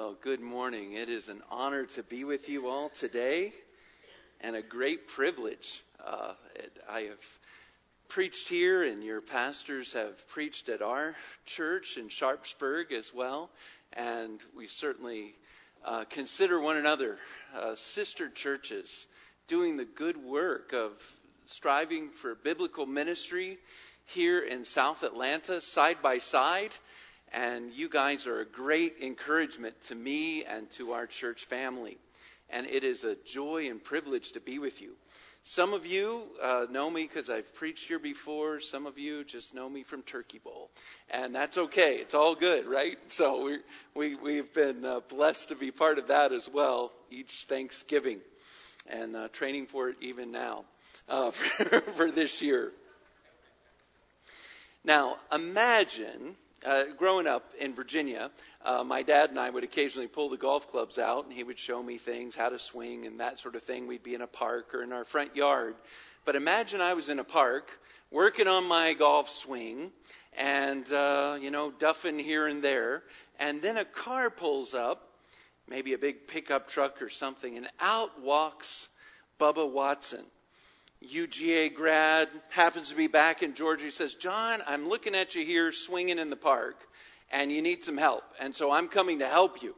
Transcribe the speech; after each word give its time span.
Well, 0.00 0.16
good 0.22 0.40
morning. 0.40 0.94
It 0.94 1.10
is 1.10 1.28
an 1.28 1.42
honor 1.50 1.84
to 1.84 2.02
be 2.02 2.24
with 2.24 2.48
you 2.48 2.68
all 2.68 2.88
today 2.88 3.52
and 4.40 4.56
a 4.56 4.62
great 4.62 5.06
privilege. 5.06 5.82
Uh, 6.02 6.32
I 6.88 7.00
have 7.00 7.22
preached 8.08 8.48
here, 8.48 8.82
and 8.82 9.04
your 9.04 9.20
pastors 9.20 9.92
have 9.92 10.26
preached 10.26 10.70
at 10.70 10.80
our 10.80 11.16
church 11.44 11.98
in 11.98 12.08
Sharpsburg 12.08 12.92
as 12.92 13.12
well. 13.12 13.50
And 13.92 14.40
we 14.56 14.68
certainly 14.68 15.34
uh, 15.84 16.04
consider 16.08 16.58
one 16.58 16.78
another 16.78 17.18
uh, 17.54 17.74
sister 17.74 18.30
churches 18.30 19.06
doing 19.48 19.76
the 19.76 19.84
good 19.84 20.16
work 20.16 20.72
of 20.72 20.92
striving 21.44 22.08
for 22.08 22.34
biblical 22.34 22.86
ministry 22.86 23.58
here 24.06 24.40
in 24.40 24.64
South 24.64 25.02
Atlanta 25.02 25.60
side 25.60 25.98
by 26.00 26.16
side 26.16 26.70
and 27.32 27.72
you 27.72 27.88
guys 27.88 28.26
are 28.26 28.40
a 28.40 28.44
great 28.44 28.96
encouragement 29.00 29.80
to 29.88 29.94
me 29.94 30.44
and 30.44 30.70
to 30.72 30.92
our 30.92 31.06
church 31.06 31.44
family. 31.44 31.98
And 32.48 32.66
it 32.66 32.82
is 32.82 33.04
a 33.04 33.14
joy 33.24 33.68
and 33.70 33.82
privilege 33.82 34.32
to 34.32 34.40
be 34.40 34.58
with 34.58 34.82
you. 34.82 34.96
Some 35.42 35.72
of 35.72 35.86
you 35.86 36.24
uh, 36.42 36.66
know 36.70 36.90
me 36.90 37.04
because 37.04 37.30
I've 37.30 37.54
preached 37.54 37.88
here 37.88 37.98
before. 37.98 38.60
Some 38.60 38.86
of 38.86 38.98
you 38.98 39.24
just 39.24 39.54
know 39.54 39.68
me 39.68 39.82
from 39.82 40.02
Turkey 40.02 40.38
Bowl. 40.38 40.70
And 41.10 41.34
that's 41.34 41.56
okay. 41.56 41.96
It's 41.96 42.14
all 42.14 42.34
good, 42.34 42.66
right? 42.66 42.98
So 43.08 43.44
we, 43.44 43.58
we, 43.94 44.14
we've 44.16 44.52
been 44.52 44.84
uh, 44.84 45.00
blessed 45.08 45.48
to 45.48 45.54
be 45.54 45.70
part 45.70 45.98
of 45.98 46.08
that 46.08 46.32
as 46.32 46.48
well 46.48 46.92
each 47.10 47.46
Thanksgiving 47.48 48.20
and 48.86 49.16
uh, 49.16 49.28
training 49.28 49.66
for 49.66 49.88
it 49.88 49.96
even 50.00 50.30
now 50.30 50.64
uh, 51.08 51.30
for, 51.30 51.80
for 51.80 52.10
this 52.10 52.42
year. 52.42 52.72
Now, 54.84 55.16
imagine 55.32 56.36
uh, 56.66 56.84
growing 56.96 57.26
up 57.26 57.52
in 57.58 57.74
Virginia, 57.74 58.30
uh, 58.64 58.84
my 58.84 59.02
dad 59.02 59.30
and 59.30 59.38
I 59.38 59.48
would 59.50 59.64
occasionally 59.64 60.08
pull 60.08 60.28
the 60.28 60.36
golf 60.36 60.70
clubs 60.70 60.98
out, 60.98 61.24
and 61.24 61.32
he 61.32 61.42
would 61.42 61.58
show 61.58 61.82
me 61.82 61.96
things, 61.96 62.34
how 62.34 62.48
to 62.48 62.58
swing, 62.58 63.06
and 63.06 63.20
that 63.20 63.38
sort 63.38 63.54
of 63.54 63.62
thing. 63.62 63.86
We'd 63.86 64.02
be 64.02 64.14
in 64.14 64.20
a 64.20 64.26
park 64.26 64.74
or 64.74 64.82
in 64.82 64.92
our 64.92 65.04
front 65.04 65.34
yard. 65.34 65.74
But 66.24 66.36
imagine 66.36 66.80
I 66.80 66.94
was 66.94 67.08
in 67.08 67.18
a 67.18 67.24
park 67.24 67.80
working 68.10 68.46
on 68.46 68.68
my 68.68 68.92
golf 68.92 69.30
swing 69.30 69.92
and, 70.36 70.90
uh, 70.92 71.38
you 71.40 71.50
know, 71.50 71.70
duffing 71.70 72.20
here 72.20 72.46
and 72.46 72.62
there, 72.62 73.04
and 73.38 73.62
then 73.62 73.78
a 73.78 73.84
car 73.84 74.30
pulls 74.30 74.74
up, 74.74 75.08
maybe 75.68 75.94
a 75.94 75.98
big 75.98 76.26
pickup 76.26 76.68
truck 76.68 77.00
or 77.00 77.08
something, 77.08 77.56
and 77.56 77.68
out 77.80 78.20
walks 78.20 78.88
Bubba 79.38 79.68
Watson. 79.70 80.24
UGA 81.02 81.74
grad, 81.74 82.28
happens 82.50 82.90
to 82.90 82.94
be 82.94 83.06
back 83.06 83.42
in 83.42 83.54
Georgia. 83.54 83.84
He 83.84 83.90
says, 83.90 84.14
John, 84.14 84.60
I'm 84.66 84.88
looking 84.88 85.14
at 85.14 85.34
you 85.34 85.44
here 85.46 85.72
swinging 85.72 86.18
in 86.18 86.28
the 86.28 86.36
park, 86.36 86.76
and 87.32 87.50
you 87.50 87.62
need 87.62 87.82
some 87.82 87.96
help. 87.96 88.24
And 88.38 88.54
so 88.54 88.70
I'm 88.70 88.86
coming 88.86 89.20
to 89.20 89.26
help 89.26 89.62
you. 89.62 89.74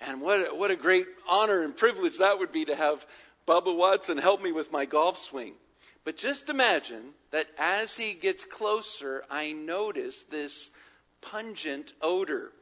And 0.00 0.20
what 0.20 0.50
a, 0.50 0.54
what 0.54 0.70
a 0.70 0.76
great 0.76 1.06
honor 1.28 1.62
and 1.62 1.76
privilege 1.76 2.18
that 2.18 2.38
would 2.38 2.52
be 2.52 2.66
to 2.66 2.76
have 2.76 3.06
Bubba 3.46 3.74
Watson 3.74 4.18
help 4.18 4.42
me 4.42 4.52
with 4.52 4.70
my 4.70 4.84
golf 4.84 5.18
swing. 5.18 5.54
But 6.04 6.16
just 6.16 6.48
imagine 6.48 7.14
that 7.30 7.46
as 7.58 7.96
he 7.96 8.12
gets 8.12 8.44
closer, 8.44 9.24
I 9.30 9.52
notice 9.52 10.22
this 10.22 10.70
pungent 11.22 11.94
odor. 12.00 12.52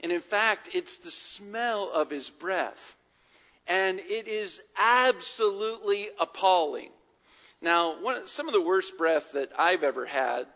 And 0.00 0.10
in 0.10 0.20
fact, 0.20 0.70
it's 0.72 0.96
the 0.96 1.10
smell 1.10 1.90
of 1.92 2.10
his 2.10 2.30
breath. 2.30 2.96
And 3.68 4.00
it 4.00 4.26
is 4.26 4.60
absolutely 4.76 6.08
appalling. 6.18 6.90
Now, 7.62 7.94
one, 8.00 8.26
some 8.26 8.48
of 8.48 8.54
the 8.54 8.60
worst 8.60 8.98
breath 8.98 9.32
that 9.32 9.52
I've 9.56 9.84
ever 9.84 10.04
had, 10.04 10.46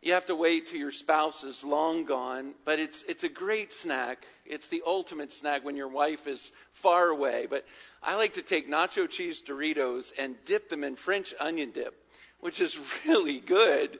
you 0.00 0.14
have 0.14 0.26
to 0.26 0.34
wait 0.34 0.66
till 0.66 0.78
your 0.78 0.92
spouse 0.92 1.44
is 1.44 1.62
long 1.62 2.04
gone, 2.04 2.54
but 2.64 2.78
it's, 2.78 3.02
it's 3.06 3.22
a 3.22 3.28
great 3.28 3.72
snack. 3.74 4.26
It's 4.46 4.68
the 4.68 4.82
ultimate 4.86 5.30
snack 5.30 5.62
when 5.62 5.76
your 5.76 5.88
wife 5.88 6.26
is 6.26 6.52
far 6.72 7.08
away. 7.08 7.46
But 7.48 7.66
I 8.02 8.16
like 8.16 8.32
to 8.34 8.42
take 8.42 8.70
nacho 8.70 9.08
cheese 9.08 9.42
Doritos 9.42 10.10
and 10.18 10.36
dip 10.46 10.70
them 10.70 10.84
in 10.84 10.96
French 10.96 11.34
onion 11.38 11.70
dip, 11.70 11.94
which 12.40 12.62
is 12.62 12.78
really 13.06 13.40
good, 13.40 13.98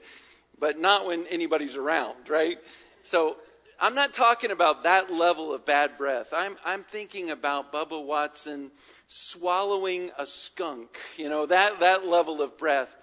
but 0.59 0.79
not 0.79 1.05
when 1.05 1.27
anybody's 1.27 1.75
around, 1.75 2.29
right? 2.29 2.57
So 3.03 3.37
I'm 3.79 3.95
not 3.95 4.13
talking 4.13 4.51
about 4.51 4.83
that 4.83 5.11
level 5.11 5.53
of 5.53 5.65
bad 5.65 5.97
breath. 5.97 6.33
I'm, 6.35 6.55
I'm 6.63 6.83
thinking 6.83 7.29
about 7.29 7.73
Bubba 7.73 8.03
Watson 8.03 8.71
swallowing 9.07 10.11
a 10.17 10.25
skunk, 10.25 10.97
you 11.17 11.29
know, 11.29 11.45
that, 11.45 11.81
that 11.81 12.05
level 12.07 12.41
of 12.41 12.57
breath. 12.57 12.95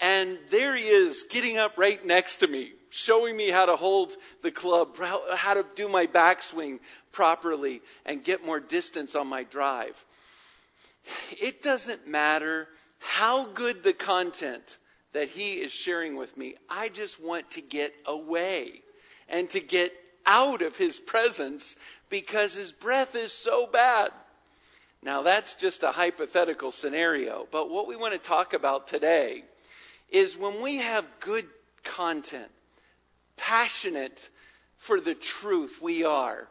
And 0.00 0.38
there 0.50 0.76
he 0.76 0.84
is, 0.84 1.24
getting 1.24 1.58
up 1.58 1.76
right 1.76 2.04
next 2.04 2.36
to 2.36 2.48
me, 2.48 2.72
showing 2.90 3.36
me 3.36 3.48
how 3.48 3.66
to 3.66 3.76
hold 3.76 4.14
the 4.42 4.50
club, 4.50 4.96
how 4.98 5.54
to 5.54 5.64
do 5.76 5.88
my 5.88 6.06
backswing 6.06 6.80
properly, 7.12 7.80
and 8.04 8.22
get 8.22 8.44
more 8.44 8.60
distance 8.60 9.14
on 9.14 9.26
my 9.26 9.44
drive. 9.44 10.04
It 11.30 11.62
doesn't 11.62 12.06
matter 12.06 12.68
how 12.98 13.46
good 13.46 13.82
the 13.82 13.92
content 13.92 14.78
that 15.12 15.28
he 15.28 15.54
is 15.54 15.72
sharing 15.72 16.16
with 16.16 16.36
me, 16.36 16.54
I 16.68 16.88
just 16.88 17.20
want 17.20 17.50
to 17.52 17.60
get 17.60 17.94
away 18.04 18.82
and 19.28 19.48
to 19.50 19.60
get 19.60 19.92
out 20.28 20.60
of 20.60 20.76
his 20.76 21.00
presence 21.00 21.74
because 22.10 22.54
his 22.54 22.70
breath 22.70 23.16
is 23.16 23.32
so 23.32 23.66
bad. 23.66 24.10
Now, 25.02 25.22
that's 25.22 25.54
just 25.54 25.82
a 25.82 25.90
hypothetical 25.92 26.70
scenario, 26.70 27.48
but 27.50 27.70
what 27.70 27.88
we 27.88 27.96
want 27.96 28.12
to 28.12 28.18
talk 28.18 28.52
about 28.52 28.86
today 28.88 29.42
is 30.10 30.36
when 30.36 30.60
we 30.60 30.76
have 30.78 31.06
good 31.20 31.46
content, 31.82 32.50
passionate 33.36 34.28
for 34.76 35.00
the 35.00 35.14
truth 35.14 35.80
we 35.80 36.04
are, 36.04 36.48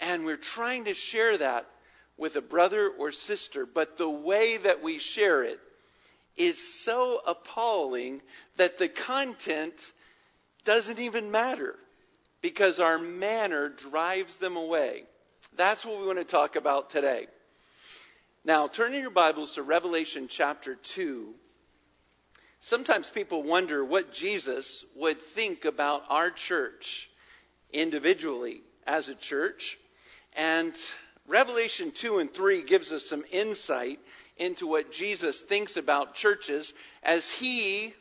and 0.00 0.24
we're 0.24 0.36
trying 0.36 0.84
to 0.84 0.94
share 0.94 1.36
that 1.38 1.66
with 2.16 2.36
a 2.36 2.42
brother 2.42 2.88
or 2.88 3.10
sister, 3.10 3.66
but 3.66 3.96
the 3.96 4.08
way 4.08 4.58
that 4.58 4.82
we 4.82 4.98
share 4.98 5.42
it 5.42 5.58
is 6.36 6.82
so 6.82 7.20
appalling 7.26 8.22
that 8.56 8.78
the 8.78 8.88
content 8.88 9.92
doesn't 10.64 11.00
even 11.00 11.30
matter 11.30 11.76
because 12.42 12.80
our 12.80 12.98
manner 12.98 13.70
drives 13.70 14.36
them 14.36 14.56
away. 14.56 15.04
That's 15.56 15.86
what 15.86 16.00
we 16.00 16.06
want 16.06 16.18
to 16.18 16.24
talk 16.24 16.56
about 16.56 16.90
today. 16.90 17.28
Now, 18.44 18.66
turn 18.66 18.92
in 18.92 19.00
your 19.00 19.10
Bibles 19.10 19.54
to 19.54 19.62
Revelation 19.62 20.26
chapter 20.28 20.74
2. 20.74 21.32
Sometimes 22.60 23.08
people 23.08 23.42
wonder 23.42 23.84
what 23.84 24.12
Jesus 24.12 24.84
would 24.96 25.22
think 25.22 25.64
about 25.64 26.02
our 26.08 26.30
church 26.30 27.08
individually 27.72 28.60
as 28.86 29.08
a 29.08 29.14
church. 29.14 29.78
And 30.36 30.74
Revelation 31.28 31.92
2 31.92 32.18
and 32.18 32.32
3 32.32 32.62
gives 32.62 32.90
us 32.90 33.08
some 33.08 33.24
insight 33.30 34.00
into 34.36 34.66
what 34.66 34.92
Jesus 34.92 35.40
thinks 35.40 35.76
about 35.76 36.14
churches 36.14 36.74
as 37.02 37.30
he 37.30 37.94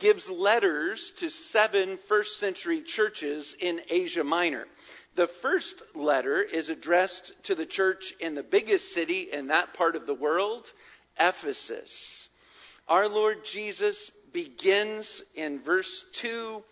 gives 0.00 0.28
letters 0.28 1.12
to 1.18 1.30
seven 1.30 1.96
first 1.96 2.40
century 2.40 2.80
churches 2.80 3.54
in 3.60 3.80
Asia 3.88 4.24
Minor. 4.24 4.66
The 5.14 5.26
first 5.26 5.82
letter 5.94 6.40
is 6.40 6.68
addressed 6.68 7.32
to 7.44 7.54
the 7.54 7.66
church 7.66 8.14
in 8.20 8.34
the 8.34 8.42
biggest 8.42 8.94
city 8.94 9.28
in 9.32 9.48
that 9.48 9.74
part 9.74 9.96
of 9.96 10.06
the 10.06 10.14
world, 10.14 10.72
Ephesus. 11.18 12.28
Our 12.88 13.08
Lord 13.08 13.44
Jesus 13.44 14.10
begins 14.32 15.22
in 15.34 15.60
verse 15.60 16.04
2 16.14 16.62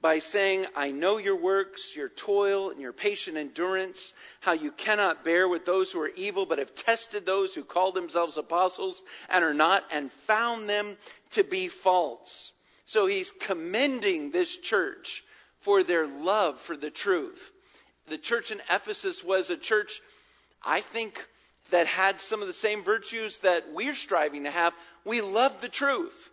by 0.00 0.18
saying, 0.18 0.66
I 0.76 0.90
know 0.90 1.16
your 1.16 1.36
works, 1.36 1.96
your 1.96 2.10
toil, 2.10 2.70
and 2.70 2.80
your 2.80 2.92
patient 2.92 3.36
endurance, 3.36 4.12
how 4.40 4.52
you 4.52 4.70
cannot 4.72 5.24
bear 5.24 5.48
with 5.48 5.64
those 5.64 5.92
who 5.92 6.00
are 6.00 6.10
evil, 6.16 6.44
but 6.44 6.58
have 6.58 6.74
tested 6.74 7.24
those 7.24 7.54
who 7.54 7.64
call 7.64 7.92
themselves 7.92 8.36
apostles 8.36 9.02
and 9.30 9.42
are 9.44 9.54
not, 9.54 9.84
and 9.90 10.12
found 10.12 10.68
them 10.68 10.98
to 11.30 11.42
be 11.44 11.68
false. 11.68 12.52
So 12.84 13.06
he's 13.06 13.32
commending 13.40 14.30
this 14.30 14.56
church 14.56 15.24
for 15.58 15.82
their 15.82 16.06
love 16.06 16.60
for 16.60 16.76
the 16.76 16.90
truth 16.90 17.52
the 18.06 18.18
church 18.18 18.50
in 18.50 18.60
Ephesus 18.70 19.24
was 19.24 19.50
a 19.50 19.56
church, 19.56 20.00
I 20.62 20.80
think, 20.80 21.26
that 21.70 21.86
had 21.86 22.20
some 22.20 22.42
of 22.42 22.46
the 22.46 22.52
same 22.52 22.82
virtues 22.84 23.38
that 23.38 23.72
we're 23.72 23.94
striving 23.94 24.44
to 24.44 24.50
have. 24.50 24.74
We 25.04 25.20
love 25.20 25.60
the 25.60 25.68
truth. 25.68 26.30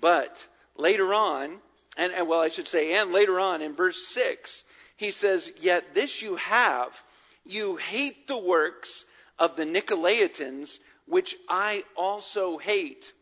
But 0.00 0.46
later 0.76 1.12
on, 1.12 1.58
and, 1.96 2.12
and, 2.12 2.26
well, 2.26 2.40
I 2.40 2.48
should 2.48 2.68
say, 2.68 2.94
and 2.94 3.12
later 3.12 3.38
on 3.38 3.62
in 3.62 3.74
verse 3.74 4.06
6, 4.08 4.64
he 4.96 5.10
says, 5.10 5.52
Yet 5.60 5.94
this 5.94 6.22
you 6.22 6.36
have, 6.36 7.02
you 7.44 7.76
hate 7.76 8.26
the 8.26 8.38
works 8.38 9.04
of 9.38 9.56
the 9.56 9.64
Nicolaitans, 9.64 10.78
which 11.06 11.36
I 11.48 11.84
also 11.96 12.56
hate. 12.58 13.12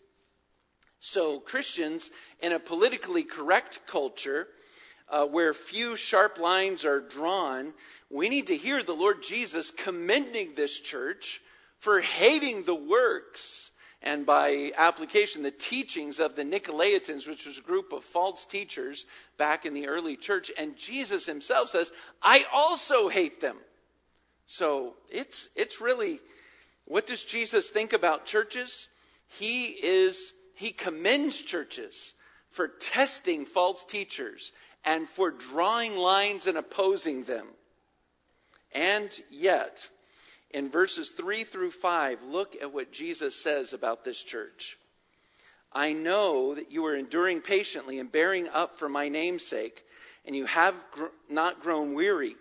So, 1.04 1.40
Christians 1.40 2.12
in 2.38 2.52
a 2.52 2.60
politically 2.60 3.25
correct 3.25 3.81
culture, 3.88 4.46
uh, 5.08 5.26
where 5.26 5.52
few 5.52 5.96
sharp 5.96 6.38
lines 6.38 6.84
are 6.84 7.00
drawn, 7.00 7.75
we 8.08 8.28
need 8.28 8.46
to 8.46 8.56
hear 8.56 8.84
the 8.84 8.94
Lord 8.94 9.20
Jesus 9.20 9.72
commending 9.72 10.54
this 10.54 10.78
church 10.78 11.40
for 11.78 12.00
hating 12.00 12.66
the 12.66 12.76
works 12.76 13.72
and 14.00 14.25
by 14.25 14.70
application 14.78 15.43
the 15.43 15.50
teachings 15.50 16.20
of 16.20 16.37
the 16.37 16.44
Nicolaitans, 16.44 17.26
which 17.26 17.46
was 17.46 17.58
a 17.58 17.62
group 17.62 17.93
of 17.93 18.05
false 18.05 18.46
teachers 18.46 19.05
back 19.38 19.66
in 19.66 19.75
the 19.75 19.88
early 19.88 20.14
church. 20.14 20.52
And 20.56 20.76
Jesus 20.76 21.26
himself 21.26 21.70
says, 21.70 21.90
I 22.22 22.44
also 22.52 23.08
hate 23.08 23.40
them. 23.40 23.56
So 24.46 24.94
it's, 25.10 25.48
it's 25.56 25.81
really, 25.81 26.20
what 26.84 27.08
does 27.08 27.25
Jesus 27.25 27.70
think 27.70 27.93
about 27.93 28.25
churches? 28.25 28.87
He 29.26 29.64
is, 29.64 30.32
he 30.54 30.70
commends 30.70 31.40
churches 31.40 32.14
for 32.50 32.69
testing 32.69 33.44
false 33.46 33.84
teachers 33.84 34.52
and 34.84 35.08
for 35.08 35.31
drawing 35.31 35.96
lines 35.96 36.46
and 36.46 36.58
opposing 36.58 37.25
them. 37.25 37.46
And 38.75 39.10
yet, 39.31 39.88
in 40.50 40.70
verses 40.70 41.10
3 41.10 41.44
through 41.44 41.70
5, 41.70 42.25
look 42.25 42.56
at 42.60 42.72
what 42.72 42.93
Jesus 42.93 43.34
says 43.34 43.72
about 43.72 44.04
this 44.04 44.22
church. 44.22 44.78
I 45.72 45.94
know 45.94 46.55
that 46.55 46.70
you 46.70 46.84
are 46.87 46.94
enduring 46.94 47.40
patiently 47.40 47.98
and 47.98 48.12
bearing 48.12 48.48
up 48.48 48.78
for 48.78 48.88
my 48.88 49.08
name's 49.08 49.46
sake, 49.46 49.84
and 50.26 50.37
you 50.37 50.44
have 50.46 50.75
gr- 50.93 51.06
not 51.31 51.62
grown 51.62 51.94
weary. 51.94 52.37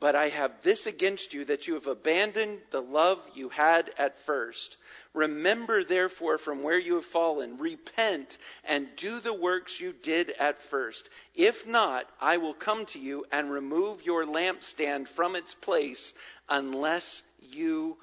But 0.00 0.16
I 0.16 0.30
have 0.30 0.62
this 0.62 0.86
against 0.86 1.34
you 1.34 1.44
that 1.44 1.68
you 1.68 1.74
have 1.74 1.86
abandoned 1.86 2.60
the 2.70 2.80
love 2.80 3.20
you 3.34 3.50
had 3.50 3.90
at 3.98 4.18
first. 4.18 4.78
Remember, 5.12 5.84
therefore, 5.84 6.38
from 6.38 6.62
where 6.62 6.78
you 6.78 6.94
have 6.94 7.04
fallen, 7.04 7.58
repent 7.58 8.38
and 8.64 8.88
do 8.96 9.20
the 9.20 9.34
works 9.34 9.78
you 9.78 9.92
did 9.92 10.30
at 10.40 10.58
first. 10.58 11.10
If 11.34 11.66
not, 11.66 12.06
I 12.18 12.38
will 12.38 12.54
come 12.54 12.86
to 12.86 12.98
you 12.98 13.26
and 13.30 13.50
remove 13.50 14.06
your 14.06 14.24
lampstand 14.24 15.06
from 15.06 15.36
its 15.36 15.54
place 15.54 16.14
unless 16.48 17.22
you 17.38 17.98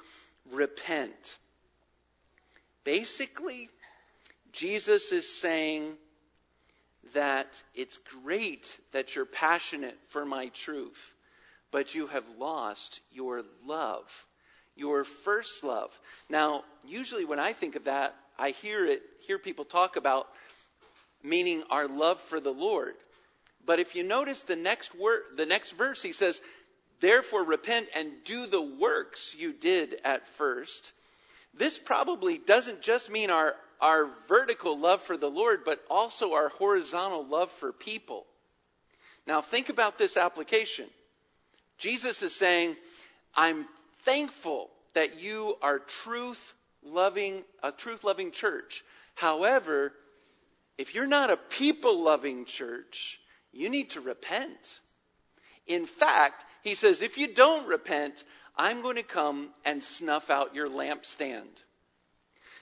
repent. 0.52 1.40
Basically, 2.84 3.70
Jesus 4.52 5.12
is 5.12 5.28
saying 5.28 5.96
that 7.16 7.64
it's 7.74 7.98
great 8.24 8.80
that 8.92 9.16
you're 9.16 9.26
passionate 9.26 9.98
for 10.08 10.26
my 10.26 10.50
truth 10.50 11.16
but 11.72 11.96
you 11.96 12.08
have 12.08 12.26
lost 12.38 13.02
your 13.12 13.44
love, 13.66 14.26
your 14.76 15.04
first 15.04 15.64
love. 15.64 15.98
Now, 16.30 16.64
usually 16.86 17.26
when 17.26 17.40
I 17.40 17.54
think 17.54 17.76
of 17.76 17.86
that, 17.86 18.16
I 18.40 18.52
hear 18.52 18.86
it, 18.86 19.02
hear 19.26 19.40
people 19.40 19.66
talk 19.66 19.96
about 19.96 20.28
meaning 21.24 21.64
our 21.70 21.88
love 21.88 22.20
for 22.20 22.40
the 22.40 22.54
Lord. 22.54 22.94
But 23.66 23.80
if 23.80 23.96
you 23.96 24.04
notice 24.04 24.44
the 24.44 24.56
next 24.56 24.98
word, 24.98 25.24
the 25.36 25.46
next 25.46 25.72
verse, 25.72 26.02
he 26.02 26.14
says, 26.14 26.42
Therefore 27.00 27.44
repent 27.44 27.88
and 27.96 28.12
do 28.24 28.48
the 28.48 28.62
works 28.62 29.36
you 29.38 29.54
did 29.54 29.98
at 30.04 30.28
first. 30.28 30.94
This 31.54 31.78
probably 31.78 32.38
doesn't 32.38 32.82
just 32.82 33.12
mean 33.12 33.30
our, 33.30 33.56
our 33.82 34.10
vertical 34.28 34.78
love 34.78 35.02
for 35.02 35.18
the 35.18 35.30
Lord, 35.30 35.62
but 35.66 35.84
also 35.90 36.34
our 36.34 36.50
horizontal 36.50 37.26
love 37.26 37.52
for 37.52 37.72
people. 37.72 38.26
Now 39.28 39.42
think 39.42 39.70
about 39.70 39.98
this 39.98 40.18
application. 40.18 40.88
Jesus 41.78 42.24
is 42.24 42.36
saying, 42.36 42.76
I'm 43.36 43.66
thankful 44.02 44.70
that 44.94 45.20
you 45.20 45.58
are 45.62 45.80
truth 45.80 46.54
loving, 46.84 47.44
a 47.62 47.72
truth 47.72 48.04
loving 48.04 48.32
church. 48.32 48.84
However, 49.16 49.94
if 50.78 50.96
you're 50.96 51.08
not 51.08 51.32
a 51.32 51.38
people 51.38 52.02
loving 52.02 52.46
church, 52.46 53.20
you 53.52 53.70
need 53.70 53.92
to 53.92 54.02
repent. 54.02 54.80
In 55.66 55.86
fact, 55.86 56.46
he 56.64 56.76
says, 56.76 57.02
if 57.02 57.18
you 57.18 57.34
don't 57.34 57.68
repent, 57.68 58.24
I'm 58.56 58.82
going 58.82 58.96
to 58.96 59.04
come 59.04 59.50
and 59.66 59.84
snuff 59.84 60.30
out 60.30 60.56
your 60.56 60.70
lampstand. 60.70 61.64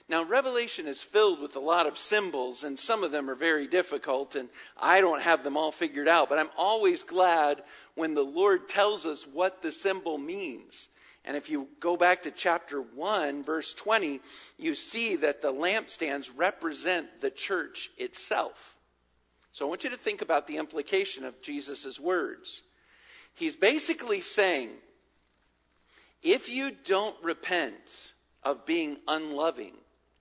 Now, 0.08 0.22
Revelation 0.22 0.86
is 0.86 1.02
filled 1.02 1.40
with 1.40 1.56
a 1.56 1.60
lot 1.60 1.86
of 1.86 1.98
symbols, 1.98 2.62
and 2.62 2.78
some 2.78 3.02
of 3.02 3.10
them 3.10 3.28
are 3.28 3.34
very 3.34 3.66
difficult, 3.66 4.36
and 4.36 4.48
I 4.80 5.00
don't 5.00 5.22
have 5.22 5.42
them 5.42 5.56
all 5.56 5.72
figured 5.72 6.06
out, 6.06 6.28
but 6.28 6.38
I'm 6.38 6.50
always 6.56 7.02
glad 7.02 7.62
when 7.96 8.14
the 8.14 8.22
Lord 8.22 8.68
tells 8.68 9.04
us 9.04 9.26
what 9.26 9.62
the 9.62 9.72
symbol 9.72 10.16
means. 10.16 10.88
And 11.24 11.36
if 11.36 11.50
you 11.50 11.66
go 11.80 11.96
back 11.96 12.22
to 12.22 12.30
chapter 12.30 12.80
1, 12.80 13.42
verse 13.42 13.74
20, 13.74 14.20
you 14.58 14.76
see 14.76 15.16
that 15.16 15.42
the 15.42 15.52
lampstands 15.52 16.30
represent 16.34 17.20
the 17.20 17.30
church 17.30 17.90
itself. 17.98 18.76
So 19.50 19.66
I 19.66 19.68
want 19.68 19.82
you 19.82 19.90
to 19.90 19.96
think 19.96 20.22
about 20.22 20.46
the 20.46 20.58
implication 20.58 21.24
of 21.24 21.42
Jesus' 21.42 21.98
words. 21.98 22.62
He's 23.34 23.56
basically 23.56 24.20
saying, 24.20 24.70
if 26.22 26.48
you 26.48 26.70
don't 26.84 27.16
repent 27.24 28.12
of 28.44 28.64
being 28.64 28.98
unloving, 29.08 29.72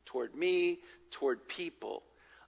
toward 0.06 0.34
me, 0.34 0.80
toward 1.12 1.48
people. 1.50 2.04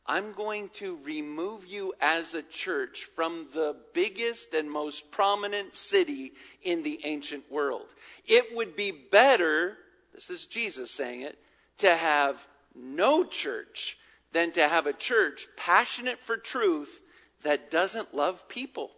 I'm 0.07 0.31
going 0.31 0.69
to 0.75 0.97
remove 1.03 1.67
you 1.67 1.93
as 1.99 2.33
a 2.33 2.41
church 2.41 3.09
from 3.13 3.47
the 3.53 3.75
biggest 3.93 4.53
and 4.53 4.71
most 4.71 5.11
prominent 5.11 5.75
city 5.75 6.31
in 6.63 6.83
the 6.83 7.01
ancient 7.03 7.51
world. 7.51 7.87
It 8.25 8.55
would 8.55 8.77
be 8.77 8.91
better, 8.91 9.77
this 10.13 10.29
is 10.29 10.45
Jesus 10.45 10.91
saying 10.91 11.21
it, 11.21 11.37
to 11.79 11.93
have 11.93 12.47
no 12.73 13.25
church 13.25 13.97
than 14.31 14.53
to 14.53 14.67
have 14.67 14.87
a 14.87 14.93
church 14.93 15.47
passionate 15.57 16.19
for 16.19 16.37
truth 16.37 17.01
that 17.43 17.69
doesn't 17.69 18.15
love 18.15 18.47
people. 18.47 18.91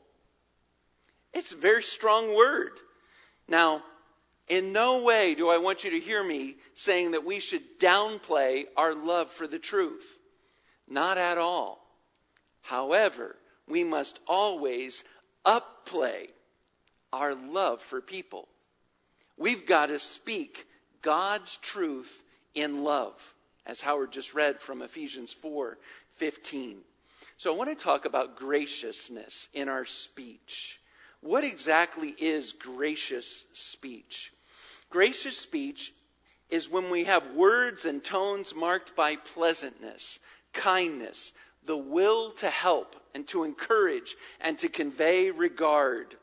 It's 1.33 1.53
a 1.53 1.57
very 1.57 1.83
strong 1.83 2.35
word. 2.35 2.73
Now, 3.47 3.83
in 4.47 4.71
no 4.73 5.03
way 5.03 5.33
do 5.33 5.50
I 5.50 5.57
want 5.57 5.83
you 5.83 5.89
to 5.91 6.00
hear 6.00 6.23
me 6.23 6.57
saying 6.75 7.11
that 7.11 7.25
we 7.25 7.39
should 7.39 7.79
downplay 7.79 8.65
our 8.77 8.94
love 8.94 9.31
for 9.31 9.47
the 9.47 9.59
truth. 9.59 10.19
Not 10.89 11.18
at 11.18 11.38
all. 11.38 11.86
However, 12.62 13.36
we 13.68 13.83
must 13.83 14.19
always 14.27 15.03
upplay 15.45 16.30
our 17.13 17.36
love 17.36 17.81
for 17.81 18.01
people. 18.01 18.47
We've 19.38 19.65
got 19.65 19.88
to 19.88 20.00
speak 20.00 20.68
God's 21.01 21.57
truth 21.57 22.24
in 22.56 22.83
love, 22.83 23.33
as 23.65 23.81
Howard 23.81 24.12
just 24.12 24.33
read 24.33 24.59
from 24.59 24.81
Ephesians 24.81 25.31
4 25.31 25.77
15. 26.18 26.80
So 27.38 27.53
I 27.53 27.56
want 27.56 27.69
to 27.69 27.81
talk 27.81 28.03
about 28.03 28.35
graciousness 28.35 29.47
in 29.53 29.69
our 29.69 29.85
speech. 29.85 30.80
What 31.21 31.45
exactly 31.45 32.15
is 32.19 32.51
gracious 32.51 33.45
speech? 33.53 34.33
Gracious 34.89 35.38
speech 35.38 35.94
is 36.50 36.69
when 36.69 36.89
we 36.89 37.06
have 37.06 37.35
words 37.35 37.85
and 37.85 38.03
tones 38.03 38.56
marked 38.56 38.95
by 38.95 39.15
pleasantness, 39.15 40.19
kindness, 40.53 41.33
the 41.65 41.77
will 41.77 42.31
to 42.31 42.49
help 42.49 42.95
and 43.13 43.27
to 43.27 43.43
encourage 43.43 44.15
and 44.41 44.57
to 44.59 44.67
convey 44.67 45.31
regard. 45.31 46.15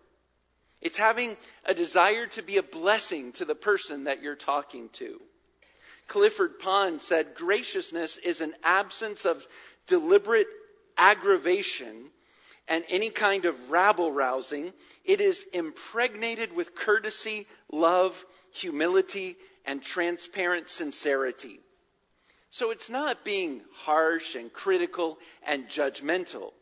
It's 0.80 0.98
having 0.98 1.36
a 1.64 1.74
desire 1.74 2.26
to 2.28 2.42
be 2.42 2.58
a 2.58 2.62
blessing 2.62 3.32
to 3.32 3.44
the 3.44 3.54
person 3.54 4.04
that 4.04 4.22
you're 4.22 4.36
talking 4.36 4.88
to. 4.94 5.20
Clifford 6.06 6.58
Pond 6.58 7.02
said, 7.02 7.34
graciousness 7.34 8.16
is 8.18 8.40
an 8.40 8.54
absence 8.62 9.24
of 9.24 9.46
deliberate 9.86 10.46
aggravation 10.96 12.10
and 12.68 12.84
any 12.88 13.10
kind 13.10 13.44
of 13.44 13.70
rabble 13.70 14.12
rousing. 14.12 14.72
It 15.04 15.20
is 15.20 15.46
impregnated 15.52 16.54
with 16.54 16.74
courtesy, 16.74 17.46
love, 17.70 18.24
humility, 18.52 19.36
and 19.64 19.82
transparent 19.82 20.68
sincerity. 20.68 21.60
So 22.50 22.70
it's 22.70 22.88
not 22.88 23.24
being 23.24 23.62
harsh 23.72 24.34
and 24.34 24.52
critical 24.52 25.18
and 25.46 25.68
judgmental. 25.68 26.52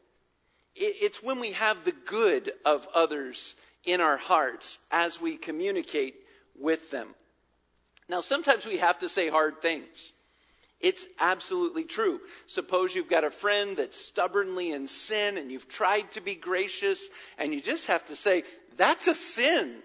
It's 0.74 1.22
when 1.22 1.38
we 1.38 1.52
have 1.52 1.84
the 1.84 1.92
good 1.92 2.52
of 2.64 2.88
others 2.94 3.54
in 3.84 4.00
our 4.00 4.16
hearts 4.16 4.78
as 4.90 5.20
we 5.20 5.36
communicate 5.36 6.16
with 6.58 6.90
them. 6.90 7.14
Now, 8.08 8.20
sometimes 8.20 8.66
we 8.66 8.78
have 8.78 8.98
to 8.98 9.08
say 9.08 9.28
hard 9.28 9.62
things. 9.62 10.12
It's 10.80 11.06
absolutely 11.18 11.84
true. 11.84 12.20
Suppose 12.46 12.94
you've 12.94 13.08
got 13.08 13.24
a 13.24 13.30
friend 13.30 13.76
that's 13.76 13.98
stubbornly 13.98 14.72
in 14.72 14.86
sin 14.86 15.38
and 15.38 15.50
you've 15.50 15.68
tried 15.68 16.10
to 16.12 16.20
be 16.20 16.34
gracious 16.34 17.08
and 17.38 17.54
you 17.54 17.60
just 17.60 17.86
have 17.86 18.04
to 18.06 18.16
say, 18.16 18.42
that's 18.76 19.06
a 19.06 19.14
sin. 19.14 19.76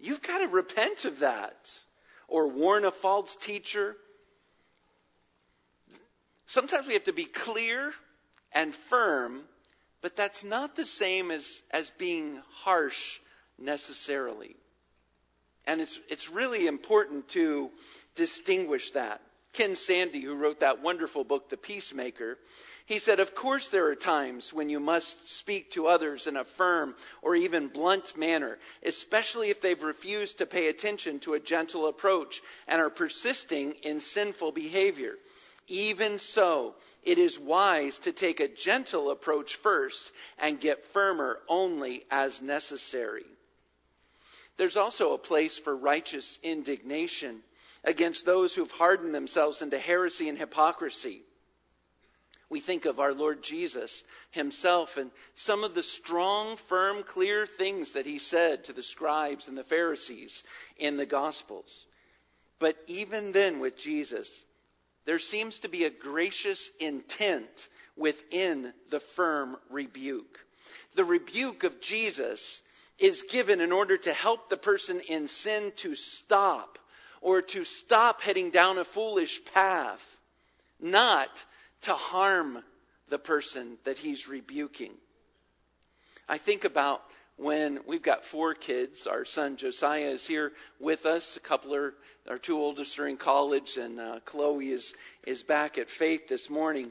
You've 0.00 0.22
got 0.22 0.38
to 0.38 0.48
repent 0.48 1.04
of 1.04 1.20
that 1.20 1.78
or 2.26 2.48
warn 2.48 2.84
a 2.84 2.90
false 2.90 3.36
teacher. 3.36 3.96
Sometimes 6.48 6.86
we 6.86 6.94
have 6.94 7.04
to 7.04 7.12
be 7.12 7.26
clear 7.26 7.92
and 8.52 8.74
firm, 8.74 9.42
but 10.00 10.16
that's 10.16 10.42
not 10.42 10.76
the 10.76 10.86
same 10.86 11.30
as, 11.30 11.62
as 11.70 11.90
being 11.98 12.40
harsh 12.50 13.18
necessarily. 13.58 14.56
And 15.66 15.82
it's, 15.82 16.00
it's 16.08 16.30
really 16.30 16.66
important 16.66 17.28
to 17.28 17.70
distinguish 18.14 18.92
that. 18.92 19.20
Ken 19.52 19.76
Sande, 19.76 20.14
who 20.16 20.34
wrote 20.34 20.60
that 20.60 20.82
wonderful 20.82 21.22
book, 21.22 21.50
The 21.50 21.58
Peacemaker, 21.58 22.38
he 22.86 22.98
said, 22.98 23.20
Of 23.20 23.34
course, 23.34 23.68
there 23.68 23.86
are 23.88 23.94
times 23.94 24.50
when 24.50 24.70
you 24.70 24.80
must 24.80 25.28
speak 25.28 25.70
to 25.72 25.86
others 25.86 26.26
in 26.26 26.38
a 26.38 26.44
firm 26.44 26.94
or 27.20 27.34
even 27.34 27.68
blunt 27.68 28.16
manner, 28.16 28.58
especially 28.82 29.50
if 29.50 29.60
they've 29.60 29.82
refused 29.82 30.38
to 30.38 30.46
pay 30.46 30.68
attention 30.68 31.18
to 31.20 31.34
a 31.34 31.40
gentle 31.40 31.86
approach 31.88 32.40
and 32.66 32.80
are 32.80 32.88
persisting 32.88 33.72
in 33.82 34.00
sinful 34.00 34.52
behavior. 34.52 35.16
Even 35.68 36.18
so, 36.18 36.74
it 37.02 37.18
is 37.18 37.38
wise 37.38 37.98
to 38.00 38.12
take 38.12 38.40
a 38.40 38.48
gentle 38.48 39.10
approach 39.10 39.56
first 39.56 40.12
and 40.38 40.58
get 40.60 40.84
firmer 40.84 41.40
only 41.46 42.04
as 42.10 42.40
necessary. 42.40 43.26
there's 44.58 44.76
also 44.76 45.14
a 45.14 45.18
place 45.18 45.56
for 45.56 45.76
righteous 45.76 46.38
indignation 46.42 47.40
against 47.84 48.26
those 48.26 48.54
who've 48.54 48.72
hardened 48.72 49.14
themselves 49.14 49.62
into 49.62 49.78
heresy 49.78 50.28
and 50.28 50.36
hypocrisy. 50.36 51.22
We 52.50 52.60
think 52.60 52.84
of 52.84 52.98
our 52.98 53.12
Lord 53.12 53.42
Jesus 53.42 54.04
himself 54.30 54.96
and 54.96 55.10
some 55.34 55.64
of 55.64 55.74
the 55.74 55.82
strong, 55.82 56.56
firm, 56.56 57.02
clear 57.02 57.46
things 57.46 57.92
that 57.92 58.06
he 58.06 58.18
said 58.18 58.64
to 58.64 58.72
the 58.72 58.82
scribes 58.82 59.48
and 59.48 59.56
the 59.56 59.64
Pharisees 59.64 60.42
in 60.76 60.96
the 60.96 61.06
Gospels. 61.06 61.86
But 62.58 62.76
even 62.86 63.32
then, 63.32 63.60
with 63.60 63.78
Jesus, 63.78 64.44
there 65.08 65.18
seems 65.18 65.58
to 65.60 65.70
be 65.70 65.84
a 65.84 65.90
gracious 65.90 66.70
intent 66.78 67.68
within 67.96 68.74
the 68.90 69.00
firm 69.00 69.56
rebuke. 69.70 70.44
The 70.96 71.04
rebuke 71.06 71.64
of 71.64 71.80
Jesus 71.80 72.60
is 72.98 73.22
given 73.22 73.62
in 73.62 73.72
order 73.72 73.96
to 73.96 74.12
help 74.12 74.50
the 74.50 74.58
person 74.58 75.00
in 75.08 75.26
sin 75.26 75.72
to 75.76 75.94
stop 75.94 76.78
or 77.22 77.40
to 77.40 77.64
stop 77.64 78.20
heading 78.20 78.50
down 78.50 78.76
a 78.76 78.84
foolish 78.84 79.42
path, 79.46 80.18
not 80.78 81.46
to 81.80 81.94
harm 81.94 82.62
the 83.08 83.18
person 83.18 83.78
that 83.84 83.96
he's 83.96 84.28
rebuking. 84.28 84.92
I 86.28 86.36
think 86.36 86.66
about 86.66 87.00
when 87.38 87.78
we've 87.86 88.02
got 88.02 88.24
four 88.24 88.52
kids. 88.52 89.06
Our 89.06 89.24
son 89.24 89.56
Josiah 89.56 90.10
is 90.10 90.26
here 90.26 90.52
with 90.78 91.06
us. 91.06 91.36
A 91.36 91.40
couple 91.40 91.74
are, 91.74 91.94
our 92.28 92.38
two 92.38 92.58
oldest 92.58 92.98
are 92.98 93.06
in 93.06 93.16
college, 93.16 93.76
and 93.76 93.98
uh, 93.98 94.20
Chloe 94.24 94.70
is, 94.70 94.92
is 95.26 95.42
back 95.42 95.78
at 95.78 95.88
Faith 95.88 96.28
this 96.28 96.50
morning. 96.50 96.90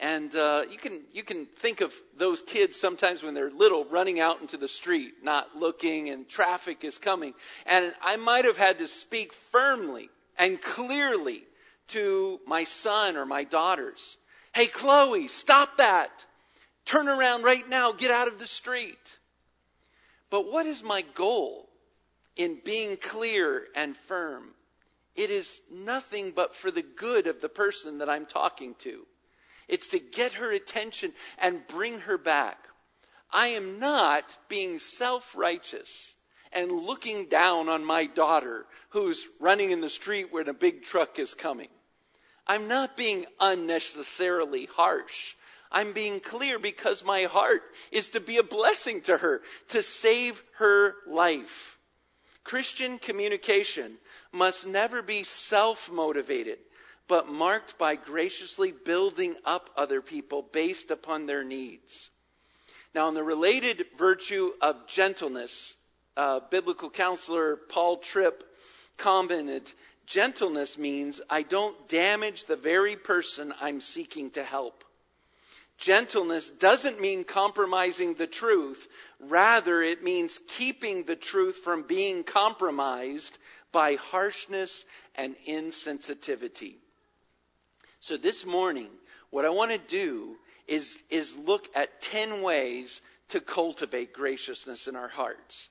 And 0.00 0.34
uh, 0.34 0.64
you 0.70 0.78
can 0.78 1.02
you 1.12 1.22
can 1.22 1.46
think 1.46 1.80
of 1.80 1.94
those 2.16 2.40
kids 2.42 2.80
sometimes 2.80 3.22
when 3.22 3.34
they're 3.34 3.50
little 3.50 3.84
running 3.84 4.18
out 4.18 4.40
into 4.40 4.56
the 4.56 4.66
street, 4.66 5.14
not 5.22 5.54
looking, 5.54 6.08
and 6.08 6.28
traffic 6.28 6.82
is 6.82 6.98
coming. 6.98 7.34
And 7.66 7.92
I 8.02 8.16
might 8.16 8.44
have 8.44 8.56
had 8.56 8.78
to 8.78 8.88
speak 8.88 9.32
firmly 9.32 10.08
and 10.38 10.60
clearly 10.60 11.44
to 11.88 12.40
my 12.46 12.64
son 12.64 13.16
or 13.16 13.26
my 13.26 13.44
daughters. 13.44 14.16
Hey, 14.54 14.66
Chloe, 14.66 15.28
stop 15.28 15.76
that! 15.76 16.26
Turn 16.84 17.06
around 17.06 17.44
right 17.44 17.68
now. 17.68 17.92
Get 17.92 18.10
out 18.10 18.28
of 18.28 18.38
the 18.38 18.46
street. 18.46 19.18
But 20.32 20.50
what 20.50 20.64
is 20.64 20.82
my 20.82 21.02
goal 21.02 21.68
in 22.36 22.58
being 22.64 22.96
clear 22.96 23.66
and 23.76 23.94
firm? 23.94 24.54
It 25.14 25.28
is 25.28 25.60
nothing 25.70 26.30
but 26.30 26.54
for 26.54 26.70
the 26.70 26.80
good 26.80 27.26
of 27.26 27.42
the 27.42 27.50
person 27.50 27.98
that 27.98 28.08
I'm 28.08 28.24
talking 28.24 28.74
to. 28.78 29.06
It's 29.68 29.88
to 29.88 29.98
get 29.98 30.32
her 30.32 30.50
attention 30.50 31.12
and 31.38 31.66
bring 31.66 31.98
her 32.00 32.16
back. 32.16 32.56
I 33.30 33.48
am 33.48 33.78
not 33.78 34.38
being 34.48 34.78
self 34.78 35.36
righteous 35.36 36.14
and 36.50 36.72
looking 36.72 37.26
down 37.26 37.68
on 37.68 37.84
my 37.84 38.06
daughter 38.06 38.64
who's 38.88 39.26
running 39.38 39.70
in 39.70 39.82
the 39.82 39.90
street 39.90 40.32
when 40.32 40.48
a 40.48 40.54
big 40.54 40.82
truck 40.82 41.18
is 41.18 41.34
coming. 41.34 41.68
I'm 42.46 42.68
not 42.68 42.96
being 42.96 43.26
unnecessarily 43.38 44.64
harsh. 44.64 45.34
I'm 45.72 45.92
being 45.92 46.20
clear 46.20 46.58
because 46.58 47.04
my 47.04 47.24
heart 47.24 47.62
is 47.90 48.10
to 48.10 48.20
be 48.20 48.36
a 48.36 48.42
blessing 48.42 49.00
to 49.02 49.18
her, 49.18 49.42
to 49.68 49.82
save 49.82 50.42
her 50.58 50.94
life. 51.06 51.78
Christian 52.44 52.98
communication 52.98 53.94
must 54.32 54.66
never 54.66 55.02
be 55.02 55.24
self 55.24 55.90
motivated 55.90 56.58
but 57.08 57.28
marked 57.28 57.76
by 57.76 57.94
graciously 57.94 58.72
building 58.72 59.34
up 59.44 59.68
other 59.76 60.00
people 60.00 60.46
based 60.52 60.90
upon 60.90 61.26
their 61.26 61.44
needs. 61.44 62.08
Now, 62.94 63.06
on 63.06 63.14
the 63.14 63.22
related 63.22 63.84
virtue 63.98 64.52
of 64.60 64.86
gentleness, 64.86 65.74
uh, 66.16 66.40
biblical 66.50 66.90
counselor 66.90 67.56
Paul 67.56 67.98
Tripp 67.98 68.44
commented 68.96 69.72
gentleness 70.06 70.78
means 70.78 71.20
I 71.28 71.42
don't 71.42 71.88
damage 71.88 72.44
the 72.44 72.56
very 72.56 72.96
person 72.96 73.52
I'm 73.60 73.80
seeking 73.80 74.30
to 74.30 74.42
help. 74.44 74.84
Gentleness 75.82 76.48
doesn't 76.48 77.00
mean 77.00 77.24
compromising 77.24 78.14
the 78.14 78.28
truth. 78.28 78.86
Rather, 79.18 79.82
it 79.82 80.04
means 80.04 80.38
keeping 80.46 81.02
the 81.02 81.16
truth 81.16 81.56
from 81.56 81.82
being 81.82 82.22
compromised 82.22 83.38
by 83.72 83.96
harshness 83.96 84.84
and 85.16 85.34
insensitivity. 85.44 86.76
So 87.98 88.16
this 88.16 88.46
morning, 88.46 88.90
what 89.30 89.44
I 89.44 89.50
want 89.50 89.72
to 89.72 89.78
do 89.78 90.36
is, 90.68 90.98
is 91.10 91.36
look 91.36 91.68
at 91.74 92.00
10 92.00 92.42
ways 92.42 93.02
to 93.30 93.40
cultivate 93.40 94.12
graciousness 94.12 94.86
in 94.86 94.94
our 94.94 95.08
hearts. 95.08 95.68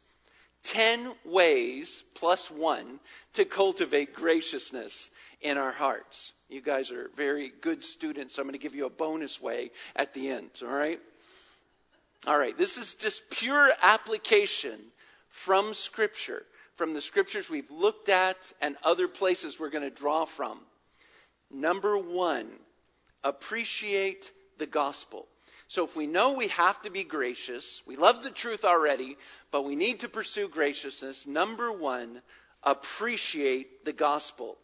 10 0.64 1.14
ways 1.24 2.04
plus 2.16 2.52
one 2.52 3.00
to 3.32 3.46
cultivate 3.46 4.14
graciousness 4.14 5.10
in 5.40 5.58
our 5.58 5.72
hearts. 5.72 6.34
You 6.52 6.60
guys 6.60 6.92
are 6.92 7.10
very 7.16 7.54
good 7.62 7.82
students, 7.82 8.38
I'm 8.38 8.44
going 8.44 8.52
to 8.52 8.60
give 8.60 8.76
you 8.76 8.86
a 8.86 8.90
bonus 8.90 9.42
way 9.42 9.72
at 9.96 10.14
the 10.14 10.30
end, 10.30 10.50
all 10.62 10.68
right? 10.68 11.00
All 12.28 12.38
right, 12.38 12.58
this 12.58 12.78
is 12.78 12.94
just 12.94 13.30
pure 13.30 13.72
application 13.82 14.78
from 15.30 15.74
Scripture, 15.74 16.44
from 16.76 16.94
the 16.94 17.02
Scriptures 17.02 17.50
we've 17.50 17.72
looked 17.72 18.10
at 18.10 18.52
and 18.62 18.76
other 18.84 19.08
places 19.08 19.62
we're 19.62 19.70
going 19.70 19.90
to 19.90 19.90
draw 19.90 20.26
from. 20.26 20.60
Number 21.50 21.98
one, 21.98 22.50
appreciate 23.24 24.34
the 24.58 24.68
gospel. 24.68 25.28
So 25.70 25.86
if 25.86 25.96
we 25.96 26.06
know 26.06 26.34
we 26.34 26.50
have 26.50 26.82
to 26.82 26.90
be 26.90 27.06
gracious, 27.06 27.82
we 27.88 27.96
love 27.96 28.26
the 28.26 28.30
truth 28.30 28.66
already, 28.66 29.16
but 29.52 29.64
we 29.64 29.78
need 29.78 30.02
to 30.02 30.10
pursue 30.10 30.50
graciousness, 30.50 31.26
number 31.26 31.72
one, 31.72 32.22
appreciate 32.62 33.86
the 33.86 33.94
gospel. 33.94 34.58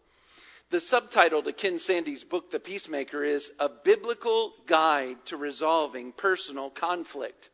The 0.70 0.82
subtitle 0.82 1.42
to 1.44 1.54
Ken 1.54 1.80
Sande's 1.80 2.26
book, 2.26 2.52
The 2.52 2.60
Peacemaker, 2.60 3.24
is 3.24 3.54
A 3.58 3.70
Biblical 3.70 4.52
Guide 4.66 5.16
to 5.28 5.38
Resolving 5.38 6.12
Personal 6.12 6.70
Conflict. 6.70 7.50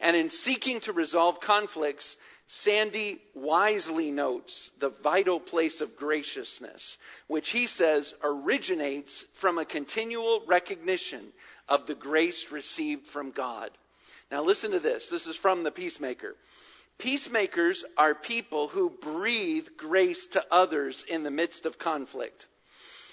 And 0.00 0.16
in 0.16 0.28
seeking 0.28 0.80
to 0.80 0.92
resolve 0.92 1.40
conflicts, 1.40 2.16
Sande 2.48 3.18
wisely 3.32 4.10
notes 4.10 4.72
the 4.80 4.88
vital 4.88 5.38
place 5.38 5.80
of 5.80 5.94
graciousness, 5.94 6.98
which 7.28 7.50
he 7.50 7.68
says 7.68 8.14
originates 8.24 9.24
from 9.34 9.58
a 9.58 9.64
continual 9.64 10.42
recognition 10.44 11.28
of 11.68 11.86
the 11.86 11.94
grace 11.94 12.50
received 12.50 13.06
from 13.06 13.30
God. 13.30 13.70
Now, 14.32 14.42
listen 14.42 14.72
to 14.72 14.80
this. 14.80 15.06
This 15.08 15.28
is 15.28 15.36
from 15.36 15.62
the 15.62 15.70
Peacemaker. 15.70 16.34
Peacemakers 16.98 17.84
are 17.96 18.16
people 18.16 18.66
who 18.66 18.90
breathe 18.90 19.68
grace 19.76 20.26
to 20.26 20.44
others 20.50 21.04
in 21.08 21.22
the 21.22 21.30
midst 21.30 21.64
of 21.64 21.78
conflict. 21.78 22.47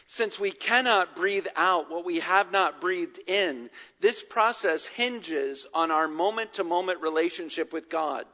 Since 0.08 0.40
we 0.40 0.52
cannot 0.52 1.16
breathe 1.16 1.48
out 1.56 1.90
what 1.90 2.06
we 2.06 2.20
have 2.20 2.52
not 2.52 2.80
breathed 2.80 3.20
in, 3.28 3.70
this 4.02 4.24
process 4.24 4.86
hinges 4.86 5.66
on 5.74 5.92
our 5.92 6.08
moment 6.08 6.54
to 6.54 6.64
moment 6.64 7.02
relationship 7.02 7.74
with 7.74 7.90
God 7.90 8.26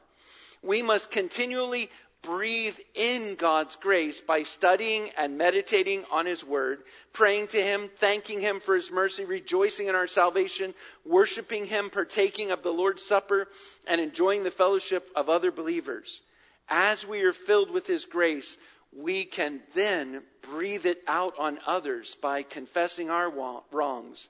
we 0.62 0.82
must 0.82 1.10
continually 1.10 1.90
breathe 2.22 2.78
in 2.94 3.34
God's 3.34 3.74
grace 3.74 4.20
by 4.20 4.44
studying 4.44 5.10
and 5.18 5.36
meditating 5.36 6.04
on 6.10 6.24
His 6.24 6.44
Word, 6.44 6.84
praying 7.12 7.48
to 7.48 7.60
Him, 7.60 7.90
thanking 7.96 8.40
Him 8.40 8.60
for 8.60 8.76
His 8.76 8.92
mercy, 8.92 9.24
rejoicing 9.24 9.88
in 9.88 9.96
our 9.96 10.06
salvation, 10.06 10.72
worshiping 11.04 11.66
Him, 11.66 11.90
partaking 11.90 12.52
of 12.52 12.62
the 12.62 12.72
Lord's 12.72 13.04
Supper, 13.04 13.48
and 13.88 14.00
enjoying 14.00 14.44
the 14.44 14.52
fellowship 14.52 15.10
of 15.16 15.28
other 15.28 15.50
believers. 15.50 16.22
As 16.68 17.04
we 17.04 17.22
are 17.22 17.32
filled 17.32 17.72
with 17.72 17.88
His 17.88 18.04
grace, 18.04 18.56
we 18.94 19.24
can 19.24 19.60
then 19.74 20.22
breathe 20.42 20.86
it 20.86 21.02
out 21.06 21.38
on 21.38 21.58
others 21.66 22.16
by 22.20 22.42
confessing 22.42 23.10
our 23.10 23.30
wrongs 23.70 24.28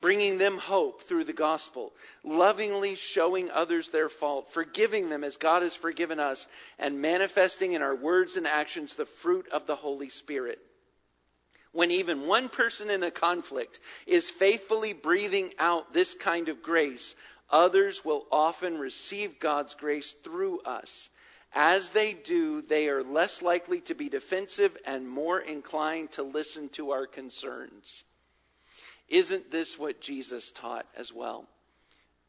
bringing 0.00 0.38
them 0.38 0.58
hope 0.58 1.02
through 1.02 1.24
the 1.24 1.32
gospel, 1.32 1.92
lovingly 2.22 2.94
showing 2.94 3.50
others 3.50 3.88
their 3.88 4.08
fault, 4.08 4.50
forgiving 4.50 5.08
them 5.08 5.24
as 5.24 5.36
God 5.36 5.62
has 5.62 5.74
forgiven 5.74 6.20
us, 6.20 6.46
and 6.78 7.02
manifesting 7.02 7.72
in 7.72 7.82
our 7.82 7.94
words 7.94 8.36
and 8.36 8.46
actions 8.46 8.94
the 8.94 9.06
fruit 9.06 9.48
of 9.52 9.66
the 9.66 9.76
Holy 9.76 10.08
Spirit. 10.08 10.60
When 11.72 11.90
even 11.90 12.26
one 12.26 12.48
person 12.48 12.90
in 12.90 13.02
a 13.02 13.10
conflict 13.10 13.78
is 14.06 14.30
faithfully 14.30 14.92
breathing 14.92 15.52
out 15.58 15.92
this 15.92 16.14
kind 16.14 16.48
of 16.48 16.62
grace, 16.62 17.14
others 17.50 18.04
will 18.04 18.26
often 18.30 18.78
receive 18.78 19.40
God's 19.40 19.74
grace 19.74 20.14
through 20.24 20.60
us. 20.60 21.10
As 21.60 21.90
they 21.90 22.12
do, 22.12 22.62
they 22.62 22.88
are 22.88 23.02
less 23.02 23.42
likely 23.42 23.80
to 23.80 23.94
be 23.96 24.08
defensive 24.08 24.76
and 24.86 25.08
more 25.08 25.40
inclined 25.40 26.12
to 26.12 26.22
listen 26.22 26.68
to 26.68 26.92
our 26.92 27.04
concerns. 27.04 28.04
Isn't 29.08 29.50
this 29.50 29.76
what 29.76 30.00
Jesus 30.00 30.52
taught 30.52 30.86
as 30.96 31.12
well? 31.12 31.48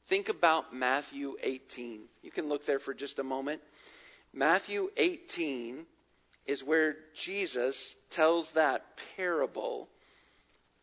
Think 0.07 0.29
about 0.29 0.74
Matthew 0.74 1.36
18. 1.43 2.05
You 2.24 2.31
can 2.31 2.50
look 2.50 2.65
there 2.65 2.79
for 2.79 2.95
just 2.95 3.19
a 3.19 3.24
moment. 3.24 3.62
Matthew 4.33 4.89
18 4.98 5.86
is 6.48 6.63
where 6.63 6.95
Jesus 7.15 7.93
tells 8.09 8.53
that 8.53 8.83
parable 9.15 9.89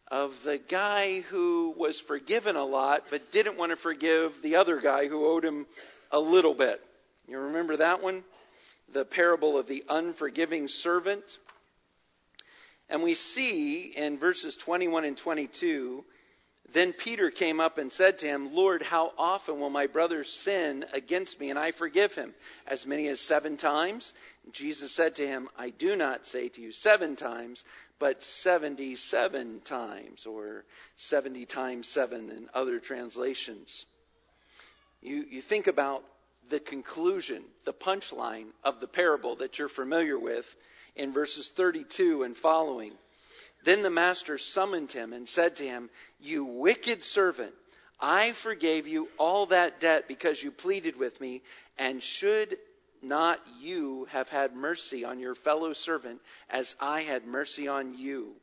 of 0.06 0.44
the 0.44 0.58
guy 0.58 1.22
who 1.22 1.74
was 1.76 1.98
forgiven 1.98 2.54
a 2.54 2.64
lot 2.64 3.06
but 3.10 3.32
didn't 3.32 3.58
want 3.58 3.70
to 3.70 3.76
forgive 3.76 4.40
the 4.40 4.54
other 4.54 4.80
guy 4.80 5.08
who 5.08 5.26
owed 5.26 5.44
him 5.44 5.66
a 6.12 6.20
little 6.20 6.54
bit. 6.54 6.80
You 7.26 7.40
remember 7.40 7.76
that 7.78 8.04
one? 8.04 8.22
The 8.90 9.04
parable 9.04 9.58
of 9.58 9.66
the 9.66 9.84
unforgiving 9.88 10.68
servant. 10.68 11.38
And 12.88 13.02
we 13.02 13.14
see 13.14 13.86
in 13.86 14.18
verses 14.18 14.56
21 14.56 15.04
and 15.04 15.16
22 15.16 16.04
then 16.72 16.92
Peter 16.92 17.30
came 17.30 17.60
up 17.60 17.78
and 17.78 17.92
said 17.92 18.18
to 18.18 18.26
him, 18.26 18.54
Lord, 18.54 18.82
how 18.82 19.12
often 19.16 19.60
will 19.60 19.70
my 19.70 19.86
brother 19.86 20.24
sin 20.24 20.84
against 20.92 21.38
me 21.38 21.50
and 21.50 21.58
I 21.58 21.70
forgive 21.70 22.14
him? 22.14 22.34
As 22.66 22.86
many 22.86 23.08
as 23.08 23.20
seven 23.20 23.56
times? 23.56 24.14
Jesus 24.52 24.92
said 24.92 25.14
to 25.16 25.26
him, 25.26 25.48
I 25.56 25.70
do 25.70 25.96
not 25.96 26.26
say 26.26 26.48
to 26.48 26.60
you 26.60 26.72
seven 26.72 27.14
times, 27.14 27.64
but 27.98 28.22
77 28.22 29.60
times, 29.60 30.26
or 30.26 30.64
70 30.96 31.46
times 31.46 31.88
seven 31.88 32.30
in 32.30 32.48
other 32.52 32.78
translations. 32.78 33.86
You, 35.00 35.24
you 35.30 35.40
think 35.40 35.68
about 35.68 36.04
the 36.48 36.60
conclusion, 36.60 37.42
the 37.64 37.72
punchline 37.72 38.46
of 38.64 38.80
the 38.80 38.86
parable 38.86 39.36
that 39.36 39.58
you're 39.58 39.68
familiar 39.68 40.18
with 40.18 40.56
in 40.94 41.12
verses 41.12 41.50
32 41.50 42.22
and 42.22 42.36
following. 42.36 42.92
Then 43.64 43.82
the 43.82 43.90
master 43.90 44.38
summoned 44.38 44.92
him 44.92 45.12
and 45.12 45.28
said 45.28 45.56
to 45.56 45.64
him, 45.64 45.90
You 46.20 46.44
wicked 46.44 47.02
servant, 47.02 47.52
I 48.00 48.32
forgave 48.32 48.86
you 48.86 49.08
all 49.18 49.46
that 49.46 49.80
debt 49.80 50.06
because 50.06 50.42
you 50.42 50.50
pleaded 50.50 50.96
with 50.96 51.20
me, 51.20 51.42
and 51.78 52.02
should 52.02 52.58
not 53.02 53.40
you 53.60 54.06
have 54.10 54.28
had 54.28 54.54
mercy 54.54 55.04
on 55.04 55.18
your 55.18 55.34
fellow 55.34 55.72
servant 55.72 56.20
as 56.50 56.76
I 56.80 57.02
had 57.02 57.26
mercy 57.26 57.68
on 57.68 57.96
you? 57.96 58.34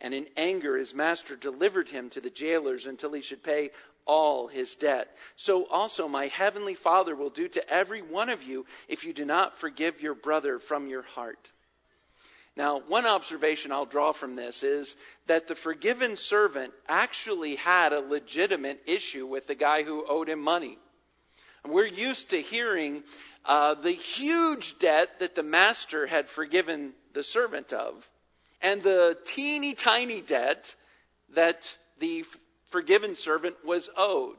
And 0.00 0.12
in 0.12 0.26
anger, 0.36 0.76
his 0.76 0.94
master 0.94 1.36
delivered 1.36 1.88
him 1.88 2.10
to 2.10 2.20
the 2.20 2.30
jailers 2.30 2.86
until 2.86 3.12
he 3.12 3.22
should 3.22 3.42
pay 3.42 3.70
all 4.06 4.48
his 4.48 4.74
debt. 4.74 5.08
So 5.36 5.66
also 5.66 6.08
my 6.08 6.26
heavenly 6.26 6.74
Father 6.74 7.14
will 7.14 7.30
do 7.30 7.48
to 7.48 7.70
every 7.72 8.02
one 8.02 8.28
of 8.28 8.42
you 8.42 8.66
if 8.88 9.04
you 9.04 9.12
do 9.12 9.24
not 9.24 9.56
forgive 9.56 10.00
your 10.00 10.14
brother 10.14 10.58
from 10.58 10.88
your 10.88 11.02
heart. 11.02 11.50
Now, 12.56 12.80
one 12.86 13.04
observation 13.04 13.72
I'll 13.72 13.86
draw 13.86 14.12
from 14.12 14.36
this 14.36 14.62
is 14.62 14.94
that 15.26 15.48
the 15.48 15.56
forgiven 15.56 16.16
servant 16.16 16.72
actually 16.88 17.56
had 17.56 17.92
a 17.92 18.00
legitimate 18.00 18.80
issue 18.86 19.26
with 19.26 19.48
the 19.48 19.56
guy 19.56 19.82
who 19.82 20.06
owed 20.08 20.28
him 20.28 20.40
money. 20.40 20.78
And 21.64 21.72
we're 21.72 21.86
used 21.86 22.30
to 22.30 22.40
hearing 22.40 23.02
uh, 23.44 23.74
the 23.74 23.92
huge 23.92 24.78
debt 24.78 25.18
that 25.18 25.34
the 25.34 25.42
master 25.42 26.06
had 26.06 26.28
forgiven 26.28 26.92
the 27.12 27.24
servant 27.24 27.72
of, 27.72 28.08
and 28.62 28.82
the 28.82 29.18
teeny 29.24 29.74
tiny 29.74 30.20
debt 30.20 30.76
that 31.34 31.76
the 31.98 32.24
forgiven 32.74 33.14
servant 33.14 33.54
was 33.64 33.88
owed. 33.96 34.38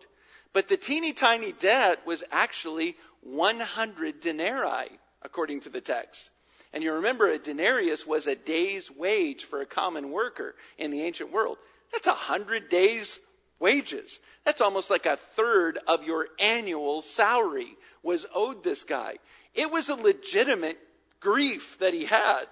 But 0.52 0.68
the 0.68 0.76
teeny 0.76 1.14
tiny 1.14 1.54
debt 1.54 2.06
was 2.06 2.22
actually 2.34 2.98
100 3.22 4.20
denarii, 4.20 5.00
according 5.22 5.62
to 5.62 5.70
the 5.70 5.80
text. 5.80 6.32
And 6.74 6.84
you 6.84 6.92
remember 6.92 7.30
a 7.30 7.38
denarius 7.38 8.06
was 8.06 8.28
a 8.28 8.36
day's 8.36 8.92
wage 8.92 9.46
for 9.46 9.62
a 9.62 9.66
common 9.66 10.12
worker 10.12 10.54
in 10.78 10.92
the 10.92 11.04
ancient 11.04 11.32
world. 11.32 11.60
That's 11.94 12.08
a 12.08 12.12
hundred 12.12 12.68
days' 12.68 13.22
wages. 13.58 14.20
That's 14.44 14.60
almost 14.60 14.90
like 14.90 15.06
a 15.06 15.16
third 15.16 15.80
of 15.88 16.04
your 16.04 16.28
annual 16.38 17.02
salary 17.04 17.78
was 18.04 18.26
owed 18.36 18.66
this 18.66 18.84
guy. 18.84 19.16
It 19.54 19.72
was 19.72 19.88
a 19.88 19.96
legitimate 19.96 20.78
grief 21.22 21.78
that 21.80 21.94
he 21.94 22.04
had. 22.04 22.48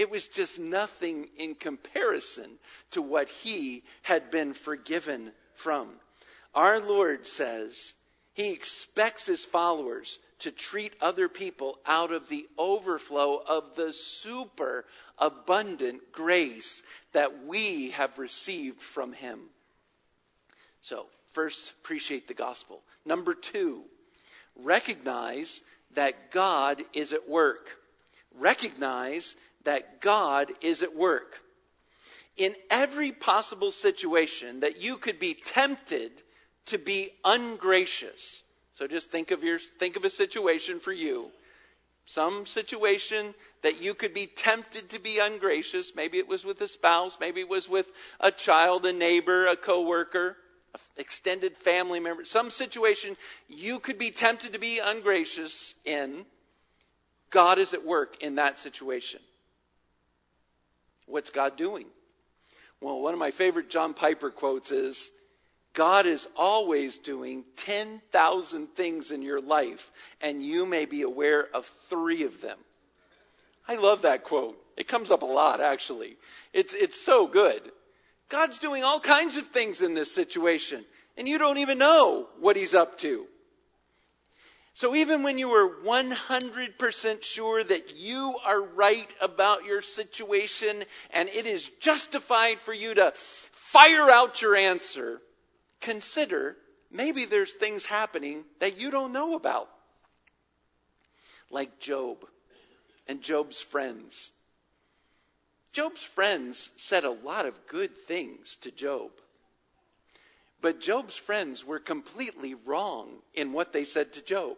It 0.00 0.10
was 0.10 0.28
just 0.28 0.58
nothing 0.58 1.28
in 1.36 1.54
comparison 1.54 2.52
to 2.92 3.02
what 3.02 3.28
he 3.28 3.82
had 4.00 4.30
been 4.30 4.54
forgiven 4.54 5.32
from. 5.52 5.90
Our 6.54 6.80
Lord 6.80 7.26
says 7.26 7.92
he 8.32 8.50
expects 8.50 9.26
his 9.26 9.44
followers 9.44 10.18
to 10.38 10.50
treat 10.50 10.94
other 11.02 11.28
people 11.28 11.80
out 11.84 12.12
of 12.12 12.30
the 12.30 12.48
overflow 12.56 13.42
of 13.46 13.76
the 13.76 13.92
super 13.92 14.86
abundant 15.18 16.12
grace 16.12 16.82
that 17.12 17.44
we 17.44 17.90
have 17.90 18.18
received 18.18 18.80
from 18.80 19.12
Him. 19.12 19.40
So, 20.80 21.08
first, 21.32 21.74
appreciate 21.82 22.26
the 22.26 22.32
gospel. 22.32 22.80
Number 23.04 23.34
two, 23.34 23.82
recognize 24.56 25.60
that 25.92 26.30
God 26.30 26.84
is 26.94 27.12
at 27.12 27.28
work. 27.28 27.76
Recognize 28.38 29.36
that 29.64 30.00
God 30.00 30.52
is 30.60 30.82
at 30.82 30.96
work. 30.96 31.40
In 32.36 32.54
every 32.70 33.12
possible 33.12 33.70
situation 33.70 34.60
that 34.60 34.80
you 34.80 34.96
could 34.96 35.18
be 35.18 35.34
tempted 35.34 36.10
to 36.66 36.78
be 36.78 37.10
ungracious, 37.24 38.42
so 38.72 38.86
just 38.86 39.10
think 39.10 39.30
of 39.30 39.44
your 39.44 39.58
think 39.58 39.96
of 39.96 40.04
a 40.04 40.10
situation 40.10 40.80
for 40.80 40.92
you. 40.92 41.30
Some 42.06 42.46
situation 42.46 43.34
that 43.62 43.80
you 43.80 43.94
could 43.94 44.14
be 44.14 44.26
tempted 44.26 44.88
to 44.88 44.98
be 44.98 45.18
ungracious. 45.18 45.92
Maybe 45.94 46.18
it 46.18 46.26
was 46.26 46.44
with 46.44 46.60
a 46.62 46.68
spouse, 46.68 47.18
maybe 47.20 47.40
it 47.40 47.48
was 47.48 47.68
with 47.68 47.92
a 48.20 48.30
child, 48.30 48.86
a 48.86 48.92
neighbor, 48.92 49.46
a 49.46 49.54
coworker, 49.54 50.36
an 50.74 50.80
extended 50.96 51.56
family 51.56 52.00
member. 52.00 52.24
Some 52.24 52.50
situation 52.50 53.16
you 53.48 53.78
could 53.78 53.98
be 53.98 54.10
tempted 54.10 54.54
to 54.54 54.58
be 54.58 54.80
ungracious 54.82 55.74
in. 55.84 56.24
God 57.28 57.58
is 57.58 57.74
at 57.74 57.84
work 57.84 58.16
in 58.20 58.36
that 58.36 58.58
situation. 58.58 59.20
What's 61.10 61.30
God 61.30 61.56
doing? 61.56 61.86
Well, 62.80 63.00
one 63.00 63.12
of 63.12 63.20
my 63.20 63.30
favorite 63.30 63.68
John 63.68 63.94
Piper 63.94 64.30
quotes 64.30 64.70
is 64.70 65.10
God 65.72 66.06
is 66.06 66.26
always 66.36 66.98
doing 66.98 67.44
10,000 67.56 68.66
things 68.68 69.10
in 69.10 69.22
your 69.22 69.40
life, 69.40 69.90
and 70.20 70.42
you 70.42 70.66
may 70.66 70.86
be 70.86 71.02
aware 71.02 71.46
of 71.54 71.66
three 71.88 72.24
of 72.24 72.40
them. 72.40 72.58
I 73.68 73.76
love 73.76 74.02
that 74.02 74.24
quote. 74.24 74.60
It 74.76 74.88
comes 74.88 75.10
up 75.10 75.22
a 75.22 75.26
lot, 75.26 75.60
actually. 75.60 76.16
It's, 76.52 76.74
it's 76.74 77.00
so 77.00 77.26
good. 77.26 77.60
God's 78.28 78.58
doing 78.58 78.82
all 78.82 78.98
kinds 78.98 79.36
of 79.36 79.48
things 79.48 79.82
in 79.82 79.94
this 79.94 80.12
situation, 80.12 80.84
and 81.16 81.28
you 81.28 81.38
don't 81.38 81.58
even 81.58 81.78
know 81.78 82.28
what 82.40 82.56
He's 82.56 82.74
up 82.74 82.98
to. 82.98 83.26
So 84.74 84.94
even 84.94 85.22
when 85.22 85.38
you 85.38 85.50
are 85.50 85.68
100% 85.84 87.22
sure 87.22 87.62
that 87.64 87.96
you 87.96 88.36
are 88.44 88.62
right 88.62 89.12
about 89.20 89.64
your 89.64 89.82
situation 89.82 90.84
and 91.12 91.28
it 91.28 91.46
is 91.46 91.68
justified 91.80 92.58
for 92.58 92.72
you 92.72 92.94
to 92.94 93.12
fire 93.14 94.08
out 94.08 94.40
your 94.40 94.56
answer, 94.56 95.20
consider 95.80 96.56
maybe 96.90 97.24
there's 97.24 97.52
things 97.52 97.86
happening 97.86 98.44
that 98.60 98.80
you 98.80 98.90
don't 98.90 99.12
know 99.12 99.34
about. 99.34 99.68
Like 101.50 101.80
Job 101.80 102.18
and 103.08 103.20
Job's 103.20 103.60
friends. 103.60 104.30
Job's 105.72 106.02
friends 106.02 106.70
said 106.76 107.04
a 107.04 107.10
lot 107.10 107.46
of 107.46 107.66
good 107.66 107.96
things 107.96 108.56
to 108.60 108.70
Job. 108.70 109.10
But 110.62 110.80
Job's 110.80 111.16
friends 111.16 111.64
were 111.64 111.78
completely 111.78 112.54
wrong 112.54 113.22
in 113.34 113.52
what 113.52 113.72
they 113.72 113.84
said 113.84 114.12
to 114.12 114.22
Job. 114.22 114.56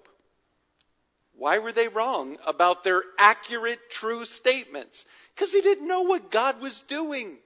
Why 1.35 1.59
were 1.59 1.73
they 1.73 1.89
wrong 1.89 2.37
about 2.47 2.85
their 2.85 3.03
accurate, 3.19 3.91
true 3.91 4.25
statements? 4.25 5.05
Because 5.35 5.53
they 5.53 5.61
didn't 5.61 5.89
know 5.89 6.03
what 6.03 6.31
God 6.31 6.61
was 6.61 6.83
doing. 6.83 7.39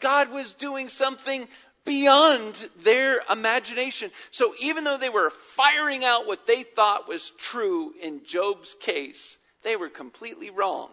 God 0.00 0.32
was 0.32 0.54
doing 0.54 0.88
something 0.88 1.46
beyond 1.84 2.68
their 2.82 3.20
imagination. 3.30 4.10
So 4.30 4.54
even 4.58 4.84
though 4.84 4.98
they 4.98 5.10
were 5.10 5.30
firing 5.30 6.04
out 6.04 6.26
what 6.26 6.46
they 6.46 6.62
thought 6.62 7.08
was 7.08 7.30
true 7.38 7.94
in 8.02 8.24
Job's 8.24 8.74
case, 8.80 9.36
they 9.62 9.76
were 9.76 9.90
completely 9.90 10.50
wrong 10.50 10.90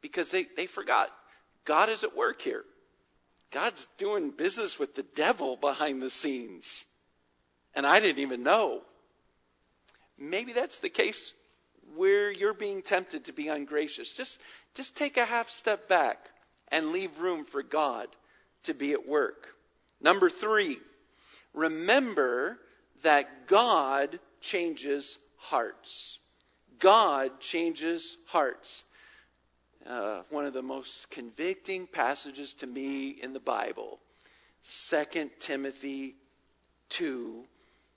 because 0.00 0.30
they, 0.30 0.46
they 0.56 0.66
forgot 0.66 1.10
God 1.64 1.88
is 1.88 2.04
at 2.04 2.16
work 2.16 2.42
here. 2.42 2.64
God's 3.50 3.88
doing 3.96 4.30
business 4.30 4.78
with 4.78 4.94
the 4.94 5.06
devil 5.14 5.56
behind 5.56 6.02
the 6.02 6.10
scenes. 6.10 6.84
And 7.74 7.86
I 7.86 8.00
didn't 8.00 8.20
even 8.20 8.42
know. 8.42 8.82
Maybe 10.18 10.52
that's 10.52 10.78
the 10.78 10.88
case 10.88 11.32
where 11.96 12.30
you're 12.30 12.54
being 12.54 12.82
tempted 12.82 13.24
to 13.24 13.32
be 13.32 13.48
ungracious. 13.48 14.12
Just, 14.12 14.40
just 14.74 14.96
take 14.96 15.16
a 15.16 15.24
half 15.24 15.48
step 15.48 15.88
back 15.88 16.30
and 16.68 16.92
leave 16.92 17.18
room 17.18 17.44
for 17.44 17.62
God 17.62 18.08
to 18.64 18.74
be 18.74 18.92
at 18.92 19.08
work. 19.08 19.54
Number 20.00 20.28
three, 20.28 20.78
remember 21.54 22.58
that 23.02 23.46
God 23.46 24.18
changes 24.40 25.18
hearts. 25.36 26.18
God 26.78 27.40
changes 27.40 28.16
hearts. 28.26 28.84
Uh, 29.88 30.20
one 30.28 30.44
of 30.44 30.52
the 30.52 30.60
most 30.60 31.08
convicting 31.08 31.86
passages 31.86 32.52
to 32.52 32.66
me 32.66 33.08
in 33.08 33.32
the 33.32 33.40
Bible, 33.40 33.98
2 34.90 35.30
Timothy 35.38 36.14
2 36.90 37.44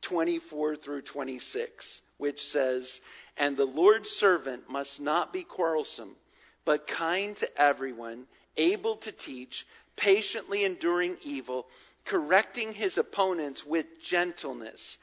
24 0.01 0.75
through 0.77 1.01
26, 1.01 2.01
which 2.17 2.41
says, 2.41 3.01
And 3.37 3.57
the 3.57 3.65
Lord's 3.65 4.09
servant 4.09 4.69
must 4.69 5.01
not 5.01 5.33
be 5.33 5.43
quarrelsome, 5.43 6.15
but 6.63 6.87
kind 6.87 7.35
to 7.35 7.61
everyone, 7.61 8.23
able 8.55 8.95
to 8.95 9.11
teach, 9.11 9.67
patiently 9.97 10.63
enduring 10.63 11.17
evil 11.23 11.67
correcting 12.05 12.73
his 12.73 12.97
opponents 12.97 13.65
with 13.65 14.01
gentleness. 14.01 14.97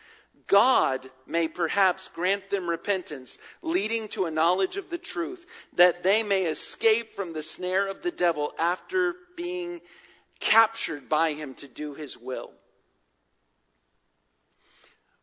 God 0.49 1.11
may 1.27 1.47
perhaps 1.47 2.09
grant 2.09 2.51
them 2.51 2.69
repentance, 2.69 3.39
leading 3.63 4.09
to 4.09 4.25
a 4.25 4.31
knowledge 4.31 4.77
of 4.77 4.91
the 4.91 4.99
truth, 4.99 5.47
that 5.77 6.03
they 6.03 6.23
may 6.23 6.47
escape 6.47 7.15
from 7.15 7.33
the 7.33 7.43
snare 7.43 7.87
of 7.87 8.03
the 8.03 8.11
devil 8.11 8.53
after 8.59 9.15
being 9.37 9.81
captured 10.41 11.09
by 11.09 11.35
him 11.35 11.55
to 11.55 11.69
do 11.69 11.95
his 11.95 12.17
will. 12.17 12.51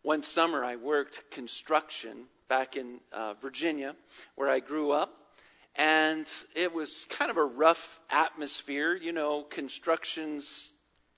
One 0.04 0.22
summer, 0.22 0.64
I 0.64 0.76
worked 0.76 1.32
construction 1.32 2.26
back 2.48 2.78
in 2.78 3.00
uh, 3.12 3.34
Virginia, 3.42 3.96
where 4.36 4.50
I 4.50 4.60
grew 4.60 4.92
up. 4.92 5.12
And 5.76 6.28
it 6.56 6.74
was 6.74 7.06
kind 7.10 7.32
of 7.32 7.38
a 7.38 7.44
rough 7.44 8.00
atmosphere. 8.10 8.96
You 8.96 9.12
know, 9.12 9.42
construction's 9.42 10.72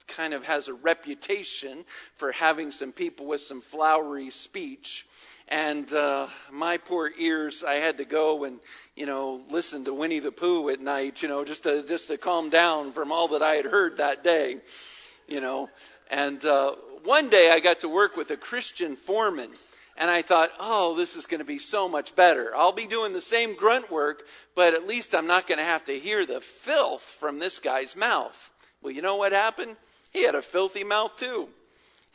kind 0.07 0.33
of 0.33 0.43
has 0.45 0.67
a 0.67 0.73
reputation 0.73 1.85
for 2.15 2.31
having 2.31 2.71
some 2.71 2.91
people 2.91 3.25
with 3.25 3.41
some 3.41 3.61
flowery 3.61 4.29
speech. 4.29 5.05
And 5.47 5.91
uh, 5.93 6.27
my 6.51 6.77
poor 6.77 7.09
ears, 7.17 7.63
I 7.63 7.75
had 7.75 7.97
to 7.97 8.05
go 8.05 8.43
and, 8.43 8.59
you 8.95 9.05
know, 9.05 9.41
listen 9.49 9.85
to 9.85 9.93
Winnie 9.93 10.19
the 10.19 10.31
Pooh 10.31 10.69
at 10.69 10.81
night, 10.81 11.21
you 11.21 11.29
know, 11.29 11.45
just 11.45 11.63
to, 11.63 11.83
just 11.83 12.07
to 12.07 12.17
calm 12.17 12.49
down 12.49 12.91
from 12.91 13.11
all 13.11 13.29
that 13.29 13.41
I 13.41 13.55
had 13.55 13.65
heard 13.65 13.97
that 13.97 14.23
day, 14.23 14.57
you 15.27 15.39
know. 15.39 15.69
And 16.09 16.43
uh, 16.43 16.73
one 17.03 17.29
day 17.29 17.51
I 17.51 17.59
got 17.59 17.81
to 17.81 17.89
work 17.89 18.17
with 18.17 18.31
a 18.31 18.37
Christian 18.37 18.95
foreman. 18.95 19.51
And 19.99 20.11
I 20.11 20.21
thought, 20.21 20.51
oh, 20.59 20.95
this 20.95 21.15
is 21.15 21.25
going 21.25 21.39
to 21.39 21.45
be 21.45 21.57
so 21.57 21.89
much 21.89 22.15
better. 22.15 22.55
I'll 22.55 22.71
be 22.71 22.85
doing 22.85 23.13
the 23.13 23.21
same 23.21 23.55
grunt 23.55 23.89
work, 23.89 24.23
but 24.53 24.75
at 24.75 24.85
least 24.85 25.15
I'm 25.15 25.25
not 25.25 25.47
going 25.47 25.57
to 25.57 25.63
have 25.63 25.85
to 25.85 25.97
hear 25.97 26.23
the 26.23 26.39
filth 26.39 27.01
from 27.01 27.39
this 27.39 27.57
guy's 27.57 27.95
mouth. 27.95 28.51
Well, 28.81 28.93
you 28.93 29.01
know 29.01 29.15
what 29.15 29.31
happened? 29.31 29.75
He 30.11 30.23
had 30.23 30.35
a 30.35 30.41
filthy 30.41 30.83
mouth 30.83 31.17
too. 31.17 31.49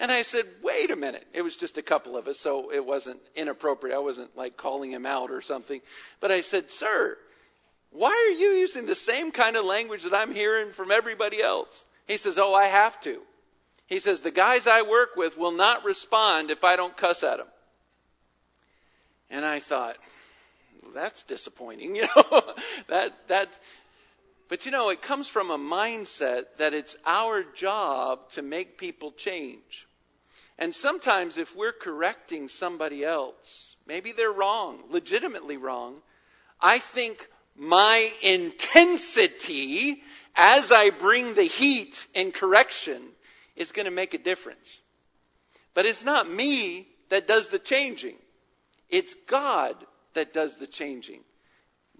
And 0.01 0.11
I 0.11 0.23
said, 0.23 0.47
wait 0.63 0.91
a 0.91 0.97
minute. 0.97 1.27
It 1.33 1.43
was 1.43 1.57
just 1.57 1.79
a 1.79 1.83
couple 1.83 2.17
of 2.17 2.27
us, 2.27 2.41
so 2.41 2.73
it 2.73 2.85
wasn't 2.85 3.21
inappropriate. 3.37 3.97
I 3.97 4.01
wasn't 4.01 4.37
like 4.37 4.57
calling 4.57 4.91
him 4.91 5.07
out 5.07 5.31
or 5.31 5.41
something. 5.41 5.81
But 6.19 6.33
I 6.33 6.41
said, 6.41 6.71
sir, 6.71 7.17
why 7.91 8.09
are 8.09 8.37
you 8.37 8.51
using 8.53 8.87
the 8.87 8.95
same 8.95 9.31
kind 9.31 9.57
of 9.57 9.65
language 9.65 10.03
that 10.03 10.15
I'm 10.15 10.35
hearing 10.35 10.73
from 10.73 10.91
everybody 10.91 11.41
else? 11.41 11.85
He 12.09 12.17
says, 12.17 12.37
oh, 12.37 12.55
I 12.55 12.65
have 12.65 13.01
to. 13.03 13.21
He 13.87 14.01
says, 14.01 14.23
the 14.23 14.31
guys 14.31 14.67
I 14.67 14.83
work 14.83 15.11
with 15.17 15.37
will 15.37 15.53
not 15.53 15.85
respond 15.85 16.51
if 16.51 16.65
I 16.65 16.77
don't 16.77 16.97
cuss 16.97 17.23
at 17.23 17.37
them. 17.37 17.47
And 19.31 19.45
I 19.45 19.61
thought, 19.61 19.99
well, 20.83 20.93
that's 20.93 21.23
disappointing, 21.23 21.95
you 21.97 22.07
know. 22.17 22.43
that 22.89 23.29
that 23.29 23.59
but 24.49 24.67
you 24.67 24.73
know, 24.73 24.91
it 24.91 25.03
comes 25.03 25.29
from 25.29 25.51
a 25.51 25.59
mindset 25.59 26.57
that 26.59 26.75
it's 26.75 26.97
our 27.07 27.43
job 27.43 28.31
to 28.31 28.43
make 28.43 28.79
people 28.79 29.13
change. 29.13 29.87
And 30.59 30.75
sometimes 30.75 31.39
if 31.39 31.57
we're 31.57 31.73
correcting 31.73 32.49
somebody 32.49 33.05
else, 33.05 33.77
maybe 33.87 34.13
they're 34.13 34.33
wrong, 34.33 34.85
legitimately 34.91 35.57
wrong, 35.57 36.03
I 36.61 36.79
think 36.79 37.29
my 37.57 38.13
intensity 38.23 40.03
as 40.37 40.73
I 40.73 40.91
bring 40.91 41.35
the 41.35 41.43
heat 41.45 42.07
and 42.15 42.33
correction 42.33 43.03
is 43.57 43.73
going 43.73 43.85
to 43.85 43.91
make 43.91 44.15
a 44.15 44.19
difference. 44.19 44.81
But 45.75 45.87
it's 45.87 46.05
not 46.05 46.31
me 46.31 46.89
that 47.09 47.27
does 47.27 47.49
the 47.49 47.59
changing. 47.59 48.17
It's 48.89 49.15
God 49.27 49.77
that 50.15 50.33
does 50.33 50.59
the 50.59 50.67
changing. 50.67 51.21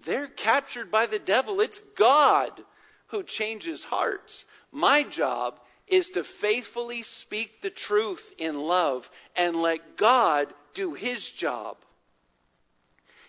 They're 0.05 0.27
captured 0.27 0.91
by 0.91 1.05
the 1.05 1.19
devil. 1.19 1.61
It's 1.61 1.79
God 1.79 2.63
who 3.07 3.23
changes 3.23 3.85
hearts. 3.85 4.45
My 4.71 5.03
job 5.03 5.59
is 5.87 6.09
to 6.09 6.23
faithfully 6.23 7.03
speak 7.03 7.61
the 7.61 7.69
truth 7.69 8.33
in 8.37 8.59
love 8.59 9.09
and 9.35 9.55
let 9.61 9.97
God 9.97 10.53
do 10.73 10.93
his 10.93 11.29
job. 11.29 11.77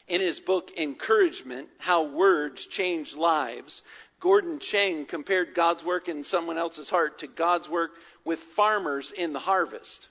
In 0.09 0.21
his 0.21 0.41
book, 0.41 0.71
Encouragement 0.77 1.69
How 1.79 2.03
Words 2.03 2.67
Change 2.67 3.15
Lives, 3.15 3.83
Gordon 4.21 4.59
Chang 4.59 5.07
compared 5.07 5.55
God's 5.55 5.85
work 5.85 6.09
in 6.09 6.25
someone 6.25 6.59
else's 6.59 6.91
heart 6.91 7.19
to 7.19 7.27
God's 7.27 7.69
work 7.69 7.93
with 8.25 8.39
farmers 8.39 9.11
in 9.11 9.33
the 9.33 9.39
harvest. 9.39 10.09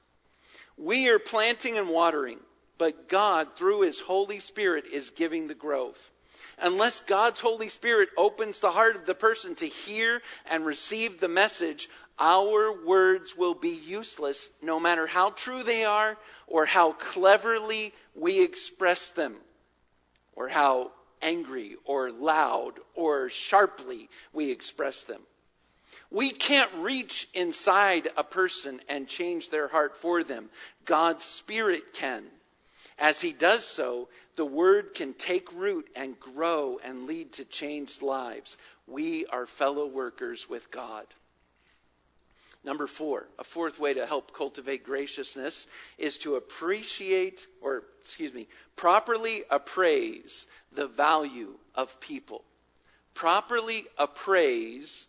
We 0.78 1.10
are 1.10 1.19
planting 1.19 1.78
and 1.78 1.89
watering, 1.89 2.39
but 2.78 3.08
God, 3.08 3.56
through 3.56 3.82
his 3.82 3.99
Holy 4.02 4.39
Spirit, 4.39 4.86
is 4.86 5.10
giving 5.10 5.47
the 5.47 5.56
growth 5.56 6.12
unless 6.62 7.02
God's 7.02 7.39
Holy 7.39 7.70
Spirit 7.70 8.10
opens 8.18 8.60
the 8.60 8.72
heart 8.72 8.96
of 8.96 9.06
the 9.06 9.16
person 9.16 9.56
to 9.56 9.66
hear 9.66 10.22
and 10.50 10.66
receive 10.66 11.20
the 11.20 11.28
message, 11.28 11.89
our 12.20 12.86
words 12.86 13.36
will 13.36 13.56
be 13.56 13.70
useless 13.70 14.50
no 14.62 14.80
matter 14.80 15.08
how 15.08 15.32
true 15.32 15.63
they 15.63 15.84
are 15.84 16.18
or 16.48 16.66
how 16.66 16.94
cleverly 16.94 17.94
we 18.16 18.42
express 18.42 19.10
them 19.10 19.38
or 20.36 20.48
how 20.48 20.92
angry 21.22 21.76
or 21.86 22.12
loud 22.12 22.74
or 22.96 23.30
sharply 23.30 24.10
we 24.34 24.52
express 24.52 25.04
them. 25.04 25.22
We 26.12 26.30
can't 26.30 26.70
reach 26.78 27.28
inside 27.34 28.10
a 28.16 28.24
person 28.24 28.82
and 28.88 29.08
change 29.08 29.50
their 29.50 29.68
heart 29.68 29.98
for 29.98 30.24
them. 30.24 30.50
God's 30.86 31.24
Spirit 31.24 31.94
can. 31.94 32.26
As 33.04 33.20
he 33.20 33.34
does 33.34 33.66
so, 33.66 34.08
the 34.38 34.46
word 34.46 34.94
can 34.94 35.13
take 35.13 35.52
root 35.52 35.89
and 35.94 36.18
grow 36.18 36.80
and 36.86 37.06
lead 37.06 37.34
to 37.34 37.44
changed 37.44 38.02
lives. 38.02 38.56
We 38.88 39.26
are 39.26 39.46
fellow 39.46 39.86
workers 39.86 40.50
with 40.50 40.72
God. 40.72 41.06
Number 42.63 42.88
four, 42.88 43.28
a 43.38 43.44
fourth 43.44 43.78
way 43.78 43.94
to 43.94 44.06
help 44.06 44.34
cultivate 44.34 44.86
graciousness 44.86 45.68
is 45.98 46.18
to 46.20 46.38
appreciate, 46.38 47.48
or 47.62 47.84
excuse 48.00 48.34
me, 48.34 48.48
properly 48.78 49.44
appraise 49.52 50.48
the 50.72 50.88
value 50.88 51.56
of 51.76 52.00
people. 52.00 52.46
Properly 53.13 53.84
appraise 53.98 55.08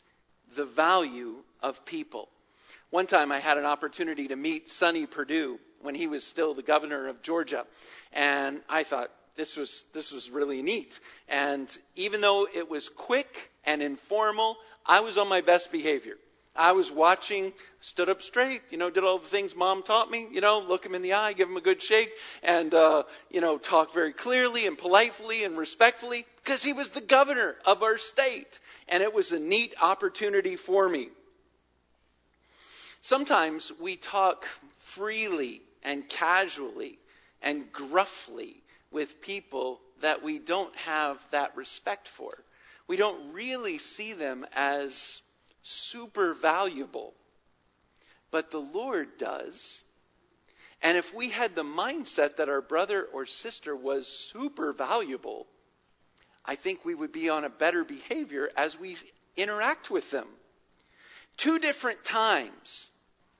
the 0.57 0.66
value 0.66 1.44
of 1.62 1.85
people. 1.85 2.28
One 2.90 3.07
time 3.07 3.30
I 3.30 3.38
had 3.38 3.57
an 3.57 3.66
opportunity 3.66 4.26
to 4.26 4.37
meet 4.37 4.68
Sonny 4.68 5.07
Perdue 5.07 5.61
when 5.85 5.94
he 5.94 6.07
was 6.07 6.25
still 6.25 6.55
the 6.55 6.62
governor 6.62 7.07
of 7.07 7.23
Georgia. 7.23 7.66
And 8.12 8.61
I 8.68 8.83
thought, 8.83 9.11
this 9.37 9.57
was, 9.57 9.85
this 9.92 10.12
was 10.12 10.31
really 10.31 10.62
neat. 10.62 10.99
And 11.29 11.68
even 11.94 12.20
though 12.20 12.49
it 12.53 12.70
was 12.70 12.88
quick 12.88 13.51
and 13.64 13.83
informal, 13.83 14.57
I 14.87 15.01
was 15.01 15.18
on 15.18 15.29
my 15.29 15.40
best 15.40 15.70
behavior. 15.70 16.16
I 16.57 16.70
was 16.70 16.90
watching, 16.90 17.53
stood 17.81 18.09
up 18.09 18.23
straight, 18.23 18.62
you 18.70 18.79
know, 18.79 18.88
did 18.88 19.03
all 19.03 19.18
the 19.18 19.27
things 19.27 19.57
mom 19.57 19.83
taught 19.83 20.09
me, 20.09 20.29
you 20.31 20.40
know, 20.40 20.61
look 20.61 20.87
him 20.87 20.94
in 20.94 21.03
the 21.03 21.14
eye, 21.14 21.33
give 21.33 21.49
him 21.49 21.57
a 21.57 21.61
good 21.61 21.83
shake, 21.83 22.12
and, 22.44 22.73
uh, 22.73 23.03
you 23.29 23.40
know, 23.40 23.59
talk 23.59 23.92
very 23.92 24.12
clearly 24.12 24.66
and 24.68 24.79
politely 24.79 25.42
and 25.42 25.59
respectfully, 25.59 26.25
because 26.44 26.62
he 26.62 26.73
was 26.73 26.90
the 26.90 27.01
governor 27.01 27.57
of 27.66 27.83
our 27.83 27.99
state. 27.99 28.61
And 28.88 29.03
it 29.03 29.12
was 29.12 29.33
a 29.33 29.40
neat 29.40 29.75
opportunity 29.83 30.55
for 30.55 30.88
me. 30.88 31.09
Sometimes 33.03 33.73
we 33.81 33.97
talk 33.97 34.47
freely 34.79 35.61
and 35.85 36.09
casually 36.09 36.99
and 37.42 37.70
gruffly 37.73 38.62
with 38.90 39.20
people 39.20 39.81
that 40.01 40.23
we 40.23 40.38
don't 40.38 40.75
have 40.77 41.18
that 41.31 41.57
respect 41.57 42.09
for. 42.09 42.44
We 42.87 42.97
don't 42.97 43.33
really 43.33 43.79
see 43.79 44.12
them 44.12 44.47
as 44.55 45.23
super 45.62 46.35
valuable. 46.35 47.14
But 48.31 48.51
the 48.51 48.61
Lord 48.61 49.18
does. 49.18 49.83
And 50.83 50.99
if 50.99 51.14
we 51.14 51.31
had 51.31 51.55
the 51.55 51.64
mindset 51.64 52.37
that 52.37 52.49
our 52.49 52.61
brother 52.61 53.07
or 53.12 53.27
sister 53.27 53.75
was 53.75 54.07
super 54.07 54.73
valuable, 54.73 55.47
I 56.44 56.57
think 56.57 56.85
we 56.85 56.94
would 56.94 57.12
be 57.12 57.29
on 57.31 57.44
a 57.44 57.51
better 57.51 57.85
behavior 57.85 58.51
as 58.57 58.79
we 58.79 58.99
interact 59.37 59.90
with 59.90 60.11
them. 60.11 60.27
Two 61.37 61.59
different 61.59 62.05
times 62.05 62.90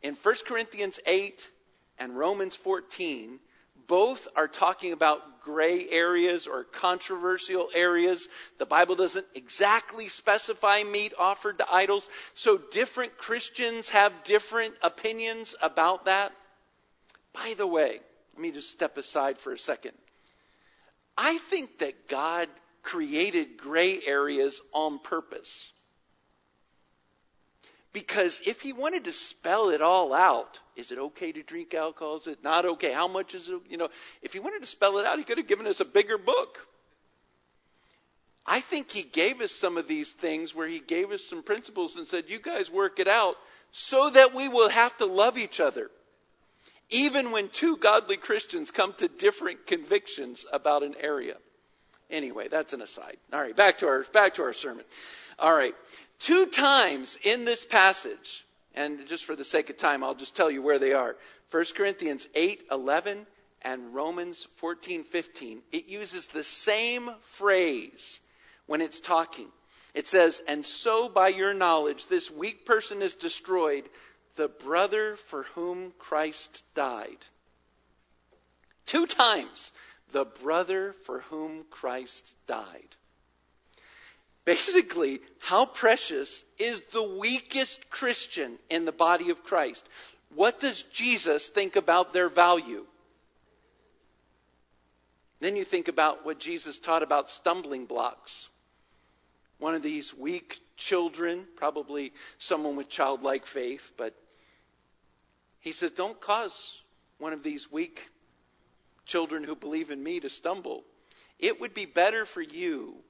in 0.03 0.15
1 0.15 0.35
Corinthians 0.47 0.99
8 1.07 1.51
and 1.99 2.17
Romans 2.17 2.57
14, 2.57 3.39
both 3.87 4.29
are 4.35 4.49
talking 4.49 4.93
about 4.93 5.41
gray 5.41 5.89
areas 5.91 6.47
or 6.47 6.65
controversial 6.65 7.69
areas. 7.75 8.29
The 8.59 8.67
Bible 8.67 8.95
doesn't 8.95 9.27
exactly 9.35 10.09
specify 10.09 10.83
meat 10.83 11.13
offered 11.19 11.59
to 11.59 11.71
idols, 11.71 12.09
so 12.35 12.59
different 12.73 13.19
Christians 13.19 13.91
have 13.91 14.25
different 14.25 14.75
opinions 14.83 15.55
about 15.61 16.07
that. 16.07 16.33
By 17.35 17.55
the 17.57 17.67
way, 17.67 18.01
let 18.33 18.41
me 18.41 18.51
just 18.51 18.71
step 18.71 18.97
aside 18.97 19.39
for 19.39 19.53
a 19.53 19.59
second. 19.59 19.93
I 21.17 21.37
think 21.39 21.79
that 21.79 22.09
God 22.09 22.49
created 22.83 23.57
gray 23.59 24.01
areas 24.07 24.61
on 24.73 24.99
purpose. 24.99 25.74
Because 27.95 28.43
if 28.45 28.61
he 28.61 28.75
wanted 28.75 29.05
to 29.05 29.13
spell 29.13 29.71
it 29.71 29.81
all 29.81 30.13
out, 30.13 30.61
is 30.77 30.93
it 30.93 30.99
okay 30.99 31.33
to 31.33 31.43
drink 31.43 31.73
alcohol? 31.73 32.17
Is 32.17 32.27
it 32.27 32.43
not 32.45 32.67
okay? 32.67 32.93
How 32.93 33.09
much 33.09 33.35
is 33.35 33.49
it? 33.49 33.61
You 33.71 33.79
know, 33.79 33.89
if 34.21 34.35
he 34.35 34.41
wanted 34.41 34.61
to 34.61 34.67
spell 34.67 34.99
it 34.99 35.07
out, 35.07 35.17
he 35.17 35.25
could 35.25 35.39
have 35.39 35.47
given 35.47 35.67
us 35.67 35.81
a 35.81 35.85
bigger 35.85 36.19
book. 36.19 36.67
I 38.45 38.61
think 38.61 38.91
he 38.91 39.05
gave 39.05 39.41
us 39.41 39.53
some 39.53 39.79
of 39.79 39.89
these 39.89 40.13
things 40.13 40.55
where 40.55 40.67
he 40.69 40.81
gave 40.81 41.13
us 41.13 41.25
some 41.25 41.43
principles 41.43 41.97
and 41.97 42.07
said, 42.07 42.25
you 42.29 42.39
guys 42.39 42.71
work 42.71 42.99
it 42.99 43.09
out 43.09 43.37
so 43.73 44.11
that 44.11 44.35
we 44.35 44.49
will 44.49 44.69
have 44.69 44.97
to 44.99 45.07
love 45.07 45.39
each 45.39 45.61
other. 45.61 45.89
even 46.91 47.31
when 47.31 47.49
two 47.49 47.77
godly 47.77 48.17
Christians 48.17 48.71
come 48.71 48.95
to 48.95 49.09
different 49.09 49.67
convictions 49.67 50.45
about 50.53 50.83
an 50.83 50.95
area. 51.01 51.37
Anyway, 52.11 52.49
that's 52.49 52.73
an 52.73 52.83
aside. 52.83 53.17
All 53.33 53.41
right, 53.41 53.57
back 53.57 53.79
to 53.79 53.87
our 53.89 54.05
back 54.13 54.35
to 54.35 54.43
our 54.43 54.53
sermon. 54.53 54.85
All 55.39 55.53
right. 55.53 55.75
Two 56.19 56.47
times 56.47 57.19
in 57.23 57.45
this 57.45 57.65
passage, 57.65 58.47
and 58.75 59.07
just 59.07 59.25
for 59.25 59.37
the 59.37 59.45
sake 59.45 59.71
of 59.71 59.77
time, 59.77 60.03
I'll 60.03 60.15
just 60.15 60.35
tell 60.35 60.51
you 60.51 60.63
where 60.63 60.79
they 60.79 60.93
are. 60.93 61.17
1 61.51 61.65
Corinthians 61.77 62.29
8, 62.35 62.65
11 62.71 63.27
and 63.63 63.95
Romans 63.95 64.47
14, 64.57 65.05
15. 65.05 65.63
It 65.73 65.87
uses 65.87 66.27
the 66.27 66.45
same 66.45 67.11
phrase 67.21 68.21
when 68.67 68.81
it's 68.81 69.01
talking. 69.01 69.49
It 69.95 70.09
says, 70.09 70.43
And 70.47 70.67
so 70.67 71.09
by 71.09 71.29
your 71.29 71.55
knowledge, 71.55 72.07
this 72.07 72.31
weak 72.31 72.67
person 72.67 73.01
is 73.01 73.15
destroyed, 73.15 73.85
the 74.37 74.49
brother 74.49 75.17
for 75.17 75.45
whom 75.55 75.93
Christ 75.99 76.65
died. 76.75 77.27
Two 78.87 79.07
times, 79.07 79.73
the 80.13 80.25
brother 80.25 80.93
for 80.93 81.21
whom 81.21 81.65
Christ 81.71 82.35
died. 82.47 82.97
Basically, 84.45 85.21
how 85.39 85.65
precious 85.65 86.45
is 86.59 86.83
the 86.85 87.03
weakest 87.03 87.91
Christian 87.91 88.59
in 88.69 88.85
the 88.85 88.93
body 88.93 89.31
of 89.31 89.43
Christ? 89.43 89.89
What 90.35 90.61
does 90.61 90.83
Jesus 90.83 91.49
think 91.49 91.77
about 91.77 92.13
their 92.13 92.29
value? 92.29 92.85
Then 95.41 95.57
you 95.57 95.65
think 95.65 95.89
about 95.89 96.25
what 96.25 96.39
Jesus 96.39 96.79
taught 96.79 97.03
about 97.03 97.31
stumbling 97.31 97.87
blocks. 97.87 98.49
One 99.59 99.75
of 99.75 99.83
these 99.83 100.15
weak 100.15 100.61
children, 100.77 101.47
probably 101.57 102.13
someone 102.39 102.77
with 102.77 102.89
childlike 102.89 103.47
faith, 103.47 103.93
but 103.97 104.15
he 105.61 105.73
says, 105.73 105.93
Don't 105.93 106.21
cause 106.21 106.83
one 107.19 107.33
of 107.33 107.43
these 107.43 107.71
weak 107.73 108.11
children 109.07 109.45
who 109.45 109.55
believe 109.55 109.91
in 109.91 110.03
me 110.03 110.21
to 110.21 110.29
stumble. 110.29 110.85
It 111.39 111.61
would 111.61 111.73
be 111.73 111.87
better 111.87 112.27
for 112.27 112.43
you 112.43 113.04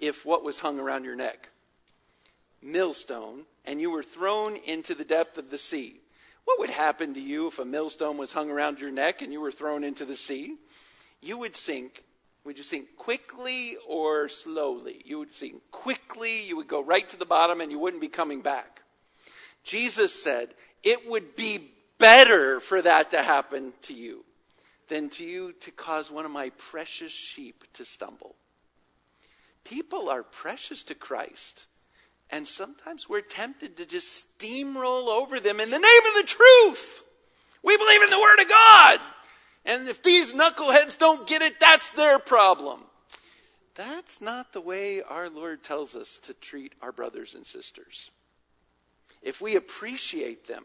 if 0.00 0.24
what 0.24 0.44
was 0.44 0.58
hung 0.58 0.78
around 0.78 1.04
your 1.04 1.16
neck? 1.16 1.48
Millstone, 2.62 3.44
and 3.64 3.80
you 3.80 3.90
were 3.90 4.02
thrown 4.02 4.56
into 4.56 4.94
the 4.94 5.04
depth 5.04 5.38
of 5.38 5.50
the 5.50 5.58
sea. 5.58 6.00
What 6.44 6.58
would 6.58 6.70
happen 6.70 7.14
to 7.14 7.20
you 7.20 7.46
if 7.48 7.58
a 7.58 7.64
millstone 7.64 8.16
was 8.16 8.32
hung 8.32 8.50
around 8.50 8.80
your 8.80 8.90
neck 8.90 9.22
and 9.22 9.32
you 9.32 9.40
were 9.40 9.52
thrown 9.52 9.84
into 9.84 10.04
the 10.04 10.16
sea? 10.16 10.56
You 11.20 11.38
would 11.38 11.54
sink. 11.54 12.02
Would 12.44 12.56
you 12.56 12.64
sink 12.64 12.96
quickly 12.96 13.76
or 13.86 14.28
slowly? 14.28 15.02
You 15.04 15.18
would 15.18 15.32
sink 15.32 15.62
quickly, 15.70 16.46
you 16.46 16.56
would 16.56 16.68
go 16.68 16.82
right 16.82 17.08
to 17.10 17.16
the 17.16 17.26
bottom, 17.26 17.60
and 17.60 17.70
you 17.70 17.78
wouldn't 17.78 18.00
be 18.00 18.08
coming 18.08 18.40
back. 18.40 18.80
Jesus 19.62 20.22
said, 20.22 20.48
It 20.82 21.08
would 21.08 21.36
be 21.36 21.60
better 21.98 22.60
for 22.60 22.80
that 22.80 23.10
to 23.10 23.22
happen 23.22 23.74
to 23.82 23.92
you 23.92 24.24
than 24.88 25.10
to 25.10 25.24
you 25.24 25.52
to 25.60 25.70
cause 25.70 26.10
one 26.10 26.24
of 26.24 26.30
my 26.30 26.50
precious 26.50 27.12
sheep 27.12 27.64
to 27.74 27.84
stumble. 27.84 28.34
People 29.64 30.08
are 30.08 30.22
precious 30.22 30.82
to 30.84 30.94
Christ. 30.94 31.66
And 32.30 32.46
sometimes 32.46 33.08
we're 33.08 33.20
tempted 33.20 33.76
to 33.76 33.86
just 33.86 34.38
steamroll 34.38 35.08
over 35.08 35.40
them 35.40 35.60
in 35.60 35.70
the 35.70 35.78
name 35.78 36.02
of 36.08 36.22
the 36.22 36.28
truth. 36.28 37.02
We 37.62 37.76
believe 37.76 38.02
in 38.02 38.10
the 38.10 38.20
Word 38.20 38.40
of 38.40 38.48
God. 38.48 39.00
And 39.64 39.88
if 39.88 40.02
these 40.02 40.32
knuckleheads 40.32 40.96
don't 40.96 41.26
get 41.26 41.42
it, 41.42 41.58
that's 41.60 41.90
their 41.90 42.18
problem. 42.18 42.80
That's 43.74 44.20
not 44.20 44.52
the 44.52 44.60
way 44.60 45.02
our 45.02 45.28
Lord 45.28 45.62
tells 45.62 45.94
us 45.94 46.18
to 46.22 46.34
treat 46.34 46.72
our 46.80 46.92
brothers 46.92 47.34
and 47.34 47.46
sisters. 47.46 48.10
If 49.22 49.40
we 49.40 49.56
appreciate 49.56 50.46
them 50.46 50.64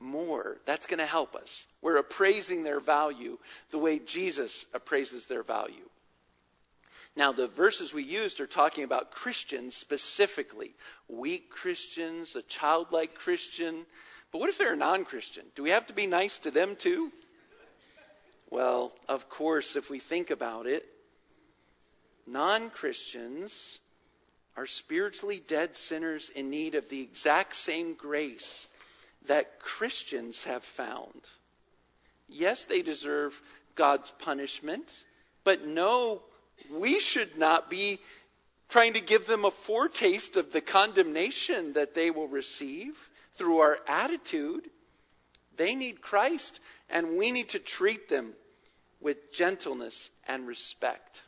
more, 0.00 0.58
that's 0.66 0.86
going 0.86 0.98
to 0.98 1.06
help 1.06 1.34
us. 1.34 1.64
We're 1.82 1.96
appraising 1.96 2.62
their 2.62 2.80
value 2.80 3.38
the 3.70 3.78
way 3.78 3.98
Jesus 3.98 4.66
appraises 4.74 5.26
their 5.26 5.42
value. 5.42 5.88
Now, 7.16 7.30
the 7.30 7.46
verses 7.46 7.94
we 7.94 8.02
used 8.02 8.40
are 8.40 8.46
talking 8.46 8.82
about 8.82 9.12
Christians 9.12 9.76
specifically 9.76 10.72
weak 11.08 11.48
Christians, 11.48 12.34
a 12.34 12.42
childlike 12.42 13.14
Christian. 13.14 13.86
But 14.32 14.40
what 14.40 14.48
if 14.48 14.58
they're 14.58 14.74
a 14.74 14.76
non 14.76 15.04
Christian? 15.04 15.44
Do 15.54 15.62
we 15.62 15.70
have 15.70 15.86
to 15.86 15.92
be 15.92 16.08
nice 16.08 16.38
to 16.40 16.50
them 16.50 16.74
too? 16.74 17.12
Well, 18.50 18.92
of 19.08 19.28
course, 19.28 19.76
if 19.76 19.90
we 19.90 20.00
think 20.00 20.30
about 20.30 20.66
it, 20.66 20.86
non 22.26 22.70
Christians 22.70 23.78
are 24.56 24.66
spiritually 24.66 25.42
dead 25.46 25.76
sinners 25.76 26.30
in 26.30 26.50
need 26.50 26.74
of 26.74 26.88
the 26.88 27.00
exact 27.00 27.56
same 27.56 27.94
grace 27.94 28.66
that 29.26 29.60
Christians 29.60 30.44
have 30.44 30.64
found. 30.64 31.22
Yes, 32.28 32.64
they 32.64 32.82
deserve 32.82 33.40
God's 33.74 34.10
punishment, 34.12 35.04
but 35.42 35.66
no 35.66 36.22
we 36.72 37.00
should 37.00 37.36
not 37.36 37.70
be 37.70 37.98
trying 38.68 38.94
to 38.94 39.00
give 39.00 39.26
them 39.26 39.44
a 39.44 39.50
foretaste 39.50 40.36
of 40.36 40.52
the 40.52 40.60
condemnation 40.60 41.74
that 41.74 41.94
they 41.94 42.10
will 42.10 42.28
receive 42.28 43.10
through 43.36 43.58
our 43.58 43.78
attitude. 43.86 44.70
They 45.56 45.74
need 45.74 46.00
Christ, 46.00 46.60
and 46.90 47.16
we 47.16 47.30
need 47.30 47.50
to 47.50 47.58
treat 47.58 48.08
them 48.08 48.32
with 49.00 49.32
gentleness 49.32 50.10
and 50.26 50.46
respect. 50.46 51.22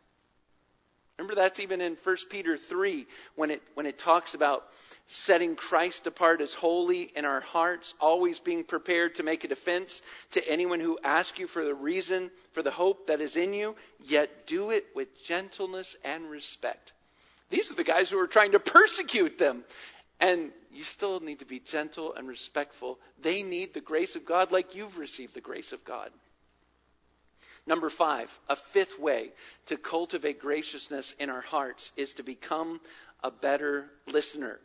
Remember, 1.18 1.34
that's 1.34 1.60
even 1.60 1.80
in 1.80 1.96
1 2.02 2.16
Peter 2.30 2.56
3 2.56 3.06
when 3.36 3.50
it, 3.50 3.62
when 3.74 3.86
it 3.86 3.98
talks 3.98 4.34
about 4.34 4.66
setting 5.06 5.54
Christ 5.54 6.06
apart 6.06 6.40
as 6.40 6.54
holy 6.54 7.02
in 7.14 7.24
our 7.24 7.40
hearts, 7.40 7.94
always 8.00 8.40
being 8.40 8.64
prepared 8.64 9.14
to 9.14 9.22
make 9.22 9.44
a 9.44 9.48
defense 9.48 10.02
to 10.32 10.48
anyone 10.48 10.80
who 10.80 10.98
asks 11.04 11.38
you 11.38 11.46
for 11.46 11.64
the 11.64 11.74
reason 11.74 12.30
for 12.52 12.62
the 12.62 12.72
hope 12.72 13.06
that 13.06 13.20
is 13.20 13.36
in 13.36 13.54
you, 13.54 13.76
yet 14.04 14.46
do 14.46 14.70
it 14.70 14.86
with 14.94 15.22
gentleness 15.22 15.96
and 16.04 16.28
respect. 16.28 16.92
These 17.50 17.70
are 17.70 17.76
the 17.76 17.84
guys 17.84 18.10
who 18.10 18.18
are 18.18 18.26
trying 18.26 18.52
to 18.52 18.58
persecute 18.58 19.38
them. 19.38 19.64
And 20.18 20.50
you 20.72 20.82
still 20.82 21.20
need 21.20 21.38
to 21.40 21.44
be 21.44 21.60
gentle 21.60 22.14
and 22.14 22.26
respectful. 22.26 22.98
They 23.20 23.42
need 23.42 23.74
the 23.74 23.80
grace 23.80 24.16
of 24.16 24.24
God 24.24 24.50
like 24.50 24.74
you've 24.74 24.98
received 24.98 25.34
the 25.34 25.40
grace 25.40 25.72
of 25.72 25.84
God. 25.84 26.10
Number 27.66 27.90
five, 27.90 28.38
a 28.48 28.56
fifth 28.56 28.98
way 28.98 29.30
to 29.66 29.76
cultivate 29.76 30.40
graciousness 30.40 31.14
in 31.18 31.30
our 31.30 31.40
hearts 31.40 31.92
is 31.96 32.12
to 32.14 32.22
become 32.22 32.80
a 33.22 33.30
better 33.30 33.90
listener. 34.06 34.60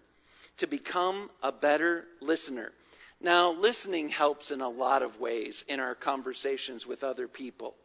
To 0.57 0.67
become 0.67 1.29
a 1.41 1.51
better 1.51 2.05
listener. 2.21 2.71
Now, 3.19 3.51
listening 3.51 4.09
helps 4.09 4.51
in 4.51 4.61
a 4.61 4.69
lot 4.69 5.03
of 5.03 5.19
ways 5.19 5.63
in 5.67 5.79
our 5.79 5.95
conversations 5.95 6.87
with 6.87 7.03
other 7.03 7.27
people. 7.27 7.75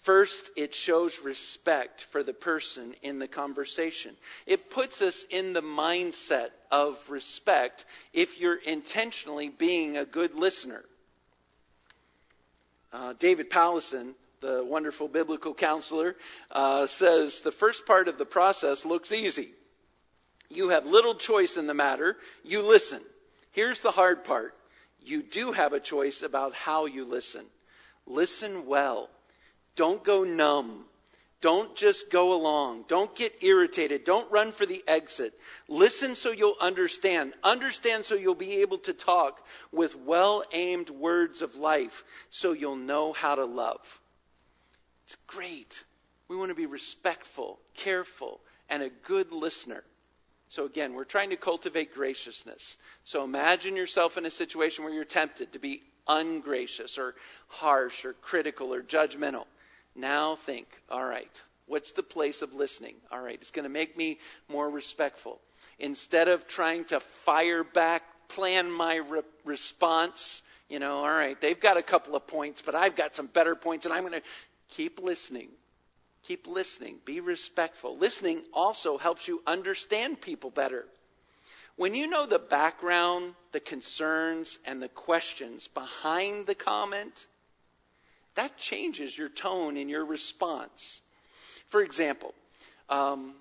First, 0.00 0.50
it 0.56 0.74
shows 0.74 1.20
respect 1.20 2.00
for 2.00 2.24
the 2.24 2.32
person 2.32 2.94
in 3.02 3.20
the 3.20 3.28
conversation. 3.28 4.16
It 4.46 4.70
puts 4.70 5.00
us 5.00 5.24
in 5.30 5.52
the 5.52 5.62
mindset 5.62 6.48
of 6.72 7.08
respect 7.08 7.84
if 8.12 8.40
you're 8.40 8.56
intentionally 8.56 9.48
being 9.48 9.96
a 9.96 10.04
good 10.04 10.34
listener. 10.34 10.84
Uh, 12.92 13.14
David 13.18 13.48
Powlison 13.48 14.14
the 14.42 14.64
wonderful 14.64 15.08
biblical 15.08 15.54
counselor, 15.54 16.16
uh, 16.50 16.86
says 16.86 17.40
the 17.40 17.52
first 17.52 17.86
part 17.86 18.08
of 18.08 18.18
the 18.18 18.26
process 18.26 18.84
looks 18.84 19.12
easy. 19.12 19.50
You 20.54 20.70
have 20.70 20.86
little 20.86 21.14
choice 21.14 21.56
in 21.56 21.66
the 21.66 21.74
matter. 21.74 22.16
You 22.44 22.62
listen. 22.62 23.02
Here's 23.50 23.80
the 23.80 23.90
hard 23.90 24.24
part 24.24 24.54
you 25.04 25.22
do 25.22 25.52
have 25.52 25.72
a 25.72 25.80
choice 25.80 26.22
about 26.22 26.54
how 26.54 26.86
you 26.86 27.04
listen. 27.04 27.46
Listen 28.06 28.66
well. 28.66 29.10
Don't 29.74 30.04
go 30.04 30.24
numb. 30.24 30.84
Don't 31.40 31.74
just 31.74 32.08
go 32.08 32.34
along. 32.34 32.84
Don't 32.86 33.14
get 33.16 33.42
irritated. 33.42 34.04
Don't 34.04 34.30
run 34.30 34.52
for 34.52 34.64
the 34.64 34.82
exit. 34.86 35.34
Listen 35.66 36.14
so 36.14 36.30
you'll 36.30 36.56
understand. 36.60 37.34
Understand 37.42 38.04
so 38.04 38.14
you'll 38.14 38.36
be 38.36 38.60
able 38.60 38.78
to 38.78 38.92
talk 38.92 39.44
with 39.72 39.96
well 39.96 40.44
aimed 40.52 40.88
words 40.88 41.42
of 41.42 41.56
life 41.56 42.04
so 42.30 42.52
you'll 42.52 42.76
know 42.76 43.12
how 43.12 43.34
to 43.34 43.44
love. 43.44 44.00
It's 45.04 45.16
great. 45.26 45.82
We 46.28 46.36
want 46.36 46.50
to 46.50 46.54
be 46.54 46.66
respectful, 46.66 47.58
careful, 47.74 48.40
and 48.70 48.82
a 48.82 48.88
good 48.88 49.32
listener. 49.32 49.82
So, 50.52 50.66
again, 50.66 50.92
we're 50.92 51.04
trying 51.04 51.30
to 51.30 51.36
cultivate 51.36 51.94
graciousness. 51.94 52.76
So, 53.04 53.24
imagine 53.24 53.74
yourself 53.74 54.18
in 54.18 54.26
a 54.26 54.30
situation 54.30 54.84
where 54.84 54.92
you're 54.92 55.06
tempted 55.06 55.50
to 55.54 55.58
be 55.58 55.80
ungracious 56.06 56.98
or 56.98 57.14
harsh 57.48 58.04
or 58.04 58.12
critical 58.12 58.74
or 58.74 58.82
judgmental. 58.82 59.46
Now, 59.96 60.36
think, 60.36 60.82
all 60.90 61.06
right, 61.06 61.40
what's 61.64 61.92
the 61.92 62.02
place 62.02 62.42
of 62.42 62.52
listening? 62.52 62.96
All 63.10 63.22
right, 63.22 63.38
it's 63.40 63.50
going 63.50 63.62
to 63.62 63.70
make 63.70 63.96
me 63.96 64.18
more 64.46 64.68
respectful. 64.68 65.40
Instead 65.78 66.28
of 66.28 66.46
trying 66.46 66.84
to 66.84 67.00
fire 67.00 67.64
back, 67.64 68.02
plan 68.28 68.70
my 68.70 68.96
re- 68.96 69.22
response, 69.46 70.42
you 70.68 70.78
know, 70.78 70.98
all 70.98 71.14
right, 71.14 71.40
they've 71.40 71.60
got 71.60 71.78
a 71.78 71.82
couple 71.82 72.14
of 72.14 72.26
points, 72.26 72.60
but 72.60 72.74
I've 72.74 72.94
got 72.94 73.16
some 73.16 73.26
better 73.26 73.54
points, 73.54 73.86
and 73.86 73.94
I'm 73.94 74.02
going 74.02 74.20
to 74.20 74.28
Keep 74.72 75.02
listening. 75.02 75.48
Keep 76.26 76.46
listening. 76.46 76.98
Be 77.04 77.20
respectful. 77.20 77.96
Listening 77.96 78.42
also 78.52 78.96
helps 78.98 79.26
you 79.26 79.42
understand 79.46 80.20
people 80.20 80.50
better. 80.50 80.86
When 81.76 81.94
you 81.94 82.06
know 82.06 82.26
the 82.26 82.38
background, 82.38 83.34
the 83.50 83.60
concerns, 83.60 84.58
and 84.64 84.80
the 84.80 84.88
questions 84.88 85.68
behind 85.68 86.46
the 86.46 86.54
comment, 86.54 87.26
that 88.34 88.56
changes 88.56 89.16
your 89.16 89.28
tone 89.28 89.76
and 89.76 89.90
your 89.90 90.04
response. 90.04 91.00
For 91.68 91.82
example, 91.82 92.34
um, 92.88 93.34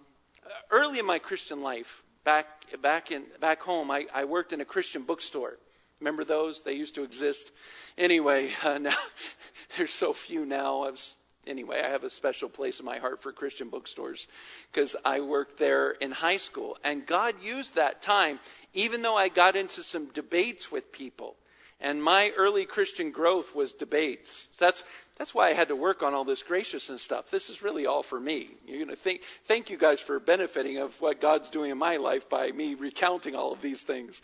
early 0.71 0.99
in 0.99 1.05
my 1.05 1.19
Christian 1.19 1.61
life, 1.61 2.03
back, 2.23 2.47
back, 2.81 3.11
in, 3.11 3.25
back 3.39 3.61
home, 3.61 3.91
I, 3.91 4.07
I 4.13 4.25
worked 4.25 4.53
in 4.53 4.61
a 4.61 4.65
Christian 4.65 5.03
bookstore. 5.03 5.57
Remember 5.99 6.23
those? 6.23 6.63
They 6.63 6.73
used 6.73 6.95
to 6.95 7.03
exist. 7.03 7.51
Anyway, 7.97 8.51
uh, 8.63 8.77
now 8.79 8.95
there's 9.77 9.93
so 9.93 10.13
few 10.13 10.45
now. 10.45 10.83
I 10.83 10.91
was, 10.91 11.15
anyway, 11.47 11.81
I 11.83 11.89
have 11.89 12.03
a 12.03 12.09
special 12.09 12.49
place 12.49 12.79
in 12.79 12.85
my 12.85 12.97
heart 12.97 13.21
for 13.21 13.31
Christian 13.31 13.69
bookstores 13.69 14.27
because 14.71 14.95
I 15.03 15.21
worked 15.21 15.57
there 15.57 15.91
in 15.91 16.11
high 16.11 16.37
school. 16.37 16.77
And 16.83 17.05
God 17.05 17.35
used 17.41 17.75
that 17.75 18.01
time, 18.01 18.39
even 18.73 19.01
though 19.01 19.15
I 19.15 19.29
got 19.29 19.55
into 19.55 19.83
some 19.83 20.07
debates 20.07 20.71
with 20.71 20.91
people. 20.91 21.35
And 21.79 22.03
my 22.03 22.31
early 22.37 22.65
Christian 22.65 23.09
growth 23.09 23.55
was 23.55 23.73
debates. 23.73 24.47
That's, 24.59 24.83
that's 25.17 25.33
why 25.33 25.49
I 25.49 25.53
had 25.53 25.69
to 25.69 25.75
work 25.75 26.03
on 26.03 26.13
all 26.13 26.23
this 26.23 26.43
graciousness 26.43 27.01
stuff. 27.01 27.31
This 27.31 27.49
is 27.49 27.63
really 27.63 27.87
all 27.87 28.03
for 28.03 28.19
me. 28.19 28.49
You're 28.67 28.77
going 28.77 28.89
to 28.89 28.95
think, 28.95 29.21
thank 29.45 29.71
you 29.71 29.77
guys 29.77 29.99
for 29.99 30.19
benefiting 30.19 30.77
of 30.77 31.01
what 31.01 31.19
God's 31.19 31.49
doing 31.49 31.71
in 31.71 31.79
my 31.79 31.97
life 31.97 32.29
by 32.29 32.51
me 32.51 32.75
recounting 32.75 33.35
all 33.35 33.51
of 33.51 33.61
these 33.61 33.81
things. 33.81 34.21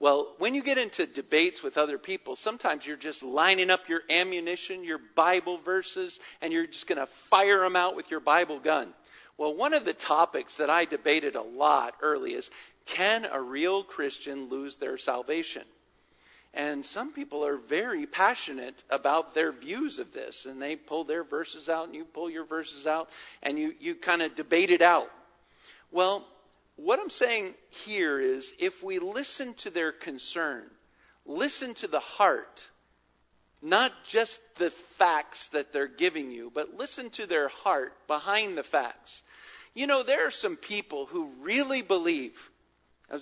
Well, 0.00 0.34
when 0.38 0.54
you 0.54 0.62
get 0.62 0.78
into 0.78 1.06
debates 1.06 1.62
with 1.62 1.76
other 1.76 1.98
people, 1.98 2.34
sometimes 2.34 2.86
you're 2.86 2.96
just 2.96 3.22
lining 3.22 3.68
up 3.68 3.86
your 3.86 4.00
ammunition, 4.08 4.82
your 4.82 5.00
Bible 5.14 5.58
verses, 5.58 6.18
and 6.40 6.54
you're 6.54 6.66
just 6.66 6.86
going 6.86 6.98
to 6.98 7.06
fire 7.06 7.60
them 7.60 7.76
out 7.76 7.94
with 7.94 8.10
your 8.10 8.20
Bible 8.20 8.58
gun. 8.58 8.94
Well, 9.36 9.54
one 9.54 9.74
of 9.74 9.84
the 9.84 9.92
topics 9.92 10.56
that 10.56 10.70
I 10.70 10.86
debated 10.86 11.36
a 11.36 11.42
lot 11.42 11.96
early 12.00 12.32
is 12.32 12.50
can 12.86 13.26
a 13.30 13.40
real 13.40 13.82
Christian 13.82 14.48
lose 14.48 14.76
their 14.76 14.96
salvation? 14.96 15.64
And 16.54 16.84
some 16.84 17.12
people 17.12 17.44
are 17.44 17.58
very 17.58 18.06
passionate 18.06 18.82
about 18.90 19.34
their 19.34 19.52
views 19.52 19.98
of 19.98 20.14
this, 20.14 20.46
and 20.46 20.60
they 20.60 20.76
pull 20.76 21.04
their 21.04 21.22
verses 21.22 21.68
out, 21.68 21.86
and 21.86 21.94
you 21.94 22.06
pull 22.06 22.30
your 22.30 22.44
verses 22.44 22.86
out, 22.86 23.10
and 23.42 23.58
you, 23.58 23.74
you 23.78 23.94
kind 23.94 24.22
of 24.22 24.34
debate 24.34 24.70
it 24.70 24.82
out. 24.82 25.10
Well, 25.92 26.26
what 26.82 26.98
I'm 26.98 27.10
saying 27.10 27.54
here 27.68 28.18
is 28.18 28.54
if 28.58 28.82
we 28.82 28.98
listen 28.98 29.54
to 29.54 29.70
their 29.70 29.92
concern, 29.92 30.64
listen 31.26 31.74
to 31.74 31.86
the 31.86 32.00
heart, 32.00 32.70
not 33.60 33.92
just 34.06 34.56
the 34.56 34.70
facts 34.70 35.48
that 35.48 35.72
they're 35.72 35.86
giving 35.86 36.30
you, 36.30 36.50
but 36.54 36.76
listen 36.76 37.10
to 37.10 37.26
their 37.26 37.48
heart 37.48 37.92
behind 38.06 38.56
the 38.56 38.62
facts. 38.62 39.22
You 39.74 39.86
know, 39.86 40.02
there 40.02 40.26
are 40.26 40.30
some 40.30 40.56
people 40.56 41.06
who 41.06 41.30
really 41.40 41.82
believe, 41.82 42.50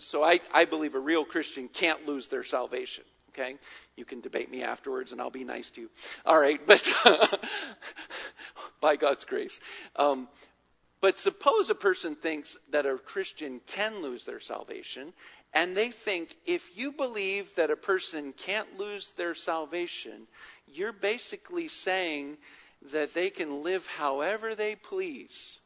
so 0.01 0.23
I, 0.23 0.41
I 0.53 0.65
believe 0.65 0.95
a 0.95 1.01
real 1.01 1.25
Christian 1.25 1.69
can't 1.69 2.07
lose 2.07 2.29
their 2.29 2.45
salvation. 2.45 3.05
Okay? 3.31 3.57
You 3.97 4.05
can 4.05 4.21
debate 4.21 4.51
me 4.51 4.63
afterwards 4.63 5.13
and 5.13 5.21
I'll 5.21 5.31
be 5.31 5.45
nice 5.45 5.71
to 5.71 5.83
you. 5.83 5.91
All 6.25 6.39
right, 6.39 6.61
but 6.67 6.89
by 8.81 8.97
God's 8.97 9.25
grace. 9.25 9.61
Um, 9.97 10.29
but 11.01 11.19
suppose 11.19 11.71
a 11.71 11.75
person 11.75 12.15
thinks 12.15 12.57
that 12.71 12.87
a 12.87 12.97
Christian 12.99 13.61
can 13.67 14.03
lose 14.03 14.25
their 14.25 14.41
salvation, 14.41 15.13
and 15.55 15.77
they 15.77 15.91
think 15.91 16.37
if 16.45 16.77
you 16.77 16.93
believe 16.93 17.55
that 17.55 17.71
a 17.71 17.77
person 17.77 18.33
can't 18.37 18.79
lose 18.79 19.13
their 19.13 19.35
salvation, 19.35 20.27
you're 20.67 20.93
basically 20.93 21.69
saying 21.69 22.37
that 22.93 23.15
they 23.15 23.31
can 23.31 23.63
live 23.63 23.87
however 23.87 24.55
they 24.55 24.75
please 24.75 25.59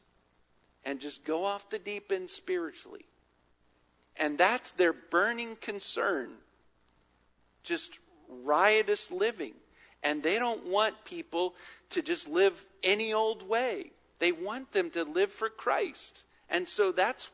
and 0.85 0.99
just 0.99 1.23
go 1.23 1.45
off 1.45 1.69
the 1.69 1.79
deep 1.79 2.11
end 2.11 2.29
spiritually. 2.29 3.05
And 4.17 4.37
that's 4.37 4.71
their 4.71 4.93
burning 4.93 5.55
concern. 5.59 6.31
Just 7.63 7.99
riotous 8.43 9.11
living. 9.11 9.53
And 10.03 10.21
they 10.21 10.37
don't 10.37 10.67
want 10.67 11.05
people 11.05 11.55
to 11.91 12.01
just 12.01 12.27
live 12.27 12.65
any 12.83 13.13
old 13.13 13.47
way. 13.47 13.91
They 14.19 14.31
want 14.31 14.71
them 14.71 14.89
to 14.91 15.03
live 15.03 15.31
for 15.31 15.49
Christ. 15.49 16.23
And 16.49 16.67
so 16.67 16.91
that's, 16.91 17.31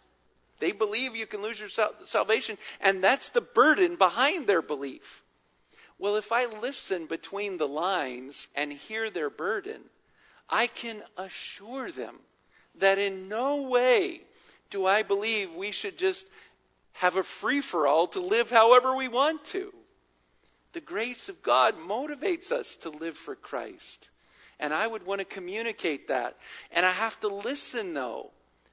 they 0.59 0.71
believe 0.71 1.15
you 1.15 1.27
can 1.27 1.41
lose 1.41 1.59
your 1.59 1.69
salvation, 2.05 2.57
and 2.81 3.03
that's 3.03 3.29
the 3.29 3.41
burden 3.41 3.95
behind 3.95 4.47
their 4.47 4.61
belief. 4.61 5.23
Well, 5.97 6.15
if 6.15 6.31
I 6.31 6.45
listen 6.45 7.05
between 7.05 7.57
the 7.57 7.67
lines 7.67 8.47
and 8.55 8.71
hear 8.71 9.09
their 9.09 9.29
burden, 9.29 9.81
I 10.49 10.67
can 10.67 11.03
assure 11.17 11.91
them 11.91 12.15
that 12.75 12.97
in 12.97 13.27
no 13.27 13.69
way 13.69 14.21
do 14.69 14.85
I 14.85 15.03
believe 15.03 15.53
we 15.53 15.71
should 15.71 15.97
just 15.97 16.27
have 16.93 17.17
a 17.17 17.23
free 17.23 17.61
for 17.61 17.87
all 17.87 18.07
to 18.07 18.19
live 18.19 18.49
however 18.49 18.95
we 18.95 19.07
want 19.07 19.43
to. 19.45 19.73
The 20.73 20.81
grace 20.81 21.29
of 21.29 21.41
God 21.41 21.75
motivates 21.77 22.51
us 22.51 22.75
to 22.75 22.89
live 22.89 23.17
for 23.17 23.35
Christ. 23.35 24.09
And 24.59 24.73
I 24.73 24.87
would 24.87 25.05
want 25.05 25.19
to 25.19 25.25
communicate 25.25 26.07
that. 26.09 26.35
And 26.71 26.85
I 26.85 26.91
have 26.91 27.19
to 27.21 27.27
listen, 27.27 27.93
though. 27.93 28.31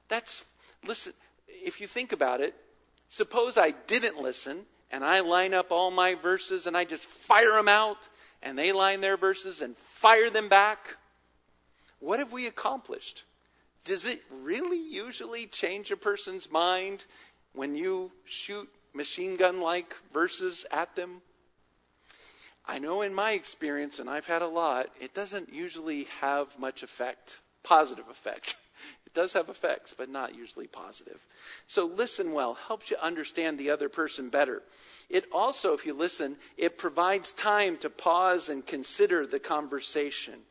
That's, 0.09 0.45
listen, 0.85 1.13
if 1.47 1.79
you 1.79 1.87
think 1.87 2.11
about 2.11 2.41
it, 2.41 2.55
suppose 3.09 3.57
I 3.57 3.71
didn't 3.71 4.21
listen 4.21 4.65
and 4.91 5.03
I 5.03 5.21
line 5.21 5.53
up 5.53 5.71
all 5.71 5.91
my 5.91 6.15
verses 6.15 6.67
and 6.67 6.75
I 6.75 6.85
just 6.85 7.05
fire 7.05 7.53
them 7.53 7.67
out 7.67 8.07
and 8.41 8.57
they 8.57 8.71
line 8.71 9.01
their 9.01 9.17
verses 9.17 9.61
and 9.61 9.75
fire 9.77 10.29
them 10.29 10.49
back. 10.49 10.97
What 11.99 12.19
have 12.19 12.31
we 12.31 12.47
accomplished? 12.47 13.23
Does 13.83 14.05
it 14.05 14.21
really 14.43 14.77
usually 14.79 15.45
change 15.45 15.91
a 15.91 15.97
person's 15.97 16.51
mind 16.51 17.05
when 17.53 17.75
you 17.75 18.11
shoot 18.25 18.69
machine 18.93 19.37
gun 19.37 19.61
like 19.61 19.95
verses 20.13 20.65
at 20.71 20.95
them? 20.95 21.21
I 22.67 22.79
know 22.79 23.01
in 23.01 23.13
my 23.13 23.31
experience, 23.31 23.99
and 23.99 24.09
I've 24.09 24.27
had 24.27 24.41
a 24.41 24.47
lot, 24.47 24.89
it 24.99 25.13
doesn't 25.13 25.53
usually 25.53 26.03
have 26.19 26.59
much 26.59 26.83
effect, 26.83 27.39
positive 27.63 28.07
effect. 28.09 28.55
It 29.07 29.13
does 29.13 29.33
have 29.33 29.49
effects, 29.49 29.95
but 29.97 30.09
not 30.09 30.35
usually 30.35 30.67
positive. 30.67 31.25
So 31.65 31.85
listen 31.85 32.33
well 32.33 32.53
helps 32.53 32.91
you 32.91 32.97
understand 33.01 33.57
the 33.57 33.71
other 33.71 33.87
person 33.87 34.29
better. 34.29 34.61
It 35.09 35.25
also, 35.31 35.73
if 35.73 35.85
you 35.85 35.93
listen, 35.93 36.35
it 36.57 36.77
provides 36.77 37.31
time 37.31 37.77
to 37.77 37.89
pause 37.89 38.49
and 38.49 38.63
consider 38.63 39.25
the 39.25 39.39
conversation. 39.39 40.41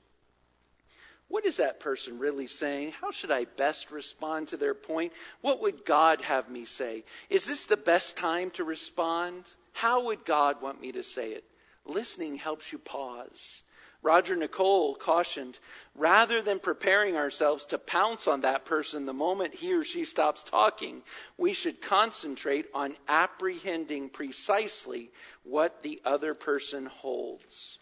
What 1.29 1.45
is 1.45 1.59
that 1.59 1.81
person 1.81 2.19
really 2.19 2.47
saying? 2.47 2.93
How 3.01 3.11
should 3.11 3.31
I 3.31 3.45
best 3.45 3.91
respond 3.91 4.49
to 4.49 4.57
their 4.57 4.75
point? 4.75 5.13
What 5.43 5.61
would 5.61 5.85
God 5.85 6.23
have 6.23 6.49
me 6.49 6.65
say? 6.65 7.05
Is 7.29 7.45
this 7.45 7.67
the 7.67 7.77
best 7.77 8.17
time 8.17 8.51
to 8.53 8.65
respond? 8.65 9.45
How 9.75 10.05
would 10.05 10.25
God 10.25 10.63
want 10.63 10.81
me 10.81 10.93
to 10.93 11.03
say 11.03 11.33
it? 11.33 11.45
Listening 11.87 12.37
helps 12.37 12.73
you 12.73 12.79
pause. 12.79 13.63
Roger 14.03 14.37
Nicole 14.37 14.95
cautioned 14.95 15.59
rather 15.95 16.41
than 16.41 16.61
preparing 16.61 17.17
ourselves 17.17 17.65
to 17.67 17.79
pounce 17.79 18.29
on 18.29 18.43
that 18.43 18.65
person 18.65 19.07
the 19.07 19.13
moment 19.13 19.55
he 19.55 19.73
or 19.73 19.85
she 19.85 20.05
stops 20.05 20.45
talking, 20.45 21.03
we 21.37 21.53
should 21.53 21.81
concentrate 21.81 22.67
on 22.73 22.95
apprehending 23.09 24.09
precisely 24.09 25.11
what 25.43 25.83
the 25.83 26.01
other 26.05 26.35
person 26.35 26.87
holds. 26.87 27.79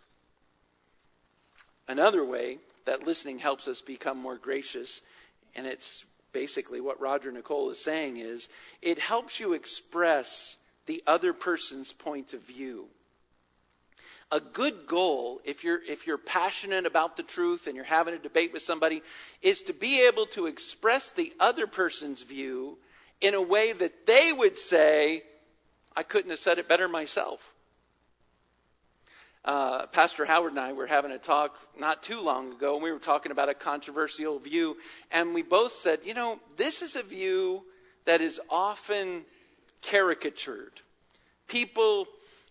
Another 1.86 2.24
way 2.24 2.58
that 2.86 3.06
listening 3.06 3.38
helps 3.38 3.68
us 3.68 3.82
become 3.82 4.18
more 4.18 4.36
gracious, 4.36 5.02
and 5.54 5.66
it's 5.66 6.06
basically 6.32 6.80
what 6.80 7.00
Roger 7.00 7.32
Nicole 7.32 7.70
is 7.70 7.82
saying, 7.82 8.16
is 8.16 8.48
it 8.80 8.98
helps 8.98 9.40
you 9.40 9.52
express 9.52 10.56
the 10.86 11.02
other 11.06 11.32
person's 11.32 11.92
point 11.92 12.32
of 12.32 12.40
view 12.40 12.88
a 14.30 14.40
good 14.40 14.86
goal, 14.86 15.40
if 15.44 15.64
you're, 15.64 15.80
if 15.86 16.06
you're 16.06 16.18
passionate 16.18 16.86
about 16.86 17.16
the 17.16 17.22
truth 17.22 17.66
and 17.66 17.76
you're 17.76 17.84
having 17.84 18.14
a 18.14 18.18
debate 18.18 18.52
with 18.52 18.62
somebody, 18.62 19.02
is 19.42 19.62
to 19.62 19.72
be 19.72 20.06
able 20.06 20.26
to 20.26 20.46
express 20.46 21.12
the 21.12 21.32
other 21.38 21.66
person's 21.66 22.22
view 22.22 22.78
in 23.20 23.34
a 23.34 23.42
way 23.42 23.72
that 23.72 24.06
they 24.06 24.32
would 24.32 24.58
say, 24.58 25.22
I 25.96 26.02
couldn't 26.02 26.30
have 26.30 26.38
said 26.38 26.58
it 26.58 26.68
better 26.68 26.88
myself. 26.88 27.54
Uh, 29.44 29.86
Pastor 29.86 30.24
Howard 30.24 30.52
and 30.52 30.60
I 30.60 30.72
were 30.72 30.86
having 30.86 31.10
a 31.10 31.18
talk 31.18 31.56
not 31.78 32.02
too 32.02 32.20
long 32.20 32.52
ago, 32.52 32.74
and 32.74 32.82
we 32.82 32.90
were 32.90 32.98
talking 32.98 33.30
about 33.30 33.50
a 33.50 33.54
controversial 33.54 34.38
view, 34.38 34.78
and 35.10 35.34
we 35.34 35.42
both 35.42 35.72
said, 35.72 36.00
you 36.02 36.14
know, 36.14 36.40
this 36.56 36.80
is 36.80 36.96
a 36.96 37.02
view 37.02 37.62
that 38.06 38.22
is 38.22 38.40
often 38.48 39.24
caricatured. 39.82 40.80
People 41.46 42.06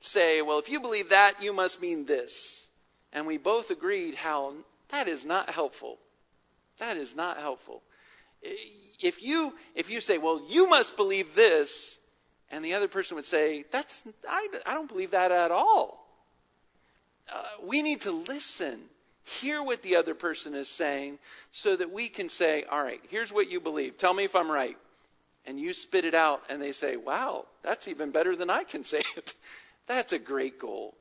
say, 0.06 0.42
well, 0.42 0.60
if 0.60 0.70
you 0.70 0.80
believe 0.80 1.10
that, 1.10 1.42
you 1.42 1.54
must 1.54 1.82
mean 1.82 2.06
this. 2.06 2.66
And 3.12 3.26
we 3.26 3.38
both 3.38 3.72
agreed 3.72 4.16
how 4.16 4.54
that 4.90 5.08
is 5.08 5.26
not 5.26 5.50
helpful. 5.50 6.00
That 6.78 6.98
is 6.98 7.16
not 7.16 7.38
helpful. 7.38 7.82
If 9.02 9.24
you, 9.24 9.54
if 9.76 9.90
you 9.90 10.02
say, 10.02 10.18
well, 10.18 10.42
you 10.50 10.68
must 10.68 10.98
believe 10.98 11.36
this, 11.36 12.00
and 12.52 12.64
the 12.64 12.74
other 12.74 12.88
person 12.88 13.16
would 13.16 13.26
say, 13.26 13.66
that's, 13.72 14.04
I, 14.28 14.48
I 14.66 14.74
don't 14.74 14.90
believe 14.90 15.12
that 15.12 15.32
at 15.32 15.52
all. 15.52 16.08
Uh, 17.34 17.44
we 17.64 17.82
need 17.82 18.02
to 18.02 18.12
listen, 18.12 18.82
hear 19.24 19.64
what 19.64 19.82
the 19.84 19.96
other 19.96 20.14
person 20.14 20.54
is 20.54 20.68
saying, 20.68 21.20
so 21.52 21.76
that 21.76 21.92
we 21.92 22.10
can 22.10 22.28
say, 22.30 22.64
all 22.70 22.84
right, 22.84 23.00
here's 23.10 23.32
what 23.32 23.50
you 23.50 23.60
believe. 23.60 23.98
Tell 23.98 24.14
me 24.14 24.26
if 24.26 24.36
I'm 24.36 24.52
right. 24.52 24.78
and 25.46 25.60
you 25.60 25.74
spit 25.74 26.06
it 26.06 26.14
out 26.14 26.42
and 26.50 26.62
they 26.62 26.72
say, 26.72 26.96
wow, 26.96 27.46
that's 27.62 27.88
even 27.88 28.12
better 28.12 28.36
than 28.36 28.50
I 28.50 28.64
can 28.64 28.84
say 28.84 29.04
it. 29.16 29.34
That's 29.88 30.14
a 30.14 30.20
great 30.20 30.60
goal. 30.60 30.96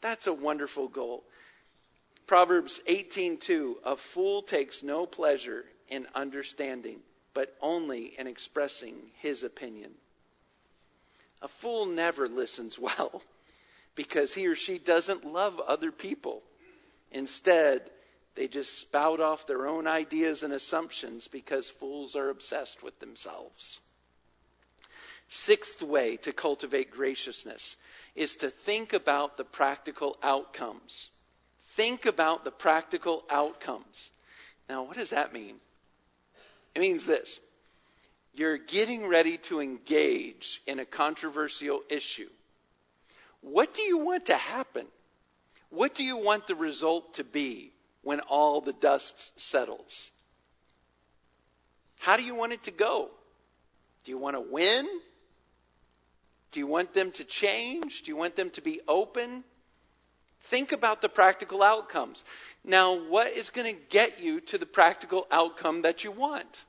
That's 0.00 0.26
a 0.26 0.32
wonderful 0.32 0.88
goal. 0.88 1.24
Proverbs 2.26 2.80
18:2 2.86 3.76
A 3.84 3.96
fool 3.96 4.42
takes 4.42 4.82
no 4.82 5.06
pleasure 5.06 5.66
in 5.88 6.06
understanding, 6.14 7.02
but 7.34 7.56
only 7.60 8.18
in 8.18 8.26
expressing 8.26 9.10
his 9.14 9.42
opinion. 9.42 9.94
A 11.42 11.48
fool 11.48 11.86
never 11.86 12.28
listens 12.28 12.78
well 12.78 13.22
because 13.94 14.34
he 14.34 14.46
or 14.46 14.54
she 14.54 14.78
doesn't 14.78 15.24
love 15.24 15.60
other 15.60 15.92
people. 15.92 16.42
Instead, 17.10 17.90
they 18.34 18.48
just 18.48 18.78
spout 18.78 19.20
off 19.20 19.46
their 19.46 19.66
own 19.66 19.86
ideas 19.86 20.42
and 20.42 20.52
assumptions 20.52 21.28
because 21.28 21.68
fools 21.68 22.16
are 22.16 22.30
obsessed 22.30 22.82
with 22.82 22.98
themselves. 23.00 23.80
Sixth 25.34 25.80
way 25.80 26.18
to 26.18 26.32
cultivate 26.34 26.90
graciousness 26.90 27.78
is 28.14 28.36
to 28.36 28.50
think 28.50 28.92
about 28.92 29.38
the 29.38 29.44
practical 29.44 30.18
outcomes. 30.22 31.08
Think 31.62 32.04
about 32.04 32.44
the 32.44 32.50
practical 32.50 33.24
outcomes. 33.30 34.10
Now, 34.68 34.82
what 34.82 34.98
does 34.98 35.08
that 35.08 35.32
mean? 35.32 35.54
It 36.74 36.80
means 36.80 37.06
this 37.06 37.40
you're 38.34 38.58
getting 38.58 39.06
ready 39.06 39.38
to 39.38 39.62
engage 39.62 40.60
in 40.66 40.80
a 40.80 40.84
controversial 40.84 41.80
issue. 41.88 42.28
What 43.40 43.72
do 43.72 43.80
you 43.80 43.96
want 43.96 44.26
to 44.26 44.36
happen? 44.36 44.84
What 45.70 45.94
do 45.94 46.04
you 46.04 46.18
want 46.18 46.46
the 46.46 46.54
result 46.54 47.14
to 47.14 47.24
be 47.24 47.72
when 48.02 48.20
all 48.20 48.60
the 48.60 48.74
dust 48.74 49.30
settles? 49.40 50.10
How 52.00 52.18
do 52.18 52.22
you 52.22 52.34
want 52.34 52.52
it 52.52 52.64
to 52.64 52.70
go? 52.70 53.08
Do 54.04 54.10
you 54.10 54.18
want 54.18 54.36
to 54.36 54.40
win? 54.42 54.86
Do 56.52 56.60
you 56.60 56.66
want 56.66 56.94
them 56.94 57.10
to 57.12 57.24
change? 57.24 58.02
Do 58.02 58.10
you 58.10 58.16
want 58.16 58.36
them 58.36 58.50
to 58.50 58.60
be 58.60 58.80
open? 58.86 59.42
Think 60.42 60.72
about 60.72 61.00
the 61.00 61.08
practical 61.08 61.62
outcomes. 61.62 62.24
Now, 62.64 62.94
what 62.94 63.28
is 63.28 63.50
going 63.50 63.74
to 63.74 63.80
get 63.88 64.20
you 64.20 64.40
to 64.42 64.58
the 64.58 64.66
practical 64.66 65.26
outcome 65.30 65.82
that 65.82 66.04
you 66.04 66.12
want? 66.12 66.64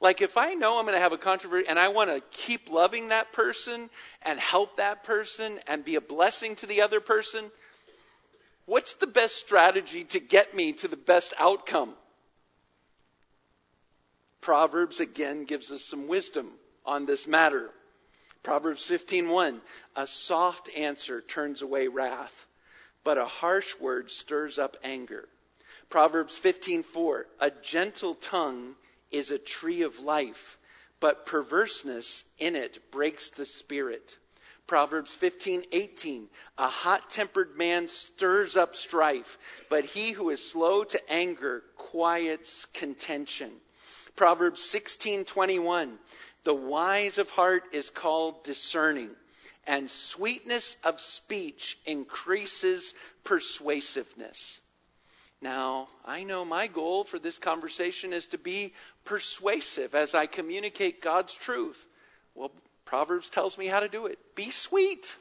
Like, 0.00 0.20
if 0.20 0.36
I 0.36 0.54
know 0.54 0.78
I'm 0.78 0.84
going 0.84 0.94
to 0.94 1.00
have 1.00 1.12
a 1.12 1.18
controversy 1.18 1.66
and 1.66 1.78
I 1.78 1.88
want 1.88 2.10
to 2.10 2.20
keep 2.30 2.70
loving 2.70 3.08
that 3.08 3.32
person 3.32 3.88
and 4.22 4.38
help 4.38 4.76
that 4.76 5.02
person 5.02 5.60
and 5.66 5.84
be 5.84 5.94
a 5.94 6.00
blessing 6.00 6.56
to 6.56 6.66
the 6.66 6.82
other 6.82 7.00
person, 7.00 7.50
what's 8.66 8.94
the 8.94 9.06
best 9.06 9.36
strategy 9.36 10.04
to 10.04 10.20
get 10.20 10.54
me 10.54 10.72
to 10.74 10.88
the 10.88 10.96
best 10.96 11.32
outcome? 11.38 11.94
Proverbs 14.42 15.00
again 15.00 15.44
gives 15.44 15.70
us 15.70 15.82
some 15.82 16.06
wisdom 16.06 16.50
on 16.84 17.06
this 17.06 17.26
matter. 17.26 17.70
Proverbs 18.44 18.82
15:1 18.82 19.62
A 19.96 20.06
soft 20.06 20.68
answer 20.76 21.22
turns 21.22 21.62
away 21.62 21.88
wrath, 21.88 22.44
but 23.02 23.16
a 23.16 23.24
harsh 23.24 23.74
word 23.80 24.10
stirs 24.10 24.58
up 24.58 24.76
anger. 24.84 25.30
Proverbs 25.88 26.38
15:4 26.38 27.24
A 27.40 27.50
gentle 27.50 28.14
tongue 28.14 28.76
is 29.10 29.30
a 29.30 29.38
tree 29.38 29.80
of 29.80 29.98
life, 29.98 30.58
but 31.00 31.24
perverseness 31.24 32.24
in 32.38 32.54
it 32.54 32.90
breaks 32.90 33.30
the 33.30 33.46
spirit. 33.46 34.18
Proverbs 34.66 35.16
15:18 35.16 36.28
A 36.58 36.68
hot-tempered 36.68 37.56
man 37.56 37.88
stirs 37.88 38.58
up 38.58 38.76
strife, 38.76 39.38
but 39.70 39.86
he 39.86 40.12
who 40.12 40.28
is 40.28 40.46
slow 40.46 40.84
to 40.84 41.10
anger 41.10 41.64
quiets 41.76 42.66
contention. 42.66 43.62
Proverbs 44.16 44.60
16:21 44.60 45.98
The 46.44 46.54
wise 46.54 47.16
of 47.16 47.30
heart 47.30 47.64
is 47.72 47.88
called 47.88 48.44
discerning, 48.44 49.10
and 49.66 49.90
sweetness 49.90 50.76
of 50.84 51.00
speech 51.00 51.78
increases 51.86 52.94
persuasiveness. 53.24 54.60
Now, 55.40 55.88
I 56.04 56.24
know 56.24 56.44
my 56.44 56.66
goal 56.66 57.04
for 57.04 57.18
this 57.18 57.38
conversation 57.38 58.12
is 58.12 58.26
to 58.28 58.38
be 58.38 58.74
persuasive 59.04 59.94
as 59.94 60.14
I 60.14 60.26
communicate 60.26 61.02
God's 61.02 61.34
truth. 61.34 61.86
Well, 62.34 62.52
Proverbs 62.84 63.30
tells 63.30 63.56
me 63.56 63.66
how 63.66 63.80
to 63.80 63.88
do 63.88 64.06
it. 64.06 64.18
Be 64.34 64.50
sweet. 64.50 65.16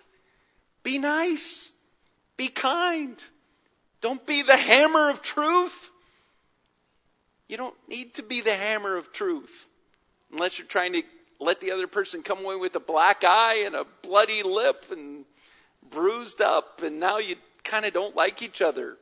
Be 0.83 0.99
nice. 0.99 1.71
Be 2.35 2.49
kind. 2.49 3.23
Don't 4.01 4.25
be 4.25 4.41
the 4.41 4.57
hammer 4.57 5.09
of 5.09 5.21
truth. 5.21 5.89
You 7.47 7.55
don't 7.55 7.75
need 7.87 8.15
to 8.15 8.23
be 8.23 8.41
the 8.41 8.55
hammer 8.55 8.97
of 8.97 9.13
truth 9.13 9.67
unless 10.33 10.57
you're 10.57 10.67
trying 10.67 10.93
to 10.93 11.03
let 11.39 11.61
the 11.61 11.71
other 11.71 11.87
person 11.87 12.23
come 12.23 12.39
away 12.39 12.55
with 12.55 12.75
a 12.75 12.79
black 12.79 13.23
eye 13.23 13.63
and 13.65 13.75
a 13.75 13.85
bloody 14.01 14.43
lip 14.43 14.85
and 14.91 15.25
bruised 15.89 16.41
up, 16.41 16.81
and 16.81 16.99
now 16.99 17.17
you 17.17 17.35
kind 17.63 17.85
of 17.85 17.93
don't 17.93 18.15
like 18.15 18.41
each 18.41 18.61
other. 18.61 18.97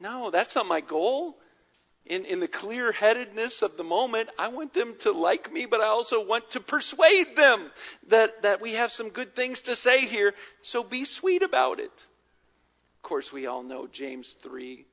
No, 0.00 0.30
that's 0.30 0.54
not 0.54 0.66
my 0.66 0.80
goal. 0.80 1.36
In, 2.04 2.24
in 2.24 2.38
the 2.38 2.48
clear 2.48 2.92
headedness 2.92 3.62
of 3.62 3.76
the 3.76 3.82
moment, 3.82 4.28
I 4.38 4.48
want 4.48 4.74
them 4.74 4.94
to 5.00 5.10
like 5.10 5.52
me, 5.52 5.66
but 5.66 5.80
I 5.80 5.86
also 5.86 6.24
want 6.24 6.50
to 6.52 6.60
persuade 6.60 7.34
them 7.36 7.72
that, 8.08 8.42
that 8.42 8.60
we 8.60 8.74
have 8.74 8.92
some 8.92 9.08
good 9.08 9.34
things 9.34 9.60
to 9.62 9.74
say 9.74 10.06
here. 10.06 10.34
So 10.62 10.84
be 10.84 11.04
sweet 11.04 11.42
about 11.42 11.80
it. 11.80 12.06
Of 12.96 13.02
course, 13.02 13.32
we 13.32 13.46
all 13.46 13.64
know 13.64 13.88
James 13.88 14.36
3. 14.40 14.86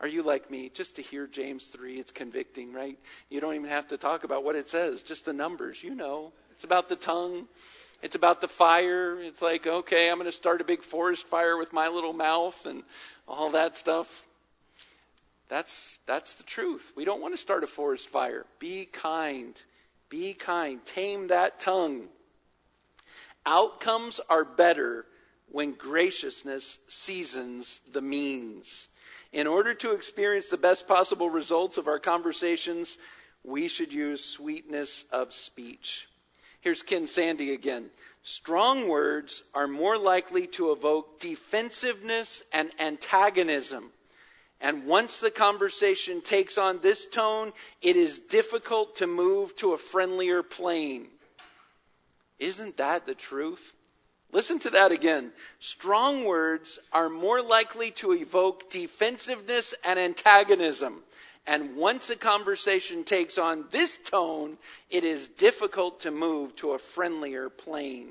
Are 0.00 0.08
you 0.08 0.22
like 0.22 0.50
me? 0.50 0.70
Just 0.72 0.96
to 0.96 1.02
hear 1.02 1.26
James 1.26 1.66
3, 1.66 1.98
it's 1.98 2.12
convicting, 2.12 2.72
right? 2.72 2.98
You 3.30 3.40
don't 3.40 3.54
even 3.54 3.68
have 3.68 3.88
to 3.88 3.96
talk 3.96 4.24
about 4.24 4.44
what 4.44 4.56
it 4.56 4.68
says, 4.68 5.02
just 5.02 5.24
the 5.24 5.32
numbers. 5.32 5.82
You 5.82 5.94
know. 5.94 6.32
It's 6.58 6.64
about 6.64 6.88
the 6.88 6.96
tongue, 6.96 7.46
it's 8.02 8.16
about 8.16 8.40
the 8.40 8.48
fire. 8.48 9.20
It's 9.20 9.40
like, 9.40 9.68
okay, 9.68 10.10
I'm 10.10 10.18
going 10.18 10.26
to 10.26 10.36
start 10.36 10.60
a 10.60 10.64
big 10.64 10.82
forest 10.82 11.24
fire 11.26 11.56
with 11.56 11.72
my 11.72 11.86
little 11.86 12.12
mouth 12.12 12.66
and 12.66 12.82
all 13.28 13.50
that 13.50 13.76
stuff. 13.76 14.24
That's, 15.48 16.00
that's 16.06 16.34
the 16.34 16.42
truth. 16.42 16.92
We 16.96 17.04
don't 17.04 17.20
want 17.20 17.32
to 17.34 17.38
start 17.38 17.62
a 17.62 17.68
forest 17.68 18.08
fire. 18.08 18.44
Be 18.58 18.86
kind. 18.86 19.60
Be 20.08 20.34
kind. 20.34 20.84
Tame 20.84 21.28
that 21.28 21.60
tongue. 21.60 22.08
Outcomes 23.46 24.20
are 24.28 24.44
better 24.44 25.06
when 25.50 25.72
graciousness 25.72 26.78
seasons 26.88 27.80
the 27.92 28.02
means. 28.02 28.88
In 29.32 29.46
order 29.46 29.74
to 29.74 29.92
experience 29.92 30.48
the 30.48 30.56
best 30.56 30.88
possible 30.88 31.28
results 31.28 31.76
of 31.76 31.86
our 31.86 31.98
conversations, 31.98 32.98
we 33.44 33.68
should 33.68 33.92
use 33.92 34.24
sweetness 34.24 35.04
of 35.12 35.32
speech. 35.32 36.08
Here's 36.60 36.82
Ken 36.82 37.06
Sande 37.06 37.42
again. 37.42 37.90
Strong 38.22 38.88
words 38.88 39.42
are 39.54 39.68
more 39.68 39.96
likely 39.96 40.46
to 40.48 40.72
evoke 40.72 41.20
defensiveness 41.20 42.42
and 42.52 42.70
antagonism. 42.78 43.90
And 44.60 44.86
once 44.86 45.20
the 45.20 45.30
conversation 45.30 46.20
takes 46.20 46.58
on 46.58 46.80
this 46.80 47.06
tone, 47.06 47.52
it 47.80 47.96
is 47.96 48.18
difficult 48.18 48.96
to 48.96 49.06
move 49.06 49.54
to 49.56 49.72
a 49.72 49.78
friendlier 49.78 50.42
plane. 50.42 51.08
Isn't 52.38 52.76
that 52.78 53.06
the 53.06 53.14
truth? 53.14 53.72
Listen 54.30 54.58
to 54.60 54.70
that 54.70 54.92
again. 54.92 55.32
Strong 55.58 56.24
words 56.24 56.78
are 56.92 57.08
more 57.08 57.40
likely 57.40 57.90
to 57.92 58.12
evoke 58.12 58.70
defensiveness 58.70 59.74
and 59.84 59.98
antagonism. 59.98 61.02
And 61.46 61.76
once 61.76 62.10
a 62.10 62.16
conversation 62.16 63.04
takes 63.04 63.38
on 63.38 63.64
this 63.70 63.96
tone, 63.96 64.58
it 64.90 65.02
is 65.02 65.28
difficult 65.28 66.00
to 66.00 66.10
move 66.10 66.54
to 66.56 66.72
a 66.72 66.78
friendlier 66.78 67.48
plane. 67.48 68.10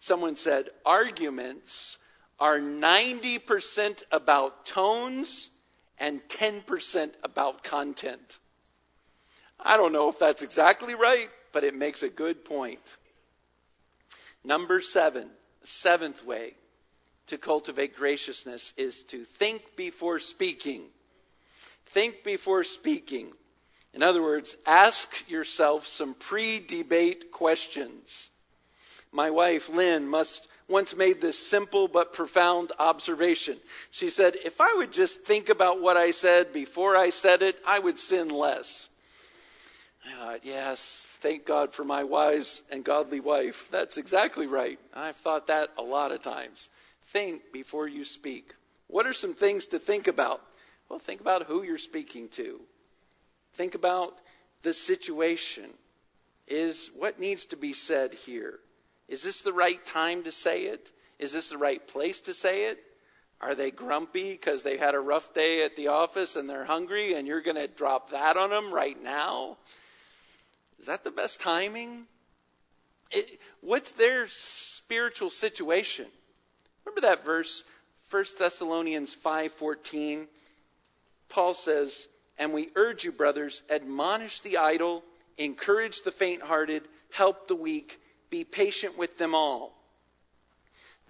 Someone 0.00 0.36
said, 0.36 0.70
arguments 0.86 1.98
are 2.40 2.58
90% 2.58 4.04
about 4.10 4.64
tones 4.64 5.50
and 5.98 6.22
10% 6.28 7.10
about 7.22 7.62
content. 7.62 8.38
I 9.60 9.76
don't 9.76 9.92
know 9.92 10.08
if 10.08 10.18
that's 10.18 10.42
exactly 10.42 10.94
right, 10.94 11.28
but 11.52 11.62
it 11.62 11.74
makes 11.74 12.02
a 12.02 12.08
good 12.08 12.44
point. 12.44 12.96
Number 14.44 14.80
seven, 14.80 15.30
seventh 15.62 16.24
way 16.24 16.54
to 17.28 17.38
cultivate 17.38 17.96
graciousness 17.96 18.72
is 18.76 19.02
to 19.04 19.24
think 19.24 19.76
before 19.76 20.18
speaking. 20.18 20.84
Think 21.86 22.24
before 22.24 22.64
speaking. 22.64 23.32
In 23.94 24.02
other 24.02 24.22
words, 24.22 24.56
ask 24.66 25.28
yourself 25.28 25.86
some 25.86 26.14
pre 26.14 26.58
debate 26.58 27.30
questions. 27.30 28.30
My 29.12 29.30
wife, 29.30 29.68
Lynn, 29.68 30.08
must 30.08 30.48
once 30.68 30.96
made 30.96 31.20
this 31.20 31.38
simple 31.38 31.86
but 31.86 32.14
profound 32.14 32.72
observation. 32.78 33.58
She 33.90 34.08
said, 34.08 34.36
If 34.44 34.60
I 34.60 34.74
would 34.76 34.92
just 34.92 35.22
think 35.22 35.50
about 35.50 35.82
what 35.82 35.96
I 35.96 36.10
said 36.10 36.52
before 36.52 36.96
I 36.96 37.10
said 37.10 37.42
it, 37.42 37.58
I 37.66 37.78
would 37.78 37.98
sin 37.98 38.30
less. 38.30 38.88
I 40.04 40.14
thought, 40.16 40.40
yes, 40.44 41.06
thank 41.20 41.46
God 41.46 41.72
for 41.72 41.84
my 41.84 42.02
wise 42.02 42.62
and 42.70 42.84
godly 42.84 43.20
wife. 43.20 43.68
That's 43.70 43.96
exactly 43.96 44.46
right. 44.46 44.78
I've 44.94 45.16
thought 45.16 45.46
that 45.46 45.70
a 45.78 45.82
lot 45.82 46.12
of 46.12 46.22
times. 46.22 46.68
Think 47.04 47.52
before 47.52 47.86
you 47.86 48.04
speak. 48.04 48.54
What 48.88 49.06
are 49.06 49.12
some 49.12 49.34
things 49.34 49.66
to 49.66 49.78
think 49.78 50.08
about? 50.08 50.40
Well, 50.88 50.98
think 50.98 51.20
about 51.20 51.44
who 51.44 51.62
you're 51.62 51.78
speaking 51.78 52.28
to. 52.30 52.60
Think 53.54 53.74
about 53.74 54.18
the 54.62 54.74
situation? 54.74 55.70
Is 56.48 56.90
what 56.96 57.20
needs 57.20 57.46
to 57.46 57.56
be 57.56 57.72
said 57.72 58.14
here? 58.14 58.58
Is 59.08 59.22
this 59.22 59.42
the 59.42 59.52
right 59.52 59.84
time 59.86 60.24
to 60.24 60.32
say 60.32 60.64
it? 60.64 60.90
Is 61.18 61.32
this 61.32 61.50
the 61.50 61.58
right 61.58 61.86
place 61.86 62.20
to 62.20 62.34
say 62.34 62.66
it? 62.66 62.78
Are 63.40 63.54
they 63.54 63.70
grumpy 63.70 64.32
because 64.32 64.62
they 64.62 64.76
had 64.76 64.94
a 64.94 65.00
rough 65.00 65.34
day 65.34 65.64
at 65.64 65.76
the 65.76 65.88
office 65.88 66.36
and 66.36 66.48
they're 66.48 66.64
hungry 66.64 67.14
and 67.14 67.26
you're 67.26 67.40
going 67.40 67.56
to 67.56 67.68
drop 67.68 68.10
that 68.10 68.36
on 68.36 68.50
them 68.50 68.72
right 68.72 69.00
now? 69.02 69.56
Is 70.82 70.88
that 70.88 71.04
the 71.04 71.12
best 71.12 71.38
timing? 71.38 72.06
It, 73.12 73.38
what's 73.60 73.92
their 73.92 74.26
spiritual 74.26 75.30
situation? 75.30 76.06
Remember 76.84 77.00
that 77.02 77.24
verse, 77.24 77.62
1 78.10 78.36
Thessalonians 78.36 79.14
5:14? 79.14 80.28
Paul 81.28 81.54
says, 81.54 82.08
"And 82.36 82.52
we 82.52 82.72
urge 82.74 83.04
you, 83.04 83.12
brothers, 83.12 83.62
admonish 83.70 84.40
the 84.40 84.58
idle, 84.58 85.04
encourage 85.38 86.02
the 86.02 86.10
faint-hearted, 86.10 86.88
help 87.12 87.46
the 87.46 87.54
weak, 87.54 88.00
be 88.28 88.42
patient 88.42 88.98
with 88.98 89.18
them 89.18 89.36
all." 89.36 89.78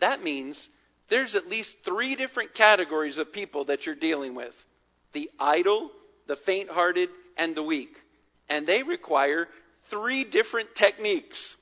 That 0.01 0.23
means 0.23 0.69
there's 1.09 1.35
at 1.35 1.49
least 1.49 1.83
three 1.83 2.15
different 2.15 2.53
categories 2.53 3.17
of 3.17 3.33
people 3.33 3.65
that 3.65 3.87
you're 3.87 3.95
dealing 3.95 4.35
with 4.35 4.67
the 5.13 5.31
idle, 5.39 5.93
the 6.27 6.37
faint 6.37 6.71
hearted, 6.71 7.09
and 7.37 7.55
the 7.55 7.63
weak. 7.63 8.03
And 8.49 8.67
they 8.67 8.83
require 8.83 9.49
three 9.93 10.25
different 10.25 10.75
techniques. 10.75 11.57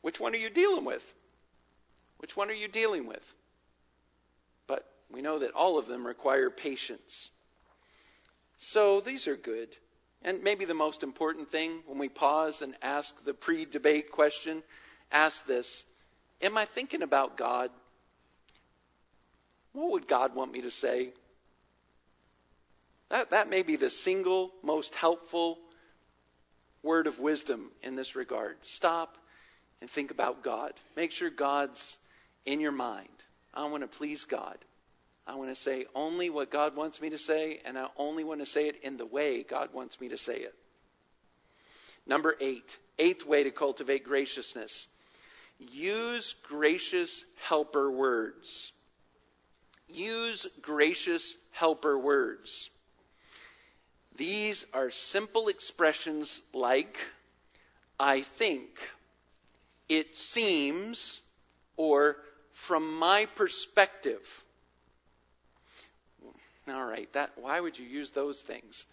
Which 0.00 0.18
one 0.18 0.32
are 0.32 0.38
you 0.38 0.48
dealing 0.48 0.86
with? 0.86 1.12
Which 2.16 2.38
one 2.38 2.48
are 2.48 2.54
you 2.54 2.68
dealing 2.68 3.06
with? 3.06 3.34
But 4.66 4.86
we 5.12 5.20
know 5.20 5.38
that 5.38 5.50
all 5.50 5.76
of 5.76 5.86
them 5.86 6.06
require 6.06 6.48
patience. 6.48 7.28
So 8.56 9.02
these 9.02 9.28
are 9.28 9.36
good. 9.36 9.68
And 10.22 10.42
maybe 10.42 10.64
the 10.64 10.72
most 10.72 11.02
important 11.02 11.50
thing 11.50 11.82
when 11.86 11.98
we 11.98 12.08
pause 12.08 12.62
and 12.62 12.76
ask 12.80 13.22
the 13.26 13.34
pre 13.34 13.66
debate 13.66 14.10
question, 14.10 14.62
ask 15.12 15.44
this 15.44 15.84
Am 16.40 16.56
I 16.56 16.64
thinking 16.64 17.02
about 17.02 17.36
God? 17.36 17.70
What 19.74 19.92
would 19.92 20.08
God 20.08 20.34
want 20.34 20.50
me 20.50 20.62
to 20.62 20.70
say? 20.70 21.10
That, 23.10 23.28
that 23.30 23.50
may 23.50 23.62
be 23.62 23.76
the 23.76 23.90
single 23.90 24.50
most 24.62 24.94
helpful 24.94 25.58
word 26.84 27.06
of 27.06 27.18
wisdom 27.18 27.70
in 27.82 27.96
this 27.96 28.14
regard. 28.14 28.56
Stop 28.62 29.16
and 29.80 29.90
think 29.90 30.10
about 30.10 30.42
God. 30.42 30.72
Make 30.96 31.10
sure 31.10 31.30
God's 31.30 31.96
in 32.46 32.60
your 32.60 32.72
mind. 32.72 33.08
I 33.52 33.66
want 33.66 33.82
to 33.82 33.98
please 33.98 34.24
God. 34.24 34.58
I 35.26 35.34
want 35.36 35.48
to 35.48 35.60
say 35.60 35.86
only 35.94 36.30
what 36.30 36.50
God 36.50 36.76
wants 36.76 37.00
me 37.00 37.10
to 37.10 37.18
say, 37.18 37.60
and 37.64 37.78
I 37.78 37.86
only 37.96 38.24
want 38.24 38.40
to 38.40 38.46
say 38.46 38.68
it 38.68 38.82
in 38.82 38.98
the 38.98 39.06
way 39.06 39.42
God 39.42 39.70
wants 39.72 40.00
me 40.00 40.08
to 40.10 40.18
say 40.18 40.36
it. 40.36 40.54
Number 42.06 42.36
eight, 42.40 42.78
eighth 42.98 43.26
way 43.26 43.42
to 43.42 43.50
cultivate 43.50 44.04
graciousness 44.04 44.88
use 45.58 46.34
gracious 46.42 47.24
helper 47.40 47.88
words 47.88 48.72
use 49.88 50.46
gracious 50.60 51.36
helper 51.52 51.98
words. 51.98 52.70
These 54.16 54.66
are 54.72 54.90
simple 54.90 55.48
expressions 55.48 56.40
like, 56.52 56.98
I 57.98 58.20
think, 58.20 58.90
it 59.88 60.16
seems, 60.16 61.20
or 61.76 62.16
from 62.52 62.96
my 62.98 63.26
perspective. 63.26 64.44
All 66.68 66.84
right, 66.84 67.12
that, 67.12 67.32
why 67.36 67.60
would 67.60 67.78
you 67.78 67.86
use 67.86 68.12
those 68.12 68.40
things? 68.40 68.86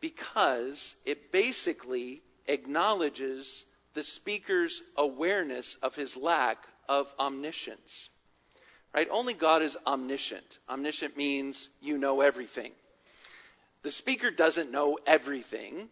Because 0.00 0.94
it 1.04 1.32
basically 1.32 2.22
acknowledges 2.46 3.64
the 3.94 4.02
speaker's 4.02 4.82
awareness 4.96 5.76
of 5.82 5.96
his 5.96 6.16
lack 6.16 6.68
of 6.88 7.12
omniscience. 7.18 8.10
Right? 8.94 9.08
Only 9.10 9.34
God 9.34 9.62
is 9.62 9.76
omniscient. 9.86 10.58
Omniscient 10.68 11.16
means 11.16 11.68
you 11.80 11.98
know 11.98 12.20
everything. 12.20 12.72
The 13.82 13.90
speaker 13.90 14.30
doesn't 14.30 14.70
know 14.70 14.98
everything, 15.06 15.88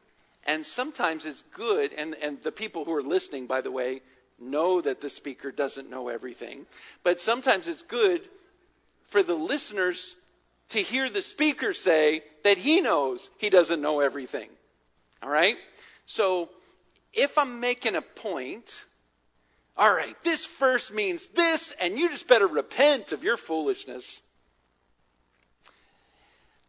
and 0.47 0.65
sometimes 0.65 1.25
it's 1.25 1.43
good, 1.53 1.93
and, 1.93 2.15
and 2.21 2.43
the 2.43 2.53
people 2.53 2.85
who 2.85 2.93
are 2.93 3.03
listening, 3.03 3.47
by 3.47 3.61
the 3.61 3.71
way, 3.71 4.03
know 4.39 4.81
that 4.81 5.01
the 5.01 5.11
speaker 5.11 5.51
doesn't 5.51 5.89
know 5.89 6.09
everything, 6.09 6.67
but 7.03 7.21
sometimes 7.21 7.69
it's 7.69 7.83
good 7.83 8.23
for 9.05 9.23
the 9.23 9.35
listeners 9.35 10.17
to 10.71 10.79
hear 10.81 11.09
the 11.09 11.23
speaker 11.23 11.73
say 11.73 12.23
that 12.45 12.59
he 12.59 12.81
knows 12.81 13.31
he 13.39 13.51
doesn't 13.51 13.81
know 13.81 14.01
everything. 14.01 14.49
All 15.23 15.31
right? 15.31 15.57
So 16.07 16.51
if 17.13 17.39
I'm 17.39 17.61
making 17.61 17.95
a 17.95 18.03
point, 18.03 18.85
all 19.77 19.93
right, 19.93 20.17
this 20.23 20.47
verse 20.47 20.91
means 20.91 21.29
this, 21.29 21.73
and 21.81 21.99
you 21.99 22.09
just 22.09 22.29
better 22.29 22.47
repent 22.47 23.13
of 23.13 23.25
your 23.25 23.37
foolishness. 23.37 24.21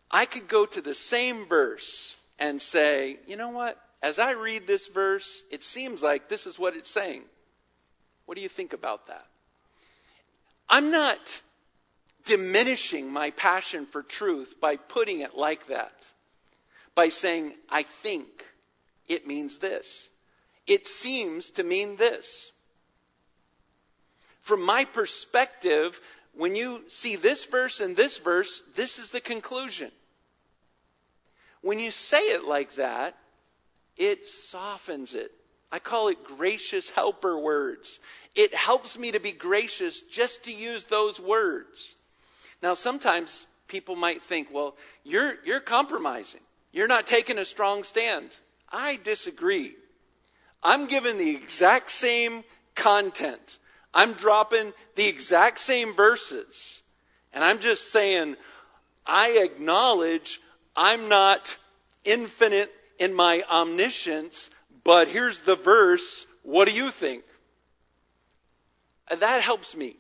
I 0.10 0.26
could 0.26 0.48
go 0.48 0.66
to 0.66 0.82
the 0.82 0.96
same 0.96 1.46
verse 1.46 2.16
and 2.40 2.62
say, 2.62 3.18
you 3.28 3.36
know 3.36 3.50
what? 3.50 3.82
As 4.02 4.20
I 4.20 4.32
read 4.32 4.68
this 4.68 4.88
verse, 4.88 5.44
it 5.52 5.64
seems 5.64 6.02
like 6.02 6.30
this 6.30 6.46
is 6.46 6.60
what 6.60 6.76
it's 6.76 6.90
saying. 6.90 7.24
What 8.26 8.36
do 8.36 8.42
you 8.42 8.50
think 8.50 8.74
about 8.74 9.08
that? 9.08 9.26
I'm 10.70 10.92
not 10.92 11.42
diminishing 12.26 13.10
my 13.10 13.32
passion 13.32 13.86
for 13.86 14.04
truth 14.04 14.60
by 14.60 14.76
putting 14.76 15.22
it 15.22 15.36
like 15.36 15.68
that, 15.68 16.08
by 16.94 17.10
saying, 17.10 17.54
I 17.70 17.84
think 17.84 18.46
it 19.08 19.26
means 19.26 19.60
this. 19.60 20.10
It 20.68 20.88
seems 20.88 21.50
to 21.52 21.64
mean 21.64 21.96
this. 21.96 22.52
From 24.42 24.62
my 24.62 24.86
perspective, 24.86 26.00
when 26.38 26.56
you 26.56 26.84
see 26.88 27.16
this 27.16 27.46
verse 27.46 27.80
and 27.80 27.96
this 27.96 28.20
verse, 28.20 28.62
this 28.76 29.00
is 29.00 29.12
the 29.12 29.22
conclusion. 29.22 29.92
When 31.62 31.80
you 31.80 31.92
say 31.92 32.20
it 32.20 32.46
like 32.46 32.76
that, 32.76 33.18
it 33.98 34.30
softens 34.30 35.14
it. 35.16 35.32
I 35.72 35.80
call 35.80 36.08
it 36.08 36.24
gracious 36.24 36.90
helper 36.90 37.38
words. 37.38 38.00
It 38.36 38.54
helps 38.54 38.98
me 38.98 39.12
to 39.12 39.20
be 39.20 39.32
gracious 39.32 40.02
just 40.02 40.44
to 40.44 40.54
use 40.54 40.86
those 40.86 41.20
words. 41.20 41.96
Now, 42.62 42.74
sometimes 42.74 43.46
people 43.68 43.96
might 43.96 44.22
think, 44.22 44.48
well, 44.54 44.76
you're, 45.04 45.36
you're 45.44 45.60
compromising. 45.60 46.42
You're 46.72 46.88
not 46.88 47.08
taking 47.08 47.38
a 47.38 47.46
strong 47.46 47.84
stand. 47.84 48.38
I 48.72 49.00
disagree. 49.04 49.76
I'm 50.64 50.88
given 50.88 51.18
the 51.18 51.36
exact 51.36 51.92
same 51.92 52.44
content. 52.76 53.58
I'm 53.98 54.14
dropping 54.14 54.74
the 54.94 55.08
exact 55.08 55.58
same 55.60 55.96
verses. 55.96 56.84
And 57.34 57.44
I'm 57.44 57.58
just 57.58 57.92
saying, 57.92 58.36
I 59.08 59.40
acknowledge 59.44 60.40
I'm 60.76 61.10
not 61.10 61.58
infinite 62.04 62.72
in 63.00 63.12
my 63.12 63.44
omniscience, 63.50 64.52
but 64.84 65.08
here's 65.08 65.40
the 65.40 65.56
verse. 65.56 66.28
What 66.44 66.68
do 66.68 66.76
you 66.76 66.92
think? 66.92 67.24
That 69.10 69.42
helps 69.42 69.76
me. 69.76 69.96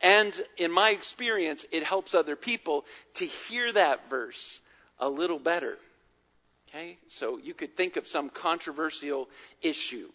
And 0.00 0.32
in 0.56 0.72
my 0.72 0.88
experience, 0.88 1.66
it 1.70 1.82
helps 1.82 2.14
other 2.14 2.36
people 2.36 2.86
to 3.14 3.26
hear 3.26 3.70
that 3.70 4.08
verse 4.08 4.62
a 4.98 5.10
little 5.10 5.38
better. 5.38 5.76
Okay? 6.70 6.96
So 7.08 7.36
you 7.36 7.52
could 7.52 7.76
think 7.76 7.98
of 7.98 8.08
some 8.08 8.30
controversial 8.30 9.28
issue 9.60 10.08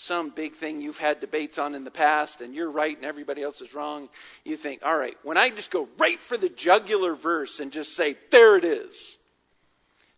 some 0.00 0.30
big 0.30 0.54
thing 0.54 0.80
you've 0.80 0.98
had 0.98 1.18
debates 1.18 1.58
on 1.58 1.74
in 1.74 1.82
the 1.82 1.90
past 1.90 2.40
and 2.40 2.54
you're 2.54 2.70
right 2.70 2.96
and 2.96 3.04
everybody 3.04 3.42
else 3.42 3.60
is 3.60 3.74
wrong, 3.74 4.08
you 4.44 4.56
think, 4.56 4.80
all 4.84 4.96
right, 4.96 5.16
when 5.24 5.36
I 5.36 5.50
just 5.50 5.72
go 5.72 5.88
right 5.98 6.20
for 6.20 6.36
the 6.36 6.48
jugular 6.48 7.16
verse 7.16 7.58
and 7.58 7.72
just 7.72 7.96
say, 7.96 8.16
there 8.30 8.56
it 8.56 8.64
is. 8.64 9.16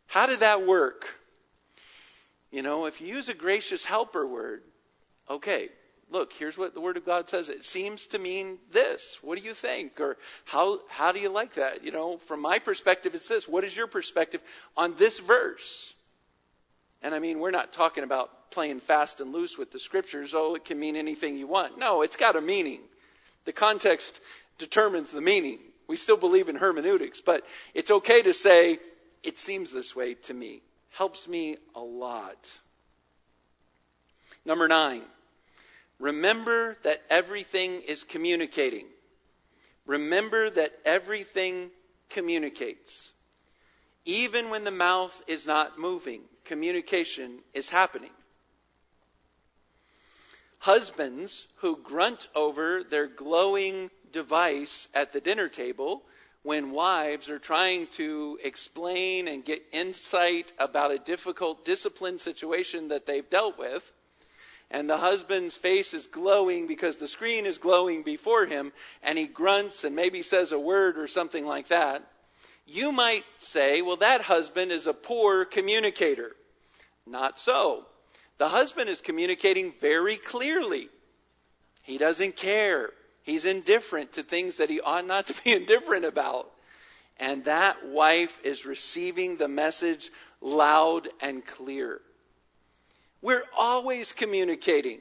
How 0.07 0.27
did 0.27 0.41
that 0.41 0.67
work? 0.67 1.17
You 2.51 2.61
know, 2.61 2.85
if 2.85 3.01
you 3.01 3.07
use 3.07 3.31
a 3.31 3.35
gracious 3.35 3.87
helper 3.87 4.27
word, 4.27 4.61
okay, 5.31 5.71
look, 6.11 6.35
here's 6.35 6.59
what 6.59 6.75
the 6.75 6.81
Word 6.83 6.99
of 6.99 7.07
God 7.07 7.31
says. 7.31 7.49
It 7.49 7.65
seems 7.65 8.07
to 8.09 8.19
mean 8.19 8.59
this. 8.71 9.19
What 9.23 9.39
do 9.39 9.45
you 9.45 9.55
think? 9.55 9.99
Or 9.99 10.19
how, 10.45 10.81
how 10.91 11.11
do 11.11 11.21
you 11.21 11.31
like 11.31 11.55
that? 11.55 11.83
You 11.83 11.91
know, 11.91 12.19
from 12.19 12.43
my 12.43 12.59
perspective, 12.59 13.15
it's 13.15 13.29
this. 13.29 13.49
What 13.49 13.65
is 13.65 13.75
your 13.75 13.87
perspective 13.87 14.43
on 14.77 14.95
this 14.97 15.21
verse? 15.21 15.95
And 17.03 17.15
I 17.15 17.19
mean, 17.19 17.39
we're 17.39 17.51
not 17.51 17.73
talking 17.73 18.05
about 18.05 18.51
playing 18.51 18.81
fast 18.81 19.21
and 19.21 19.33
loose 19.33 19.57
with 19.57 19.73
the 19.73 19.79
scriptures. 19.79 20.33
Oh, 20.35 20.55
it 20.55 20.65
can 20.65 20.79
mean 20.79 20.97
anything 20.97 21.37
you 21.37 21.47
want. 21.47 21.79
No, 21.79 22.03
it's 22.03 22.17
got 22.17 22.37
a 22.37 22.41
meaning. 22.41 22.81
The 23.45 23.53
context 23.53 24.21
determines 24.59 25.11
the 25.11 25.21
meaning. 25.21 25.59
We 25.87 25.97
still 25.97 26.17
believe 26.17 26.49
in 26.49 26.57
hermeneutics, 26.57 27.21
but 27.21 27.45
it's 27.75 27.91
okay 27.91 28.23
to 28.23 28.35
say, 28.35 28.79
it 29.23 29.39
seems 29.39 29.73
this 29.73 29.97
way 29.97 30.15
to 30.15 30.35
me. 30.35 30.63
Helps 30.91 31.27
me 31.27 31.57
a 31.75 31.81
lot. 31.81 32.51
Number 34.45 34.69
nine, 34.69 35.03
remember 35.99 36.77
that 36.83 37.03
everything 37.11 37.83
is 37.83 38.05
communicating. 38.05 38.87
Remember 39.87 40.51
that 40.51 40.73
everything 40.85 41.71
communicates. 42.09 43.13
Even 44.05 44.51
when 44.51 44.65
the 44.65 44.71
mouth 44.71 45.23
is 45.27 45.47
not 45.47 45.79
moving, 45.79 46.23
communication 46.51 47.39
is 47.55 47.69
happening. 47.69 48.11
Husbands 50.59 51.47
who 51.59 51.77
grunt 51.77 52.27
over 52.35 52.83
their 52.83 53.07
glowing 53.07 53.89
device 54.11 54.89
at 54.93 55.13
the 55.13 55.21
dinner 55.21 55.49
table 55.49 56.03
when 56.43 56.73
wives 56.73 57.31
are 57.31 57.39
trying 57.39 57.87
to 57.87 58.37
explain 58.43 59.29
and 59.29 59.45
get 59.45 59.63
insight 59.71 60.53
about 60.59 60.91
a 60.91 60.99
difficult 60.99 61.65
discipline 61.65 62.19
situation 62.19 62.89
that 62.89 63.07
they've 63.07 63.31
dealt 63.31 63.57
with, 63.57 63.93
and 64.73 64.91
the 64.91 64.99
husband's 64.99 65.57
face 65.57 65.95
is 65.95 66.09
glowing 66.09 66.67
because 66.67 66.97
the 66.97 67.07
screen 67.07 67.47
is 67.47 67.59
glowing 67.59 68.03
before 68.03 68.47
him, 68.47 68.73
and 69.05 69.17
he 69.17 69.27
grunts 69.27 69.85
and 69.85 69.95
maybe 69.95 70.21
says 70.21 70.51
a 70.51 70.59
word 70.59 70.99
or 70.99 71.07
something 71.07 71.47
like 71.47 71.69
that, 71.69 72.05
you 72.67 72.91
might 72.91 73.25
say, 73.39 73.83
well, 73.83 73.99
that 73.99 74.23
husband 74.23 74.73
is 74.73 74.89
a 74.89 74.93
poor 74.93 75.45
communicator. 75.45 76.33
Not 77.11 77.39
so. 77.39 77.87
The 78.39 78.49
husband 78.49 78.89
is 78.89 79.01
communicating 79.01 79.75
very 79.81 80.17
clearly. 80.17 80.89
He 81.83 81.99
doesn't 81.99 82.37
care. 82.37 82.91
He's 83.23 83.45
indifferent 83.45 84.13
to 84.13 84.23
things 84.23 84.57
that 84.57 84.71
he 84.71 84.81
ought 84.81 85.07
not 85.07 85.27
to 85.27 85.35
be 85.43 85.53
indifferent 85.55 86.05
about. 86.05 86.51
And 87.19 87.45
that 87.45 87.87
wife 87.87 88.39
is 88.43 88.65
receiving 88.65 89.37
the 89.37 89.49
message 89.49 90.11
loud 90.41 91.09
and 91.21 91.45
clear. 91.45 92.01
We're 93.21 93.45
always 93.55 94.13
communicating. 94.13 95.01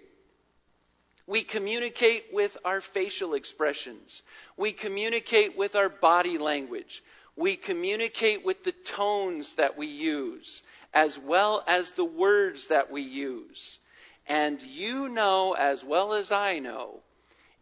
We 1.27 1.43
communicate 1.43 2.25
with 2.33 2.57
our 2.65 2.81
facial 2.81 3.35
expressions. 3.35 4.23
We 4.57 4.73
communicate 4.73 5.55
with 5.55 5.75
our 5.75 5.87
body 5.87 6.37
language. 6.37 7.03
We 7.35 7.55
communicate 7.55 8.43
with 8.43 8.65
the 8.65 8.73
tones 8.73 9.55
that 9.55 9.77
we 9.77 9.87
use, 9.87 10.63
as 10.93 11.19
well 11.19 11.63
as 11.67 11.91
the 11.91 12.05
words 12.05 12.67
that 12.67 12.91
we 12.91 13.01
use. 13.01 13.79
And 14.27 14.61
you 14.61 15.09
know 15.09 15.55
as 15.57 15.83
well 15.83 16.13
as 16.13 16.31
I 16.31 16.59
know 16.59 17.01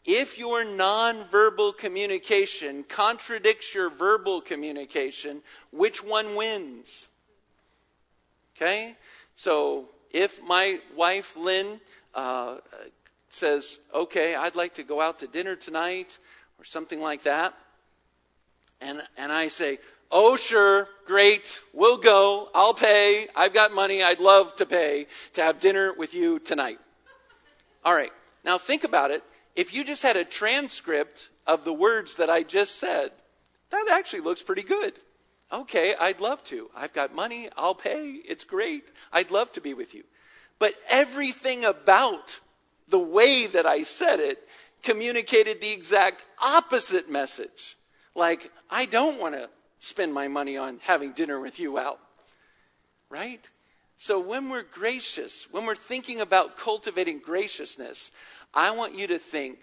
if 0.07 0.39
your 0.39 0.63
nonverbal 0.63 1.78
communication 1.78 2.86
contradicts 2.88 3.75
your 3.75 3.89
verbal 3.89 4.39
communication, 4.39 5.41
which 5.71 6.01
one 6.01 6.36
wins? 6.36 7.09
Okay? 8.55 8.95
So 9.36 9.89
if 10.11 10.41
my 10.41 10.80
wife, 10.95 11.36
Lynn, 11.36 11.82
uh, 12.15 12.55
says, 13.30 13.80
okay, 13.93 14.34
I'd 14.34 14.55
like 14.55 14.75
to 14.75 14.84
go 14.84 15.01
out 15.01 15.19
to 15.19 15.28
dinner 15.28 15.57
tonight 15.57 16.17
or 16.57 16.63
something 16.63 17.01
like 17.01 17.23
that, 17.23 17.53
and, 18.80 19.01
and 19.17 19.30
I 19.30 19.49
say, 19.49 19.78
oh, 20.12 20.36
sure, 20.36 20.88
great, 21.05 21.60
we'll 21.74 21.97
go, 21.97 22.49
I'll 22.53 22.74
pay, 22.74 23.28
I've 23.36 23.53
got 23.53 23.74
money, 23.74 24.03
I'd 24.03 24.20
love 24.20 24.55
to 24.58 24.66
pay 24.66 25.08
to 25.34 25.43
have 25.43 25.60
dinner 25.60 25.93
with 25.93 26.14
you 26.14 26.39
tonight. 26.39 26.80
All 27.84 27.93
right, 27.93 28.12
now 28.43 28.58
think 28.58 28.84
about 28.84 29.12
it 29.12 29.24
if 29.58 29.74
you 29.74 29.84
just 29.84 30.03
had 30.03 30.16
a 30.16 30.24
transcript 30.24 31.30
of 31.47 31.66
the 31.66 31.74
words 31.74 32.16
that 32.16 32.30
I 32.30 32.43
just 32.43 32.76
said, 32.76 33.10
that 33.72 33.88
actually 33.91 34.22
looks 34.22 34.43
pretty 34.43 34.62
good. 34.62 34.93
Okay, 35.51 35.95
I'd 35.99 36.22
love 36.22 36.43
to. 36.45 36.70
I've 36.76 36.93
got 36.93 37.16
money. 37.16 37.49
I'll 37.58 37.74
pay. 37.74 38.20
It's 38.28 38.43
great. 38.43 38.91
I'd 39.12 39.32
love 39.32 39.51
to 39.53 39.62
be 39.62 39.74
with 39.74 39.95
you. 39.95 40.03
But 40.60 40.76
everything 40.88 41.66
about 41.66 42.39
the 42.88 42.99
way 42.99 43.47
that 43.47 43.66
I 43.66 43.82
said 43.82 44.20
it 44.20 44.47
communicated 44.84 45.60
the 45.60 45.72
exact 45.72 46.24
opposite 46.39 47.10
message. 47.10 47.78
Like, 48.14 48.51
I 48.70 48.86
don't 48.86 49.20
want 49.20 49.34
to 49.34 49.49
spend 49.80 50.13
my 50.13 50.28
money 50.28 50.57
on 50.57 50.80
having 50.84 51.11
dinner 51.11 51.39
with 51.39 51.59
you 51.59 51.78
out. 51.78 51.99
Right? 53.09 53.49
So 53.97 54.19
when 54.19 54.49
we're 54.49 54.63
gracious, 54.63 55.47
when 55.51 55.65
we're 55.65 55.75
thinking 55.75 56.21
about 56.21 56.57
cultivating 56.57 57.19
graciousness, 57.19 58.11
I 58.53 58.71
want 58.71 58.97
you 58.97 59.07
to 59.07 59.17
think 59.17 59.59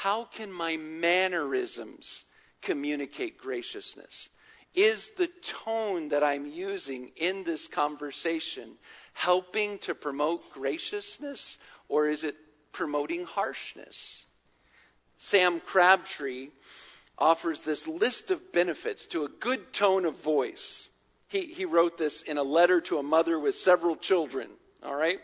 how 0.00 0.24
can 0.24 0.50
my 0.50 0.76
mannerisms 0.76 2.24
communicate 2.62 3.38
graciousness? 3.38 4.28
Is 4.74 5.10
the 5.16 5.28
tone 5.42 6.08
that 6.10 6.22
I'm 6.22 6.46
using 6.46 7.10
in 7.16 7.44
this 7.44 7.66
conversation 7.66 8.72
helping 9.12 9.78
to 9.80 9.94
promote 9.94 10.52
graciousness 10.52 11.58
or 11.88 12.06
is 12.06 12.24
it 12.24 12.36
promoting 12.72 13.24
harshness? 13.24 14.24
Sam 15.16 15.60
Crabtree 15.60 16.48
offers 17.18 17.64
this 17.64 17.86
list 17.86 18.30
of 18.30 18.52
benefits 18.52 19.06
to 19.08 19.24
a 19.24 19.28
good 19.28 19.72
tone 19.72 20.04
of 20.04 20.20
voice. 20.22 20.88
He, 21.28 21.42
he 21.46 21.64
wrote 21.64 21.98
this 21.98 22.22
in 22.22 22.38
a 22.38 22.42
letter 22.42 22.80
to 22.82 22.98
a 22.98 23.02
mother 23.02 23.38
with 23.38 23.56
several 23.56 23.96
children, 23.96 24.48
all 24.82 24.94
right? 24.94 25.18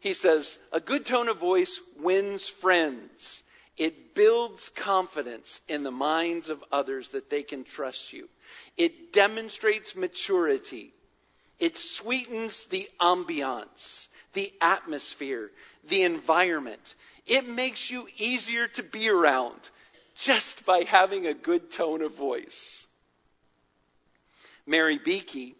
He 0.00 0.14
says, 0.14 0.58
a 0.72 0.80
good 0.80 1.04
tone 1.04 1.28
of 1.28 1.38
voice 1.38 1.80
wins 2.00 2.48
friends. 2.48 3.42
It 3.76 4.14
builds 4.14 4.70
confidence 4.70 5.60
in 5.68 5.82
the 5.82 5.90
minds 5.90 6.48
of 6.48 6.64
others 6.72 7.10
that 7.10 7.28
they 7.28 7.42
can 7.42 7.64
trust 7.64 8.12
you. 8.12 8.28
It 8.76 9.12
demonstrates 9.12 9.96
maturity. 9.96 10.94
It 11.58 11.76
sweetens 11.76 12.66
the 12.66 12.88
ambiance, 13.00 14.08
the 14.32 14.52
atmosphere, 14.60 15.50
the 15.88 16.04
environment. 16.04 16.94
It 17.26 17.48
makes 17.48 17.90
you 17.90 18.08
easier 18.16 18.68
to 18.68 18.82
be 18.82 19.08
around 19.08 19.70
just 20.18 20.64
by 20.64 20.82
having 20.82 21.26
a 21.26 21.34
good 21.34 21.70
tone 21.70 22.02
of 22.02 22.14
voice. 22.14 22.86
Mary 24.66 24.98
Beeke 24.98 25.56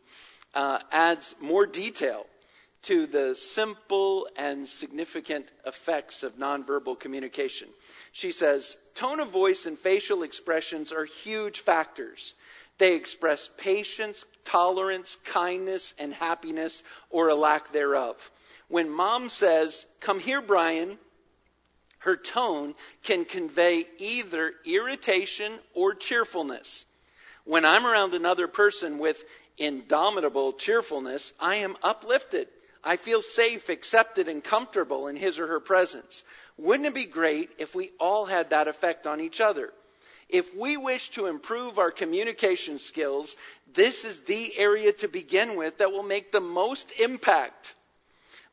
uh, 0.54 0.80
adds 0.90 1.34
more 1.40 1.66
detail 1.66 2.26
to 2.82 3.06
the 3.06 3.34
simple 3.34 4.28
and 4.36 4.66
significant 4.66 5.52
effects 5.66 6.22
of 6.22 6.38
nonverbal 6.38 6.98
communication. 6.98 7.68
She 8.12 8.32
says, 8.32 8.76
tone 8.94 9.20
of 9.20 9.28
voice 9.28 9.66
and 9.66 9.78
facial 9.78 10.22
expressions 10.22 10.92
are 10.92 11.04
huge 11.04 11.60
factors. 11.60 12.34
They 12.78 12.94
express 12.94 13.50
patience, 13.56 14.24
tolerance, 14.44 15.16
kindness, 15.24 15.94
and 15.98 16.14
happiness, 16.14 16.82
or 17.10 17.28
a 17.28 17.34
lack 17.34 17.72
thereof. 17.72 18.30
When 18.68 18.90
mom 18.90 19.28
says, 19.28 19.86
Come 20.00 20.20
here, 20.20 20.42
Brian, 20.42 20.98
her 21.98 22.16
tone 22.16 22.74
can 23.02 23.24
convey 23.24 23.86
either 23.98 24.54
irritation 24.64 25.52
or 25.74 25.94
cheerfulness. 25.94 26.84
When 27.44 27.64
I'm 27.64 27.86
around 27.86 28.14
another 28.14 28.48
person 28.48 28.98
with 28.98 29.24
indomitable 29.58 30.52
cheerfulness, 30.52 31.32
I 31.40 31.56
am 31.56 31.76
uplifted. 31.82 32.48
I 32.84 32.96
feel 32.96 33.22
safe, 33.22 33.68
accepted, 33.68 34.28
and 34.28 34.42
comfortable 34.42 35.08
in 35.08 35.16
his 35.16 35.38
or 35.38 35.46
her 35.48 35.60
presence. 35.60 36.22
Wouldn't 36.56 36.86
it 36.86 36.94
be 36.94 37.04
great 37.04 37.50
if 37.58 37.74
we 37.74 37.90
all 37.98 38.26
had 38.26 38.50
that 38.50 38.68
effect 38.68 39.06
on 39.06 39.20
each 39.20 39.40
other? 39.40 39.72
If 40.28 40.54
we 40.56 40.76
wish 40.76 41.10
to 41.10 41.26
improve 41.26 41.78
our 41.78 41.92
communication 41.92 42.78
skills, 42.78 43.36
this 43.72 44.04
is 44.04 44.22
the 44.22 44.58
area 44.58 44.92
to 44.94 45.08
begin 45.08 45.56
with 45.56 45.78
that 45.78 45.92
will 45.92 46.02
make 46.02 46.32
the 46.32 46.40
most 46.40 46.92
impact 46.98 47.75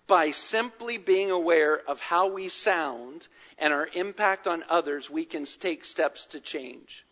by 0.07 0.31
simply 0.31 0.97
being 0.97 1.31
aware 1.31 1.79
of 1.87 2.01
how 2.01 2.27
we 2.27 2.49
sound 2.49 3.27
and 3.57 3.73
our 3.73 3.89
impact 3.93 4.47
on 4.47 4.63
others, 4.69 5.09
we 5.09 5.25
can 5.25 5.45
take 5.45 5.85
steps 5.85 6.25
to 6.25 6.39
change. 6.39 7.05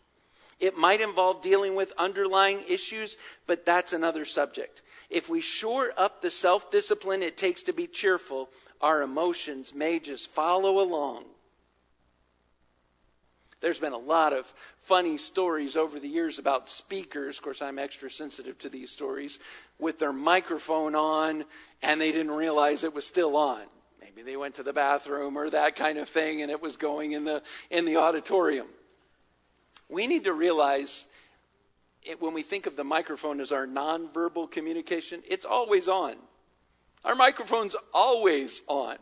It 0.60 0.76
might 0.76 1.00
involve 1.00 1.42
dealing 1.42 1.74
with 1.74 1.92
underlying 1.98 2.62
issues, 2.68 3.16
but 3.46 3.66
that's 3.66 3.92
another 3.92 4.24
subject. 4.24 4.82
If 5.10 5.28
we 5.28 5.40
shore 5.40 5.92
up 5.96 6.22
the 6.22 6.30
self 6.30 6.70
discipline 6.70 7.22
it 7.22 7.36
takes 7.36 7.62
to 7.64 7.72
be 7.72 7.86
cheerful, 7.86 8.48
our 8.80 9.02
emotions 9.02 9.74
may 9.74 9.98
just 9.98 10.30
follow 10.30 10.80
along. 10.80 11.24
There's 13.62 13.78
been 13.78 13.92
a 13.92 13.98
lot 13.98 14.32
of 14.32 14.52
funny 14.80 15.16
stories 15.16 15.76
over 15.76 16.00
the 16.00 16.08
years 16.08 16.40
about 16.40 16.68
speakers. 16.68 17.38
Of 17.38 17.44
course, 17.44 17.62
I'm 17.62 17.78
extra 17.78 18.10
sensitive 18.10 18.58
to 18.58 18.68
these 18.68 18.90
stories 18.90 19.38
with 19.78 20.00
their 20.00 20.12
microphone 20.12 20.96
on 20.96 21.44
and 21.80 22.00
they 22.00 22.10
didn't 22.10 22.32
realize 22.32 22.82
it 22.82 22.92
was 22.92 23.06
still 23.06 23.36
on. 23.36 23.62
Maybe 24.00 24.22
they 24.22 24.36
went 24.36 24.56
to 24.56 24.64
the 24.64 24.72
bathroom 24.72 25.38
or 25.38 25.48
that 25.48 25.76
kind 25.76 25.98
of 25.98 26.08
thing 26.08 26.42
and 26.42 26.50
it 26.50 26.60
was 26.60 26.76
going 26.76 27.12
in 27.12 27.24
the, 27.24 27.40
in 27.70 27.84
the 27.84 27.98
auditorium. 27.98 28.66
We 29.88 30.08
need 30.08 30.24
to 30.24 30.32
realize 30.32 31.04
it, 32.02 32.20
when 32.20 32.34
we 32.34 32.42
think 32.42 32.66
of 32.66 32.74
the 32.74 32.82
microphone 32.82 33.40
as 33.40 33.52
our 33.52 33.68
nonverbal 33.68 34.50
communication, 34.50 35.22
it's 35.28 35.44
always 35.44 35.86
on. 35.86 36.16
Our 37.04 37.14
microphone's 37.14 37.76
always 37.94 38.62
on. 38.66 38.96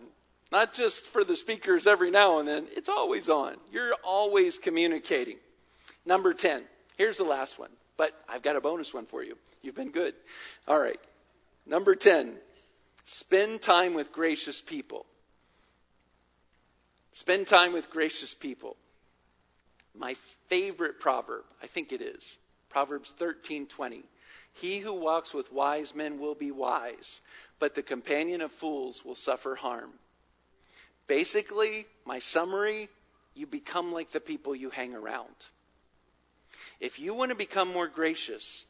Not 0.51 0.75
just 0.75 1.07
for 1.07 1.23
the 1.23 1.37
speakers 1.37 1.87
every 1.87 2.11
now 2.11 2.39
and 2.39 2.49
then, 2.49 2.67
it's 2.77 2.89
always 2.89 3.29
on. 3.29 3.57
You're 3.73 3.95
always 4.03 4.59
communicating. 4.59 5.37
Number 6.05 6.35
10. 6.35 6.63
Here's 6.97 7.17
the 7.17 7.25
last 7.25 7.59
one, 7.59 7.71
but 7.97 8.13
I've 8.29 8.43
got 8.43 8.57
a 8.57 8.61
bonus 8.61 8.93
one 8.93 9.07
for 9.07 9.23
you. 9.23 9.37
You've 9.63 9.77
been 9.77 9.91
good. 9.91 10.15
All 10.67 10.79
right. 10.79 11.01
Number 11.67 11.95
10. 11.95 12.35
Spend 13.05 13.63
time 13.63 13.95
with 13.95 14.13
gracious 14.13 14.61
people. 14.61 15.07
Spend 17.13 17.47
time 17.47 17.73
with 17.73 17.91
gracious 17.91 18.35
people. 18.35 18.77
My 19.95 20.15
favorite 20.49 21.01
proverb, 21.01 21.45
I 21.63 21.67
think 21.67 21.93
it 21.93 22.01
is, 22.01 22.39
Proverbs 22.69 23.13
13:20. 23.19 24.05
He 24.53 24.79
who 24.79 24.93
walks 24.93 25.35
with 25.35 25.53
wise 25.53 25.95
men 25.95 26.19
will 26.19 26.35
be 26.35 26.51
wise, 26.51 27.21
but 27.59 27.75
the 27.75 27.83
companion 27.83 28.41
of 28.41 28.53
fools 28.53 29.05
will 29.05 29.15
suffer 29.15 29.57
harm. 29.57 29.99
Basically, 31.11 31.87
my 32.05 32.21
summary, 32.21 32.89
you 33.35 33.45
become 33.45 33.93
like 33.93 34.13
the 34.13 34.21
people 34.21 34.55
you 34.55 34.71
hang 34.71 34.95
around. 34.95 35.35
If 36.79 37.01
you 37.01 37.15
want 37.15 37.31
to 37.31 37.35
become 37.35 37.67
more 37.67 37.89
gracious, 37.89 38.65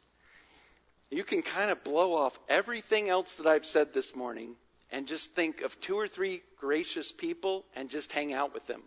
you 1.11 1.22
can 1.22 1.43
kind 1.43 1.70
of 1.70 1.84
blow 1.84 2.14
off 2.14 2.38
everything 2.49 3.11
else 3.11 3.34
that 3.34 3.47
I've 3.47 3.66
said 3.66 3.93
this 3.93 4.16
morning 4.16 4.55
and 4.91 5.07
just 5.07 5.34
think 5.34 5.61
of 5.61 5.78
two 5.82 5.97
or 5.97 6.09
three 6.09 6.41
gracious 6.57 7.12
people 7.12 7.66
and 7.76 7.91
just 7.91 8.11
hang 8.11 8.32
out 8.32 8.55
with 8.55 8.66
them. 8.66 8.84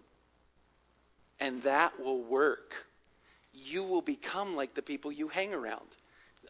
And 1.39 1.61
that 1.61 2.03
will 2.03 2.23
work. 2.23 2.87
You 3.53 3.83
will 3.83 4.01
become 4.01 4.55
like 4.55 4.73
the 4.73 4.81
people 4.81 5.11
you 5.11 5.27
hang 5.27 5.53
around. 5.53 5.95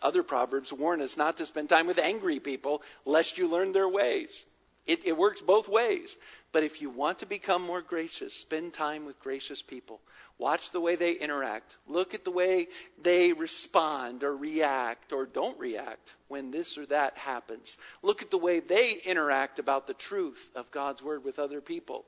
Other 0.02 0.24
proverbs 0.24 0.72
warn 0.72 1.02
us 1.02 1.18
not 1.18 1.36
to 1.36 1.46
spend 1.46 1.68
time 1.68 1.86
with 1.86 2.00
angry 2.00 2.40
people 2.40 2.82
lest 3.04 3.38
you 3.38 3.50
learn 3.50 3.74
their 3.74 3.90
ways. 3.90 4.46
It, 4.86 5.06
it 5.06 5.18
works 5.18 5.42
both 5.42 5.70
ways. 5.70 6.18
But 6.54 6.64
if 6.64 6.84
you 6.84 6.92
want 6.92 7.18
to 7.20 7.26
become 7.26 7.64
more 7.64 7.82
gracious, 7.82 8.36
spend 8.36 8.74
time 8.74 9.06
with 9.06 9.20
gracious 9.20 9.64
people. 9.64 10.00
Watch 10.38 10.70
the 10.70 10.80
way 10.80 10.96
they 10.96 11.14
interact. 11.14 11.78
Look 11.88 12.14
at 12.14 12.24
the 12.24 12.32
way 12.32 12.68
they 13.02 13.34
respond 13.34 14.24
or 14.24 14.38
react 14.38 15.14
or 15.14 15.26
don't 15.26 15.58
react 15.58 16.14
when 16.28 16.52
this 16.52 16.78
or 16.78 16.86
that 16.86 17.18
happens. 17.18 17.78
Look 18.04 18.22
at 18.22 18.30
the 18.30 18.38
way 18.38 18.60
they 18.60 19.02
interact 19.04 19.58
about 19.58 19.88
the 19.88 19.96
truth 19.96 20.52
of 20.56 20.70
God's 20.70 21.02
word 21.02 21.24
with 21.26 21.40
other 21.40 21.60
people. 21.60 22.06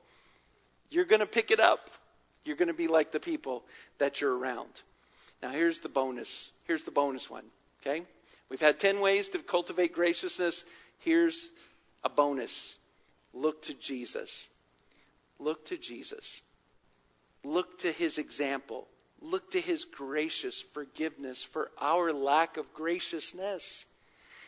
You're 0.90 1.04
going 1.04 1.20
to 1.20 1.26
pick 1.26 1.50
it 1.50 1.58
up. 1.58 1.90
You're 2.44 2.56
going 2.56 2.68
to 2.68 2.74
be 2.74 2.86
like 2.86 3.10
the 3.10 3.18
people 3.18 3.64
that 3.98 4.20
you're 4.20 4.38
around. 4.38 4.70
Now, 5.42 5.50
here's 5.50 5.80
the 5.80 5.88
bonus. 5.88 6.52
Here's 6.68 6.84
the 6.84 6.92
bonus 6.92 7.28
one. 7.28 7.44
Okay? 7.82 8.04
We've 8.48 8.60
had 8.60 8.78
10 8.78 9.00
ways 9.00 9.28
to 9.30 9.40
cultivate 9.40 9.92
graciousness. 9.92 10.64
Here's 11.00 11.48
a 12.04 12.08
bonus 12.08 12.76
look 13.36 13.62
to 13.62 13.74
Jesus. 13.74 14.48
Look 15.38 15.66
to 15.66 15.76
Jesus. 15.76 16.42
Look 17.44 17.78
to 17.80 17.92
his 17.92 18.18
example. 18.18 18.88
Look 19.20 19.50
to 19.52 19.60
his 19.60 19.84
gracious 19.84 20.60
forgiveness 20.60 21.42
for 21.42 21.70
our 21.80 22.12
lack 22.12 22.56
of 22.56 22.72
graciousness. 22.74 23.86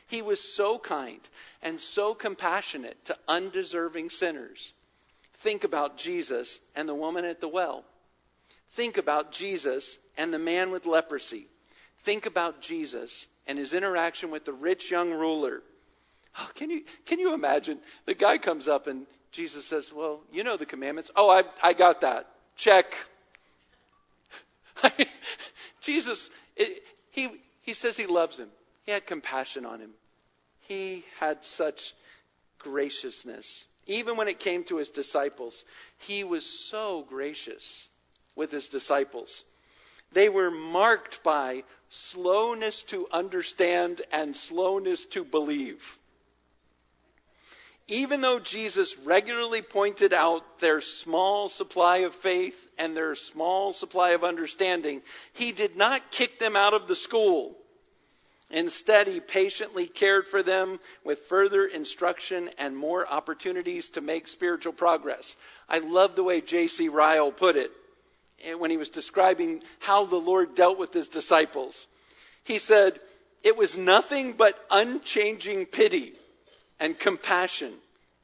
He 0.06 0.22
was 0.22 0.40
so 0.40 0.78
kind 0.78 1.20
and 1.62 1.80
so 1.80 2.14
compassionate 2.14 3.04
to 3.04 3.18
undeserving 3.28 4.10
sinners. 4.10 4.72
Think 5.34 5.64
about 5.64 5.98
Jesus 5.98 6.60
and 6.74 6.88
the 6.88 6.94
woman 6.94 7.24
at 7.24 7.40
the 7.40 7.48
well. 7.48 7.84
Think 8.70 8.96
about 8.96 9.32
Jesus 9.32 9.98
and 10.16 10.32
the 10.32 10.38
man 10.38 10.70
with 10.70 10.86
leprosy. 10.86 11.46
Think 12.02 12.26
about 12.26 12.60
Jesus 12.60 13.28
and 13.46 13.58
his 13.58 13.74
interaction 13.74 14.30
with 14.30 14.44
the 14.44 14.52
rich 14.52 14.90
young 14.90 15.12
ruler. 15.12 15.62
Oh, 16.36 16.50
can, 16.54 16.70
you, 16.70 16.82
can 17.04 17.18
you 17.18 17.34
imagine? 17.34 17.78
The 18.06 18.14
guy 18.14 18.38
comes 18.38 18.68
up 18.68 18.86
and 18.86 19.06
Jesus 19.32 19.66
says, 19.66 19.92
Well, 19.92 20.20
you 20.32 20.44
know 20.44 20.56
the 20.56 20.66
commandments. 20.66 21.10
Oh, 21.16 21.28
I've, 21.30 21.48
I 21.62 21.72
got 21.72 22.00
that. 22.02 22.28
Check. 22.56 22.94
Jesus, 25.80 26.30
it, 26.56 26.82
he, 27.10 27.28
he 27.62 27.74
says 27.74 27.96
he 27.96 28.06
loves 28.06 28.38
him. 28.38 28.48
He 28.84 28.92
had 28.92 29.06
compassion 29.06 29.66
on 29.66 29.80
him. 29.80 29.90
He 30.60 31.04
had 31.18 31.44
such 31.44 31.94
graciousness. 32.58 33.64
Even 33.86 34.16
when 34.16 34.28
it 34.28 34.38
came 34.38 34.64
to 34.64 34.76
his 34.76 34.90
disciples, 34.90 35.64
he 35.98 36.24
was 36.24 36.44
so 36.44 37.06
gracious 37.08 37.88
with 38.36 38.50
his 38.50 38.68
disciples. 38.68 39.44
They 40.12 40.28
were 40.28 40.50
marked 40.50 41.22
by 41.22 41.64
slowness 41.88 42.82
to 42.84 43.06
understand 43.12 44.02
and 44.12 44.36
slowness 44.36 45.04
to 45.06 45.24
believe. 45.24 45.97
Even 47.90 48.20
though 48.20 48.38
Jesus 48.38 48.98
regularly 48.98 49.62
pointed 49.62 50.12
out 50.12 50.58
their 50.58 50.82
small 50.82 51.48
supply 51.48 51.98
of 51.98 52.14
faith 52.14 52.68
and 52.76 52.94
their 52.94 53.14
small 53.14 53.72
supply 53.72 54.10
of 54.10 54.22
understanding, 54.22 55.00
he 55.32 55.52
did 55.52 55.74
not 55.74 56.10
kick 56.10 56.38
them 56.38 56.54
out 56.54 56.74
of 56.74 56.86
the 56.86 56.94
school. 56.94 57.56
Instead, 58.50 59.06
he 59.06 59.20
patiently 59.20 59.86
cared 59.86 60.28
for 60.28 60.42
them 60.42 60.80
with 61.02 61.20
further 61.20 61.64
instruction 61.64 62.50
and 62.58 62.76
more 62.76 63.10
opportunities 63.10 63.88
to 63.90 64.02
make 64.02 64.28
spiritual 64.28 64.72
progress. 64.74 65.36
I 65.66 65.78
love 65.78 66.14
the 66.14 66.24
way 66.24 66.42
J.C. 66.42 66.90
Ryle 66.90 67.32
put 67.32 67.56
it 67.56 67.70
eh, 68.44 68.54
when 68.54 68.70
he 68.70 68.76
was 68.76 68.90
describing 68.90 69.62
how 69.80 70.04
the 70.04 70.16
Lord 70.16 70.54
dealt 70.54 70.78
with 70.78 70.92
his 70.92 71.08
disciples. 71.08 71.86
He 72.44 72.58
said, 72.58 73.00
It 73.42 73.56
was 73.56 73.78
nothing 73.78 74.32
but 74.32 74.62
unchanging 74.70 75.66
pity 75.66 76.14
and 76.80 76.98
compassion 76.98 77.72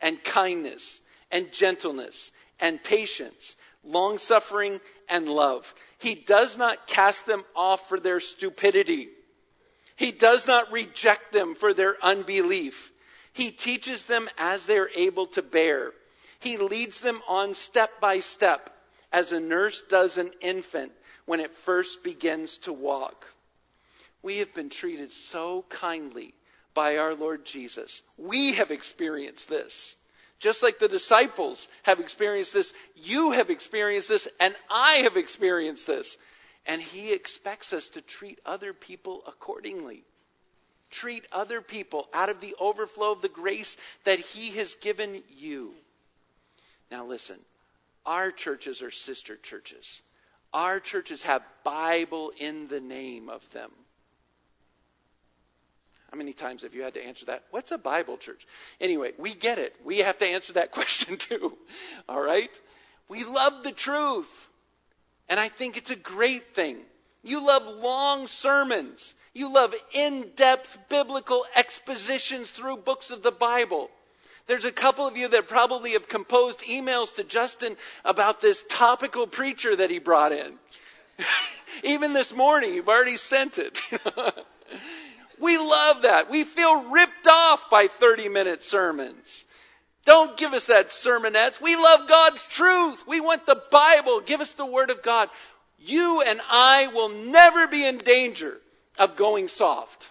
and 0.00 0.22
kindness 0.22 1.00
and 1.30 1.52
gentleness 1.52 2.30
and 2.60 2.82
patience, 2.82 3.56
long 3.82 4.18
suffering 4.18 4.80
and 5.08 5.28
love. 5.28 5.74
He 5.98 6.14
does 6.14 6.56
not 6.56 6.86
cast 6.86 7.26
them 7.26 7.44
off 7.56 7.88
for 7.88 7.98
their 7.98 8.20
stupidity. 8.20 9.08
He 9.96 10.12
does 10.12 10.46
not 10.46 10.72
reject 10.72 11.32
them 11.32 11.54
for 11.54 11.72
their 11.72 11.96
unbelief. 12.02 12.92
He 13.32 13.50
teaches 13.50 14.04
them 14.04 14.28
as 14.38 14.66
they're 14.66 14.90
able 14.94 15.26
to 15.28 15.42
bear. 15.42 15.92
He 16.38 16.56
leads 16.56 17.00
them 17.00 17.22
on 17.26 17.54
step 17.54 18.00
by 18.00 18.20
step 18.20 18.70
as 19.12 19.32
a 19.32 19.40
nurse 19.40 19.82
does 19.88 20.18
an 20.18 20.30
infant 20.40 20.92
when 21.24 21.40
it 21.40 21.52
first 21.52 22.02
begins 22.04 22.58
to 22.58 22.72
walk. 22.72 23.26
We 24.22 24.38
have 24.38 24.52
been 24.54 24.70
treated 24.70 25.12
so 25.12 25.64
kindly 25.68 26.34
by 26.74 26.98
our 26.98 27.14
Lord 27.14 27.44
Jesus. 27.44 28.02
We 28.18 28.54
have 28.54 28.70
experienced 28.70 29.48
this. 29.48 29.96
Just 30.40 30.62
like 30.62 30.78
the 30.78 30.88
disciples 30.88 31.68
have 31.84 32.00
experienced 32.00 32.52
this, 32.52 32.74
you 32.96 33.30
have 33.30 33.48
experienced 33.48 34.08
this, 34.08 34.28
and 34.40 34.54
I 34.68 34.96
have 34.96 35.16
experienced 35.16 35.86
this. 35.86 36.18
And 36.66 36.82
He 36.82 37.12
expects 37.12 37.72
us 37.72 37.88
to 37.90 38.00
treat 38.00 38.40
other 38.44 38.72
people 38.72 39.22
accordingly. 39.26 40.02
Treat 40.90 41.24
other 41.32 41.60
people 41.60 42.08
out 42.12 42.28
of 42.28 42.40
the 42.40 42.54
overflow 42.60 43.12
of 43.12 43.22
the 43.22 43.28
grace 43.28 43.76
that 44.04 44.18
He 44.18 44.50
has 44.58 44.74
given 44.74 45.22
you. 45.34 45.72
Now, 46.90 47.04
listen, 47.04 47.38
our 48.04 48.30
churches 48.30 48.82
are 48.82 48.90
sister 48.90 49.36
churches. 49.36 50.02
Our 50.52 50.78
churches 50.78 51.22
have 51.24 51.42
Bible 51.64 52.32
in 52.38 52.68
the 52.68 52.80
name 52.80 53.28
of 53.28 53.48
them. 53.50 53.70
How 56.14 56.18
many 56.18 56.32
times 56.32 56.62
have 56.62 56.76
you 56.76 56.82
had 56.82 56.94
to 56.94 57.04
answer 57.04 57.26
that? 57.26 57.42
What's 57.50 57.72
a 57.72 57.76
Bible 57.76 58.16
church? 58.16 58.46
Anyway, 58.80 59.14
we 59.18 59.34
get 59.34 59.58
it. 59.58 59.74
We 59.84 59.98
have 59.98 60.16
to 60.18 60.24
answer 60.24 60.52
that 60.52 60.70
question 60.70 61.16
too. 61.16 61.58
All 62.08 62.20
right? 62.20 62.52
We 63.08 63.24
love 63.24 63.64
the 63.64 63.72
truth. 63.72 64.48
And 65.28 65.40
I 65.40 65.48
think 65.48 65.76
it's 65.76 65.90
a 65.90 65.96
great 65.96 66.54
thing. 66.54 66.76
You 67.24 67.44
love 67.44 67.66
long 67.66 68.28
sermons. 68.28 69.14
You 69.32 69.52
love 69.52 69.74
in 69.92 70.28
depth 70.36 70.78
biblical 70.88 71.46
expositions 71.56 72.52
through 72.52 72.76
books 72.76 73.10
of 73.10 73.24
the 73.24 73.32
Bible. 73.32 73.90
There's 74.46 74.64
a 74.64 74.70
couple 74.70 75.08
of 75.08 75.16
you 75.16 75.26
that 75.26 75.48
probably 75.48 75.94
have 75.94 76.08
composed 76.08 76.60
emails 76.60 77.12
to 77.16 77.24
Justin 77.24 77.76
about 78.04 78.40
this 78.40 78.62
topical 78.68 79.26
preacher 79.26 79.74
that 79.74 79.90
he 79.90 79.98
brought 79.98 80.30
in. 80.30 80.60
Even 81.82 82.12
this 82.12 82.32
morning, 82.32 82.72
you've 82.72 82.88
already 82.88 83.16
sent 83.16 83.58
it. 83.58 83.82
we 85.40 85.58
love 85.58 86.02
that. 86.02 86.30
We 86.30 86.44
feel 86.44 86.90
ripped 86.90 87.26
off 87.26 87.68
by 87.70 87.86
30 87.86 88.28
minute 88.28 88.62
sermons. 88.62 89.44
Don't 90.04 90.36
give 90.36 90.52
us 90.52 90.66
that 90.66 90.88
sermonettes. 90.88 91.60
We 91.60 91.76
love 91.76 92.08
God's 92.08 92.42
truth. 92.46 93.04
We 93.06 93.20
want 93.20 93.46
the 93.46 93.60
Bible. 93.70 94.20
Give 94.20 94.40
us 94.40 94.52
the 94.52 94.66
Word 94.66 94.90
of 94.90 95.02
God. 95.02 95.30
You 95.78 96.22
and 96.26 96.40
I 96.50 96.88
will 96.88 97.08
never 97.08 97.66
be 97.66 97.86
in 97.86 97.98
danger 97.98 98.58
of 98.98 99.16
going 99.16 99.48
soft. 99.48 100.10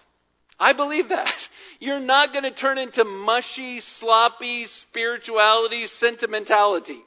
I 0.58 0.72
believe 0.72 1.08
that. 1.08 1.48
You're 1.80 2.00
not 2.00 2.32
going 2.32 2.44
to 2.44 2.50
turn 2.50 2.78
into 2.78 3.04
mushy, 3.04 3.80
sloppy 3.80 4.66
spirituality, 4.66 5.86
sentimentality. 5.86 7.00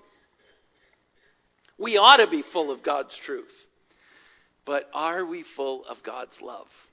We 1.78 1.97
ought 1.97 2.18
to 2.18 2.28
be 2.28 2.41
full 2.41 2.72
of 2.72 2.84
God's 2.84 3.18
truth. 3.18 3.68
But 4.65 4.89
are 4.93 5.24
we 5.26 5.43
full 5.43 5.86
of 5.86 6.03
God's 6.03 6.41
love? 6.41 6.86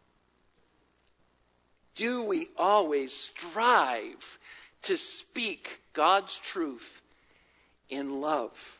Do 1.95 2.23
we 2.23 2.49
always 2.57 3.13
strive 3.13 4.39
to 4.83 4.97
speak 4.97 5.81
God's 5.93 6.39
truth 6.39 7.03
in 7.89 8.21
love? 8.21 8.79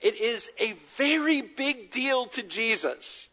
It 0.00 0.20
is 0.20 0.50
a 0.58 0.72
very 0.96 1.42
big 1.42 1.90
deal 1.90 2.26
to 2.26 2.42
Jesus. 2.42 3.28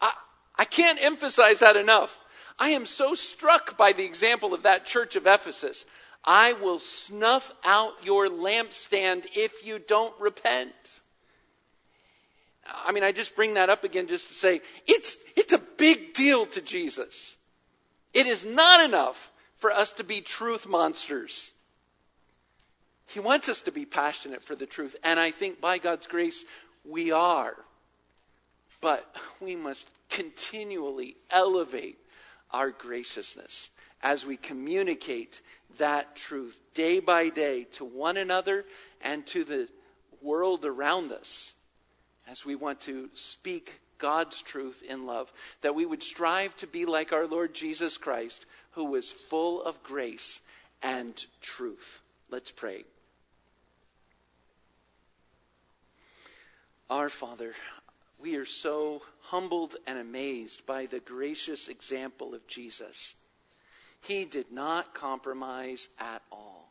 I, 0.00 0.12
I 0.56 0.64
can't 0.64 1.02
emphasize 1.02 1.60
that 1.60 1.76
enough. 1.76 2.18
I 2.58 2.70
am 2.70 2.86
so 2.86 3.14
struck 3.14 3.76
by 3.76 3.92
the 3.92 4.04
example 4.04 4.52
of 4.52 4.64
that 4.64 4.84
church 4.86 5.16
of 5.16 5.26
Ephesus. 5.26 5.84
I 6.24 6.52
will 6.52 6.78
snuff 6.78 7.52
out 7.64 7.92
your 8.04 8.28
lampstand 8.28 9.26
if 9.34 9.64
you 9.64 9.78
don't 9.78 10.14
repent. 10.20 11.00
I 12.74 12.92
mean, 12.92 13.04
I 13.04 13.12
just 13.12 13.36
bring 13.36 13.54
that 13.54 13.70
up 13.70 13.84
again 13.84 14.06
just 14.06 14.28
to 14.28 14.34
say 14.34 14.60
it's, 14.86 15.16
it's 15.36 15.52
a 15.52 15.58
big 15.58 16.14
deal 16.14 16.46
to 16.46 16.60
Jesus. 16.60 17.36
It 18.12 18.26
is 18.26 18.44
not 18.44 18.84
enough 18.84 19.30
for 19.56 19.70
us 19.70 19.92
to 19.94 20.04
be 20.04 20.20
truth 20.20 20.66
monsters. 20.66 21.52
He 23.06 23.20
wants 23.20 23.48
us 23.48 23.62
to 23.62 23.72
be 23.72 23.86
passionate 23.86 24.44
for 24.44 24.54
the 24.54 24.66
truth. 24.66 24.96
And 25.02 25.18
I 25.18 25.30
think 25.30 25.60
by 25.60 25.78
God's 25.78 26.06
grace, 26.06 26.44
we 26.84 27.10
are. 27.10 27.54
But 28.80 29.04
we 29.40 29.56
must 29.56 29.88
continually 30.10 31.16
elevate 31.30 31.98
our 32.50 32.70
graciousness 32.70 33.70
as 34.02 34.24
we 34.24 34.36
communicate 34.36 35.40
that 35.78 36.16
truth 36.16 36.58
day 36.74 37.00
by 37.00 37.28
day 37.28 37.64
to 37.72 37.84
one 37.84 38.16
another 38.16 38.64
and 39.00 39.26
to 39.26 39.44
the 39.44 39.68
world 40.22 40.64
around 40.64 41.12
us 41.12 41.54
as 42.30 42.44
we 42.44 42.54
want 42.54 42.80
to 42.82 43.08
speak 43.14 43.80
God's 43.98 44.42
truth 44.42 44.82
in 44.88 45.06
love, 45.06 45.32
that 45.62 45.74
we 45.74 45.86
would 45.86 46.02
strive 46.02 46.56
to 46.58 46.66
be 46.66 46.84
like 46.84 47.12
our 47.12 47.26
Lord 47.26 47.54
Jesus 47.54 47.96
Christ, 47.96 48.46
who 48.72 48.84
was 48.84 49.10
full 49.10 49.62
of 49.62 49.82
grace 49.82 50.40
and 50.82 51.24
truth. 51.40 52.00
Let's 52.30 52.50
pray. 52.50 52.84
Our 56.90 57.08
Father, 57.08 57.54
we 58.18 58.36
are 58.36 58.46
so 58.46 59.02
humbled 59.22 59.76
and 59.86 59.98
amazed 59.98 60.64
by 60.64 60.86
the 60.86 61.00
gracious 61.00 61.68
example 61.68 62.34
of 62.34 62.46
Jesus. 62.46 63.14
He 64.00 64.24
did 64.24 64.52
not 64.52 64.94
compromise 64.94 65.88
at 65.98 66.22
all. 66.30 66.70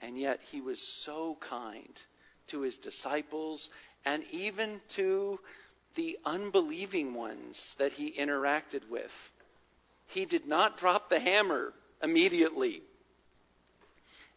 And 0.00 0.16
yet 0.16 0.40
he 0.50 0.60
was 0.60 0.80
so 0.80 1.36
kind 1.40 2.00
to 2.46 2.60
his 2.60 2.78
disciples 2.78 3.70
and 4.04 4.22
even 4.30 4.80
to 4.90 5.40
the 5.94 6.18
unbelieving 6.24 7.14
ones 7.14 7.74
that 7.78 7.92
he 7.92 8.12
interacted 8.12 8.88
with. 8.88 9.32
He 10.06 10.24
did 10.24 10.46
not 10.46 10.78
drop 10.78 11.08
the 11.08 11.18
hammer 11.18 11.72
immediately. 12.02 12.82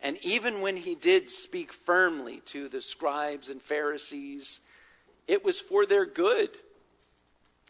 And 0.01 0.17
even 0.25 0.61
when 0.61 0.75
he 0.75 0.95
did 0.95 1.29
speak 1.29 1.71
firmly 1.71 2.41
to 2.47 2.67
the 2.67 2.81
scribes 2.81 3.49
and 3.49 3.61
Pharisees, 3.61 4.59
it 5.27 5.45
was 5.45 5.59
for 5.59 5.85
their 5.85 6.05
good 6.05 6.49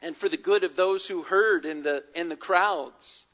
and 0.01 0.15
for 0.15 0.29
the 0.29 0.37
good 0.37 0.63
of 0.63 0.75
those 0.75 1.07
who 1.07 1.23
heard 1.23 1.65
in 1.65 1.83
the, 1.83 2.03
in 2.15 2.29
the 2.29 2.35
crowds. 2.35 3.25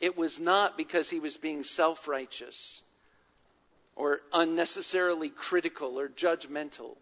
It 0.00 0.16
was 0.16 0.40
not 0.40 0.76
because 0.76 1.10
he 1.10 1.20
was 1.20 1.36
being 1.36 1.64
self 1.64 2.08
righteous 2.08 2.82
or 3.94 4.20
unnecessarily 4.32 5.28
critical 5.28 5.98
or 5.98 6.08
judgmental. 6.08 6.96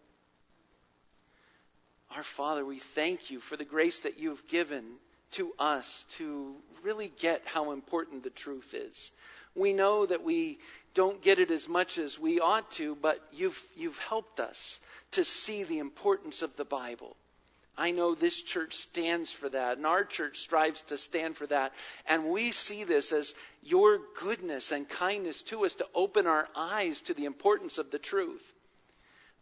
Our 2.15 2.23
Father, 2.23 2.65
we 2.65 2.79
thank 2.79 3.31
you 3.31 3.41
for 3.41 3.57
the 3.57 3.65
grace 3.65 4.01
that 4.01 4.19
you've 4.19 4.47
given 4.49 4.85
to 5.33 5.53
us 5.59 6.07
to 6.17 6.55
really 6.83 7.13
get 7.19 7.43
how 7.45 7.73
important 7.73 8.23
the 8.23 8.31
truth 8.31 8.75
is. 8.75 9.13
We 9.55 9.73
know 9.73 10.07
that 10.07 10.23
we 10.23 10.59
don't 10.95 11.21
get 11.21 11.39
it 11.39 11.51
as 11.51 11.69
much 11.69 11.99
as 11.99 12.19
we 12.19 12.41
ought 12.41 12.71
to, 12.73 12.95
but 12.97 13.21
you've, 13.33 13.61
you've 13.77 13.99
helped 13.99 14.41
us 14.41 14.81
to 15.11 15.25
see 15.25 15.65
the 15.65 15.79
importance 15.79 16.43
of 16.43 16.57
the 16.57 16.65
Bible. 16.65 17.17
I 17.77 17.91
know 17.91 18.15
this 18.15 18.41
church 18.41 18.75
stands 18.75 19.33
for 19.33 19.51
that, 19.51 19.77
and 19.77 19.87
our 19.87 20.05
church 20.05 20.39
strives 20.39 20.81
to 20.83 20.97
stand 20.97 21.37
for 21.37 21.47
that. 21.49 21.75
And 22.07 22.31
we 22.31 22.53
see 22.53 22.85
this 22.85 23.13
as 23.13 23.35
your 23.63 24.01
goodness 24.19 24.73
and 24.73 24.89
kindness 24.89 25.43
to 25.45 25.67
us 25.67 25.75
to 25.77 25.87
open 25.95 26.27
our 26.27 26.49
eyes 26.57 27.03
to 27.03 27.15
the 27.15 27.27
importance 27.27 27.77
of 27.77 27.91
the 27.91 27.99
truth. 27.99 28.55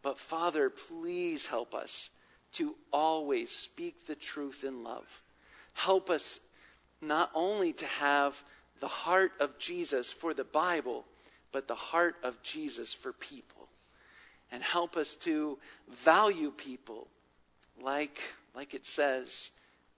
But 0.02 0.18
Father, 0.18 0.70
please 0.70 1.46
help 1.46 1.74
us 1.74 2.10
to 2.54 2.74
always 2.92 3.50
speak 3.50 4.06
the 4.06 4.14
truth 4.14 4.64
in 4.64 4.82
love. 4.82 5.22
Help 5.74 6.10
us 6.10 6.40
not 7.00 7.30
only 7.34 7.72
to 7.74 7.86
have 7.86 8.42
the 8.80 8.88
heart 8.88 9.32
of 9.40 9.58
Jesus 9.58 10.10
for 10.10 10.34
the 10.34 10.44
Bible, 10.44 11.04
but 11.52 11.68
the 11.68 11.74
heart 11.74 12.16
of 12.22 12.42
Jesus 12.42 12.92
for 12.92 13.12
people. 13.12 13.68
And 14.50 14.62
help 14.62 14.96
us 14.96 15.16
to 15.16 15.58
value 15.88 16.50
people 16.50 17.08
like, 17.82 18.20
like 18.54 18.74
it 18.74 18.86
says, 18.86 19.50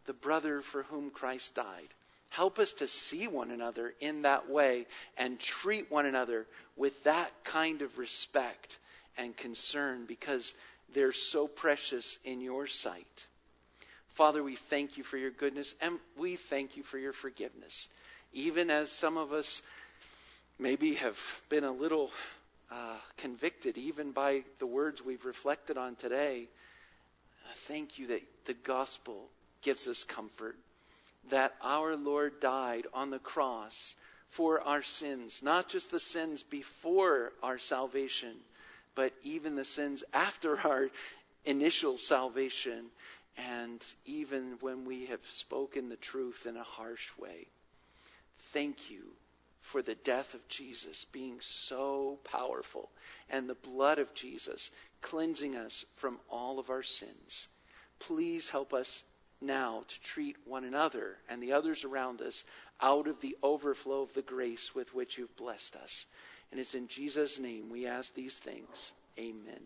the 0.07 0.13
brother 0.13 0.61
for 0.61 0.85
whom 0.85 1.11
Christ 1.11 1.55
died. 1.55 1.89
Help 2.31 2.59
us 2.59 2.73
to 2.75 2.89
see 2.89 3.27
one 3.27 3.51
another 3.51 3.95
in 4.01 4.23
that 4.23 4.49
way 4.49 4.87
and 5.17 5.39
treat 5.39 5.91
one 5.91 6.07
another 6.07 6.47
with 6.77 7.05
that 7.05 7.31
kind 7.45 7.83
of 7.83 7.99
respect 7.99 8.79
and 9.17 9.37
concern 9.37 10.05
because 10.07 10.55
they're 10.97 11.13
so 11.13 11.47
precious 11.47 12.19
in 12.25 12.41
your 12.41 12.67
sight. 12.67 13.27
Father, 14.09 14.43
we 14.43 14.57
thank 14.57 14.97
you 14.97 15.05
for 15.05 15.19
your 15.19 15.31
goodness 15.31 15.75
and 15.83 15.99
we 16.17 16.37
thank 16.37 16.75
you 16.75 16.83
for 16.83 16.97
your 16.97 17.13
forgiveness. 17.13 17.89
Even 18.33 18.71
as 18.71 18.91
some 18.91 19.19
of 19.19 19.31
us 19.31 19.61
maybe 20.59 20.95
have 20.95 21.21
been 21.51 21.65
a 21.65 21.71
little 21.71 22.11
uh, 22.71 22.97
convicted, 23.19 23.77
even 23.77 24.11
by 24.11 24.43
the 24.59 24.67
words 24.67 25.05
we've 25.05 25.27
reflected 25.27 25.77
on 25.77 25.97
today, 25.97 26.49
thank 27.67 27.99
you 27.99 28.07
that 28.07 28.23
the 28.47 28.55
gospel 28.55 29.29
gives 29.61 29.87
us 29.87 30.03
comfort. 30.03 30.57
That 31.29 31.57
our 31.63 31.95
Lord 31.95 32.41
died 32.41 32.87
on 32.95 33.11
the 33.11 33.19
cross 33.19 33.97
for 34.31 34.63
our 34.63 34.83
sins, 34.83 35.43
not 35.43 35.69
just 35.69 35.91
the 35.91 36.01
sins 36.01 36.43
before 36.43 37.35
our 37.43 37.59
salvation, 37.59 38.37
but 38.97 39.13
even 39.23 39.55
the 39.55 39.65
sins 39.65 40.03
after 40.13 40.59
our 40.67 40.91
initial 41.45 41.97
salvation, 41.97 42.87
and 43.37 43.85
even 44.05 44.57
when 44.61 44.85
we 44.85 45.07
have 45.07 45.25
spoken 45.31 45.89
the 45.89 45.97
truth 45.97 46.47
in 46.49 46.57
a 46.57 46.65
harsh 46.65 47.11
way. 47.17 47.47
Thank 48.39 48.91
you 48.91 49.03
for 49.61 49.83
the 49.83 49.95
death 49.95 50.35
of 50.35 50.49
Jesus 50.49 51.07
being 51.13 51.39
so 51.41 52.19
powerful 52.25 52.91
and 53.29 53.49
the 53.49 53.55
blood 53.55 53.99
of 53.99 54.15
Jesus 54.15 54.71
cleansing 55.03 55.57
us 55.57 55.85
from 55.97 56.19
all 56.31 56.59
of 56.59 56.71
our 56.71 56.83
sins. 56.83 57.49
Please 57.99 58.49
help 58.49 58.73
us 58.73 59.03
now 59.41 59.83
to 59.89 60.01
treat 60.01 60.37
one 60.47 60.65
another 60.65 61.17
and 61.29 61.43
the 61.43 61.53
others 61.53 61.85
around 61.85 62.23
us 62.23 62.45
out 62.81 63.07
of 63.07 63.21
the 63.21 63.37
overflow 63.43 64.03
of 64.03 64.15
the 64.15 64.23
grace 64.23 64.75
with 64.75 64.95
which 64.95 65.19
you've 65.19 65.37
blessed 65.37 65.77
us. 65.77 66.07
And 66.51 66.61
it's 66.61 66.75
in 66.75 66.89
Jesus' 66.89 67.39
name 67.39 67.69
we 67.71 67.87
ask 67.87 68.15
these 68.15 68.37
things. 68.37 68.93
Amen. 69.19 69.61